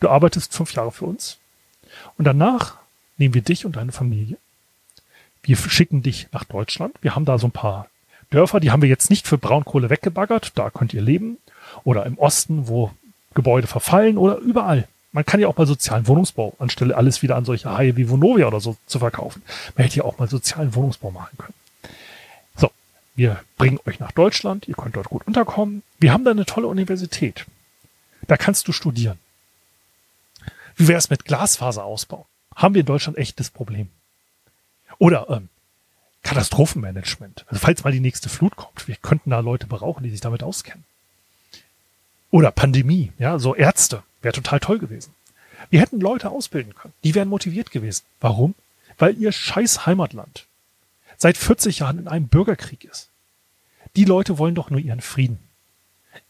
du 0.00 0.08
arbeitest 0.08 0.54
fünf 0.54 0.74
Jahre 0.74 0.92
für 0.92 1.06
uns 1.06 1.38
und 2.18 2.24
danach 2.24 2.76
nehmen 3.18 3.34
wir 3.34 3.42
dich 3.42 3.66
und 3.66 3.76
deine 3.76 3.92
Familie. 3.92 4.36
Wir 5.42 5.56
schicken 5.56 6.02
dich 6.02 6.28
nach 6.32 6.44
Deutschland. 6.44 6.94
Wir 7.00 7.14
haben 7.14 7.24
da 7.24 7.38
so 7.38 7.48
ein 7.48 7.52
paar 7.52 7.88
Dörfer, 8.30 8.60
die 8.60 8.70
haben 8.70 8.82
wir 8.82 8.88
jetzt 8.88 9.10
nicht 9.10 9.26
für 9.26 9.38
Braunkohle 9.38 9.90
weggebaggert. 9.90 10.52
Da 10.56 10.70
könnt 10.70 10.94
ihr 10.94 11.02
leben. 11.02 11.38
Oder 11.84 12.06
im 12.06 12.18
Osten, 12.18 12.68
wo 12.68 12.90
Gebäude 13.34 13.66
verfallen 13.66 14.18
oder 14.18 14.36
überall 14.36 14.88
man 15.12 15.26
kann 15.26 15.40
ja 15.40 15.48
auch 15.48 15.56
mal 15.56 15.66
sozialen 15.66 16.06
Wohnungsbau, 16.06 16.54
anstelle 16.58 16.96
alles 16.96 17.22
wieder 17.22 17.36
an 17.36 17.44
solche 17.44 17.70
Haie 17.70 17.96
wie 17.96 18.08
Vonovia 18.08 18.46
oder 18.46 18.60
so 18.60 18.76
zu 18.86 18.98
verkaufen. 18.98 19.42
Man 19.76 19.84
hätte 19.84 19.98
ja 19.98 20.04
auch 20.04 20.18
mal 20.18 20.28
sozialen 20.28 20.74
Wohnungsbau 20.74 21.10
machen 21.10 21.36
können. 21.36 21.54
So, 22.56 22.70
wir 23.16 23.40
bringen 23.58 23.80
euch 23.86 23.98
nach 23.98 24.12
Deutschland, 24.12 24.68
ihr 24.68 24.74
könnt 24.74 24.96
dort 24.96 25.10
gut 25.10 25.26
unterkommen. 25.26 25.82
Wir 25.98 26.12
haben 26.12 26.24
da 26.24 26.30
eine 26.30 26.46
tolle 26.46 26.68
Universität. 26.68 27.46
Da 28.28 28.36
kannst 28.36 28.68
du 28.68 28.72
studieren. 28.72 29.18
Wie 30.76 30.86
wäre 30.86 30.98
es 30.98 31.10
mit 31.10 31.24
Glasfaserausbau? 31.24 32.26
Haben 32.54 32.74
wir 32.74 32.80
in 32.80 32.86
Deutschland 32.86 33.18
echtes 33.18 33.50
Problem? 33.50 33.88
Oder 34.98 35.28
ähm, 35.30 35.48
Katastrophenmanagement. 36.22 37.44
Also 37.48 37.60
falls 37.60 37.82
mal 37.82 37.92
die 37.92 38.00
nächste 38.00 38.28
Flut 38.28 38.56
kommt, 38.56 38.86
wir 38.86 38.96
könnten 38.96 39.30
da 39.30 39.40
Leute 39.40 39.66
brauchen, 39.66 40.04
die 40.04 40.10
sich 40.10 40.20
damit 40.20 40.42
auskennen. 40.42 40.84
Oder 42.30 42.52
Pandemie, 42.52 43.12
ja, 43.18 43.38
so 43.38 43.54
Ärzte. 43.56 44.04
Wäre 44.22 44.34
total 44.34 44.60
toll 44.60 44.78
gewesen. 44.78 45.14
Wir 45.70 45.80
hätten 45.80 46.00
Leute 46.00 46.30
ausbilden 46.30 46.74
können. 46.74 46.94
Die 47.04 47.14
wären 47.14 47.28
motiviert 47.28 47.70
gewesen. 47.70 48.04
Warum? 48.20 48.54
Weil 48.98 49.16
ihr 49.16 49.32
scheiß 49.32 49.86
Heimatland 49.86 50.46
seit 51.16 51.36
40 51.36 51.80
Jahren 51.80 51.98
in 51.98 52.08
einem 52.08 52.28
Bürgerkrieg 52.28 52.84
ist. 52.84 53.08
Die 53.96 54.04
Leute 54.04 54.38
wollen 54.38 54.54
doch 54.54 54.70
nur 54.70 54.80
ihren 54.80 55.00
Frieden. 55.00 55.38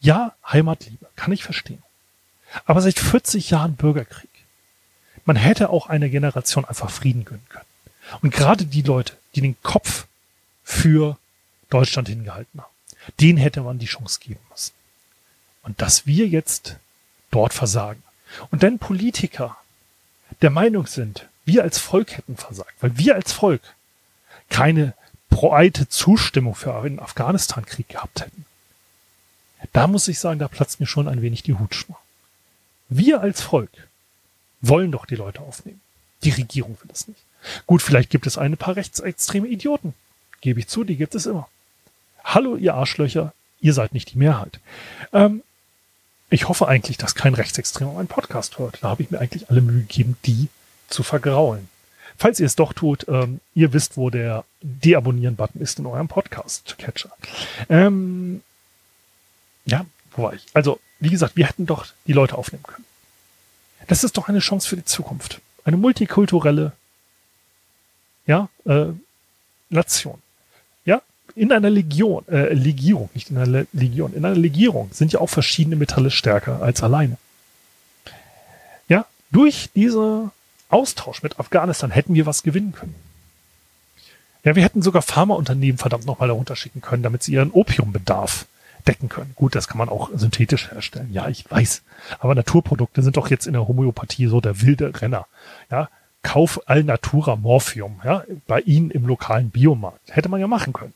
Ja, 0.01 0.35
Heimatliebe, 0.47 1.07
kann 1.17 1.33
ich 1.33 1.45
verstehen. 1.45 1.83
Aber 2.65 2.81
seit 2.81 2.99
40 2.99 3.51
Jahren 3.51 3.77
Bürgerkrieg. 3.77 4.29
Man 5.25 5.37
hätte 5.37 5.71
auch 5.71 5.89
eine 5.89 6.11
Generation 6.11 6.65
einfach 6.65 6.91
Frieden 6.91 7.25
gönnen 7.25 7.47
können. 7.49 7.65
Und 8.23 8.33
gerade 8.33 8.65
die 8.65 8.83
Leute, 8.83 9.15
die 9.35 9.41
den 9.41 9.61
Kopf 9.63 10.07
für 10.65 11.17
Deutschland 11.69 12.09
hingehalten 12.09 12.61
haben, 12.61 12.75
denen 13.21 13.39
hätte 13.39 13.63
man 13.63 13.79
die 13.79 13.87
Chance 13.87 14.19
geben 14.21 14.41
müssen. 14.51 14.73
Und 15.63 15.81
dass 15.81 16.07
wir 16.07 16.27
jetzt 16.27 16.77
dort 17.31 17.53
versagen. 17.53 18.03
Und 18.51 18.63
dann 18.63 18.79
Politiker 18.79 19.57
der 20.43 20.51
Meinung 20.51 20.87
sind, 20.87 21.29
wir 21.45 21.63
als 21.63 21.79
Volk 21.79 22.17
hätten 22.17 22.37
versagt, 22.37 22.75
weil 22.81 22.97
wir 22.97 23.15
als 23.17 23.33
Volk 23.33 23.63
keine 24.49 24.95
breite 25.29 25.89
Zustimmung 25.89 26.55
für 26.55 26.83
den 26.83 27.01
Afghanistan-Krieg 27.01 27.89
gehabt 27.89 28.21
hätten. 28.21 28.45
Da 29.73 29.87
muss 29.87 30.09
ich 30.09 30.19
sagen, 30.19 30.39
da 30.39 30.49
platzt 30.49 30.81
mir 30.81 30.87
schon 30.87 31.09
ein 31.09 31.23
wenig 31.23 31.43
die 31.43 31.55
Hutschnur. 31.55 31.99
Wir 32.89 33.21
als 33.21 33.43
Volk 33.43 33.71
wollen 34.61 34.93
doch 34.93 35.07
die 35.07 35.17
Leute 35.17 35.41
aufnehmen. 35.41 35.81
Die 36.25 36.31
Regierung 36.31 36.77
will 36.81 36.89
das 36.89 37.09
nicht. 37.09 37.21
Gut, 37.67 37.83
vielleicht 37.83 38.11
gibt 38.11 38.27
es 38.27 38.37
ein 38.37 38.57
paar 38.57 38.77
rechtsextreme 38.77 39.49
Idioten. 39.49 39.95
Gebe 40.41 40.61
ich 40.61 40.69
zu, 40.69 40.85
die 40.85 40.97
gibt 40.97 41.15
es 41.15 41.27
immer. 41.27 41.49
Hallo, 42.25 42.57
ihr 42.57 42.75
Arschlöcher, 42.75 43.33
ihr 43.61 43.73
seid 43.73 43.95
nicht 43.95 44.13
die 44.13 44.19
Mehrheit. 44.19 44.61
Ähm, 45.13 45.43
ich 46.31 46.49
hoffe 46.49 46.69
eigentlich, 46.69 46.97
dass 46.97 47.15
kein 47.15 47.35
Rechtsextremer 47.35 47.93
meinen 47.93 48.07
Podcast 48.07 48.59
hört. 48.59 48.79
Da 48.83 48.89
habe 48.89 49.03
ich 49.03 49.11
mir 49.11 49.19
eigentlich 49.19 49.51
alle 49.51 49.61
Mühe 49.61 49.81
gegeben, 49.81 50.17
die 50.25 50.49
zu 50.89 51.03
vergraulen. 51.03 51.69
Falls 52.17 52.39
ihr 52.39 52.47
es 52.47 52.57
doch 52.57 52.73
tut, 52.73 53.07
ähm, 53.09 53.41
ihr 53.55 53.73
wisst, 53.73 53.97
wo 53.97 54.11
der 54.11 54.45
Deabonnieren-Button 54.63 55.61
ist 55.61 55.79
in 55.79 55.87
eurem 55.87 56.09
Podcast-Catcher. 56.09 57.11
Ähm, 57.69 58.43
ja, 59.65 59.87
wo 60.13 60.25
war 60.25 60.35
ich? 60.35 60.47
Also, 60.55 60.81
wie 61.01 61.11
gesagt, 61.11 61.37
wir 61.37 61.47
hätten 61.47 61.67
doch 61.67 61.87
die 62.07 62.13
Leute 62.13 62.37
aufnehmen 62.37 62.63
können. 62.63 62.85
Das 63.89 64.05
ist 64.05 64.17
doch 64.17 64.29
eine 64.29 64.41
Chance 64.41 64.69
für 64.69 64.77
die 64.77 64.85
Zukunft. 64.85 65.41
Eine 65.65 65.79
multikulturelle 65.79 66.73
ja, 68.27 68.49
äh, 68.67 68.87
Nation 69.71 70.21
in 71.41 71.53
einer 71.53 71.71
Legion, 71.71 72.29
äh, 72.29 72.53
Legierung, 72.53 73.09
nicht 73.15 73.31
in 73.31 73.39
einer 73.39 73.65
Legion, 73.73 74.13
in 74.13 74.27
einer 74.27 74.37
Legierung 74.37 74.91
sind 74.93 75.15
ja 75.15 75.21
auch 75.21 75.31
verschiedene 75.31 75.75
Metalle 75.75 76.11
stärker 76.11 76.61
als 76.61 76.83
alleine. 76.83 77.17
Ja, 78.89 79.07
durch 79.31 79.71
diesen 79.75 80.33
Austausch 80.69 81.23
mit 81.23 81.41
Afghanistan 81.41 81.93
hätten 81.93 82.13
wir 82.13 82.27
was 82.27 82.43
gewinnen 82.43 82.73
können. 82.73 82.95
Ja, 84.45 84.55
wir 84.55 84.63
hätten 84.63 84.83
sogar 84.83 85.01
Pharmaunternehmen 85.01 85.79
verdammt 85.79 86.05
nochmal 86.05 86.29
darunter 86.29 86.57
schicken 86.57 86.83
können, 86.83 87.03
damit 87.03 87.23
sie 87.23 87.33
ihren 87.33 87.53
Opiumbedarf 87.53 88.45
decken 88.87 89.09
können. 89.09 89.33
Gut, 89.35 89.55
das 89.55 89.67
kann 89.67 89.79
man 89.79 89.89
auch 89.89 90.11
synthetisch 90.15 90.71
herstellen. 90.71 91.09
Ja, 91.11 91.29
ich 91.29 91.51
weiß. 91.51 91.81
Aber 92.19 92.35
Naturprodukte 92.35 93.01
sind 93.01 93.17
doch 93.17 93.31
jetzt 93.31 93.47
in 93.47 93.55
der 93.55 93.67
Homöopathie 93.67 94.27
so 94.27 94.43
der 94.43 94.61
wilde 94.61 94.93
Renner. 95.01 95.27
Ja, 95.71 95.89
Kauf 96.23 96.61
Alnatura 96.69 97.37
Morphium, 97.37 98.03
ja, 98.05 98.25
bei 98.47 98.61
Ihnen 98.61 98.91
im 98.91 99.07
lokalen 99.07 99.49
Biomarkt. 99.49 100.15
Hätte 100.15 100.29
man 100.29 100.39
ja 100.39 100.47
machen 100.47 100.75
können 100.75 100.93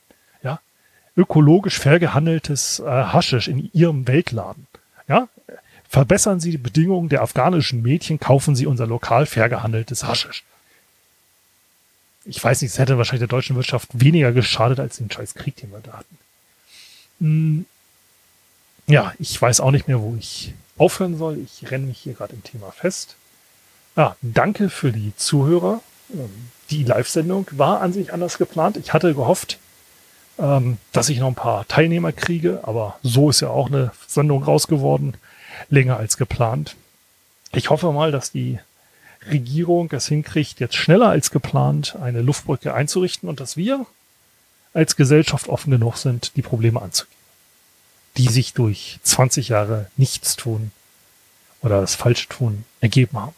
ökologisch 1.15 1.79
fair 1.79 1.99
gehandeltes 1.99 2.79
äh, 2.79 2.85
Haschisch 2.85 3.47
in 3.47 3.69
ihrem 3.73 4.07
Weltladen. 4.07 4.67
Ja, 5.07 5.27
verbessern 5.87 6.39
Sie 6.39 6.51
die 6.51 6.57
Bedingungen 6.57 7.09
der 7.09 7.21
afghanischen 7.21 7.81
Mädchen, 7.81 8.19
kaufen 8.19 8.55
Sie 8.55 8.65
unser 8.65 8.87
lokal 8.87 9.25
fair 9.25 9.49
gehandeltes 9.49 10.03
Haschisch. 10.03 10.43
Ich 12.25 12.43
weiß 12.43 12.61
nicht, 12.61 12.71
es 12.71 12.79
hätte 12.79 12.97
wahrscheinlich 12.97 13.27
der 13.27 13.35
deutschen 13.35 13.55
Wirtschaft 13.55 13.89
weniger 13.93 14.31
geschadet 14.31 14.79
als 14.79 14.97
den 14.97 15.11
scheiß 15.11 15.35
Krieg, 15.35 15.55
den 15.57 15.71
wir 15.71 15.79
da 15.79 15.93
hatten. 15.93 16.17
Hm. 17.19 17.65
Ja, 18.87 19.13
ich 19.19 19.39
weiß 19.39 19.61
auch 19.61 19.71
nicht 19.71 19.87
mehr, 19.87 20.01
wo 20.01 20.15
ich 20.17 20.53
aufhören 20.77 21.17
soll. 21.17 21.37
Ich 21.37 21.69
renne 21.71 21.85
mich 21.85 21.99
hier 21.99 22.13
gerade 22.13 22.33
im 22.33 22.43
Thema 22.43 22.71
fest. 22.71 23.15
Ah, 23.95 24.15
danke 24.21 24.69
für 24.69 24.91
die 24.91 25.15
Zuhörer. 25.15 25.81
Ähm, 26.13 26.49
die 26.69 26.83
Live-Sendung 26.83 27.47
war 27.51 27.81
an 27.81 27.93
sich 27.93 28.11
anders 28.11 28.37
geplant. 28.37 28.77
Ich 28.77 28.91
hatte 28.91 29.13
gehofft, 29.13 29.59
ähm, 30.37 30.77
dass 30.91 31.09
ich 31.09 31.19
noch 31.19 31.27
ein 31.27 31.35
paar 31.35 31.67
Teilnehmer 31.67 32.11
kriege, 32.11 32.61
aber 32.63 32.99
so 33.03 33.29
ist 33.29 33.41
ja 33.41 33.49
auch 33.49 33.67
eine 33.67 33.91
Sendung 34.07 34.43
raus 34.43 34.67
geworden, 34.67 35.15
länger 35.69 35.97
als 35.97 36.17
geplant. 36.17 36.75
Ich 37.53 37.69
hoffe 37.69 37.91
mal, 37.91 38.11
dass 38.11 38.31
die 38.31 38.59
Regierung 39.29 39.89
es 39.91 40.07
hinkriegt, 40.07 40.59
jetzt 40.59 40.75
schneller 40.75 41.09
als 41.09 41.31
geplant 41.31 41.95
eine 42.01 42.21
Luftbrücke 42.21 42.73
einzurichten 42.73 43.29
und 43.29 43.39
dass 43.39 43.57
wir 43.57 43.85
als 44.73 44.95
Gesellschaft 44.95 45.47
offen 45.47 45.71
genug 45.71 45.95
sind, 45.97 46.35
die 46.35 46.41
Probleme 46.41 46.81
anzugehen, 46.81 47.15
die 48.17 48.27
sich 48.27 48.53
durch 48.53 48.99
20 49.03 49.49
Jahre 49.49 49.89
nichts 49.95 50.35
tun 50.35 50.71
oder 51.61 51.81
das 51.81 51.95
Falsche 51.95 52.27
tun 52.27 52.65
ergeben 52.81 53.17
haben. 53.17 53.35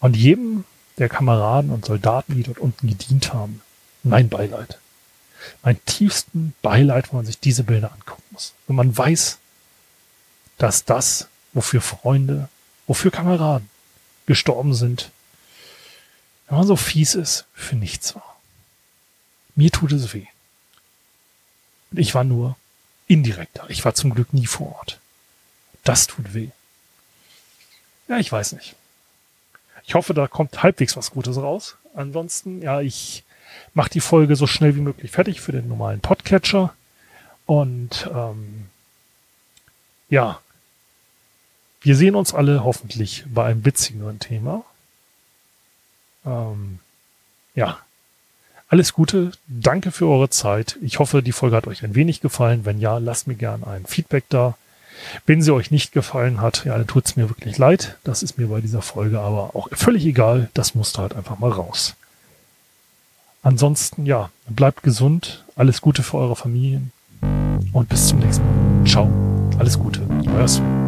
Und 0.00 0.16
jedem 0.16 0.64
der 0.98 1.08
Kameraden 1.08 1.70
und 1.70 1.84
Soldaten, 1.84 2.36
die 2.36 2.44
dort 2.44 2.58
unten 2.58 2.86
gedient 2.86 3.34
haben, 3.34 3.60
mein 4.04 4.28
Beileid 4.28 4.78
mein 5.62 5.82
tiefsten 5.84 6.54
Beileid, 6.62 7.10
wenn 7.10 7.18
man 7.18 7.26
sich 7.26 7.38
diese 7.38 7.64
Bilder 7.64 7.92
angucken 7.92 8.22
muss. 8.30 8.52
Wenn 8.66 8.76
man 8.76 8.96
weiß, 8.96 9.38
dass 10.58 10.84
das, 10.84 11.28
wofür 11.52 11.80
Freunde, 11.80 12.48
wofür 12.86 13.10
Kameraden 13.10 13.68
gestorben 14.26 14.74
sind, 14.74 15.10
wenn 16.46 16.58
man 16.58 16.66
so 16.66 16.76
fies 16.76 17.14
ist, 17.14 17.46
für 17.54 17.76
nichts 17.76 18.14
war. 18.14 18.38
Mir 19.54 19.70
tut 19.70 19.92
es 19.92 20.12
weh. 20.12 20.26
Und 21.90 21.98
ich 21.98 22.14
war 22.14 22.24
nur 22.24 22.56
indirekter. 23.06 23.68
Ich 23.68 23.84
war 23.84 23.94
zum 23.94 24.14
Glück 24.14 24.32
nie 24.32 24.46
vor 24.46 24.76
Ort. 24.76 24.98
Das 25.84 26.06
tut 26.06 26.34
weh. 26.34 26.48
Ja, 28.08 28.18
ich 28.18 28.30
weiß 28.30 28.52
nicht. 28.52 28.74
Ich 29.86 29.94
hoffe, 29.94 30.14
da 30.14 30.26
kommt 30.26 30.62
halbwegs 30.62 30.96
was 30.96 31.10
Gutes 31.10 31.36
raus. 31.36 31.76
Ansonsten, 31.94 32.62
ja, 32.62 32.80
ich 32.80 33.22
mache 33.74 33.90
die 33.90 34.00
Folge 34.00 34.36
so 34.36 34.46
schnell 34.46 34.76
wie 34.76 34.80
möglich 34.80 35.10
fertig 35.10 35.40
für 35.40 35.52
den 35.52 35.68
normalen 35.68 36.00
Podcatcher. 36.00 36.74
Und 37.46 38.08
ähm, 38.14 38.66
ja, 40.08 40.40
wir 41.82 41.96
sehen 41.96 42.14
uns 42.14 42.32
alle 42.32 42.64
hoffentlich 42.64 43.24
bei 43.26 43.44
einem 43.46 43.64
witzigeren 43.64 44.18
Thema. 44.18 44.64
Ähm, 46.24 46.78
ja, 47.54 47.78
alles 48.68 48.92
Gute, 48.92 49.32
danke 49.46 49.92
für 49.92 50.08
eure 50.08 50.30
Zeit. 50.30 50.78
Ich 50.80 50.98
hoffe, 50.98 51.22
die 51.22 51.32
Folge 51.32 51.56
hat 51.56 51.66
euch 51.66 51.84
ein 51.84 51.94
wenig 51.94 52.20
gefallen. 52.20 52.64
Wenn 52.64 52.80
ja, 52.80 52.98
lasst 52.98 53.26
mir 53.26 53.34
gerne 53.34 53.66
ein 53.66 53.86
Feedback 53.86 54.24
da. 54.30 54.56
Wenn 55.26 55.42
sie 55.42 55.52
euch 55.52 55.70
nicht 55.70 55.92
gefallen 55.92 56.40
hat, 56.40 56.64
ja, 56.64 56.76
dann 56.76 56.86
tut's 56.86 57.16
mir 57.16 57.28
wirklich 57.28 57.58
leid. 57.58 57.98
Das 58.04 58.22
ist 58.22 58.38
mir 58.38 58.46
bei 58.46 58.60
dieser 58.60 58.80
Folge 58.82 59.20
aber 59.20 59.54
auch 59.54 59.68
völlig 59.72 60.06
egal. 60.06 60.48
Das 60.54 60.74
musste 60.74 61.02
halt 61.02 61.14
einfach 61.14 61.38
mal 61.38 61.50
raus. 61.50 61.94
Ansonsten, 63.44 64.06
ja, 64.06 64.30
bleibt 64.48 64.82
gesund, 64.82 65.44
alles 65.54 65.82
Gute 65.82 66.02
für 66.02 66.16
eure 66.16 66.34
Familien 66.34 66.92
und 67.74 67.90
bis 67.90 68.08
zum 68.08 68.18
nächsten 68.20 68.42
Mal. 68.42 68.86
Ciao, 68.86 69.10
alles 69.58 69.78
Gute, 69.78 70.00
euer 70.34 70.48
Sven. 70.48 70.83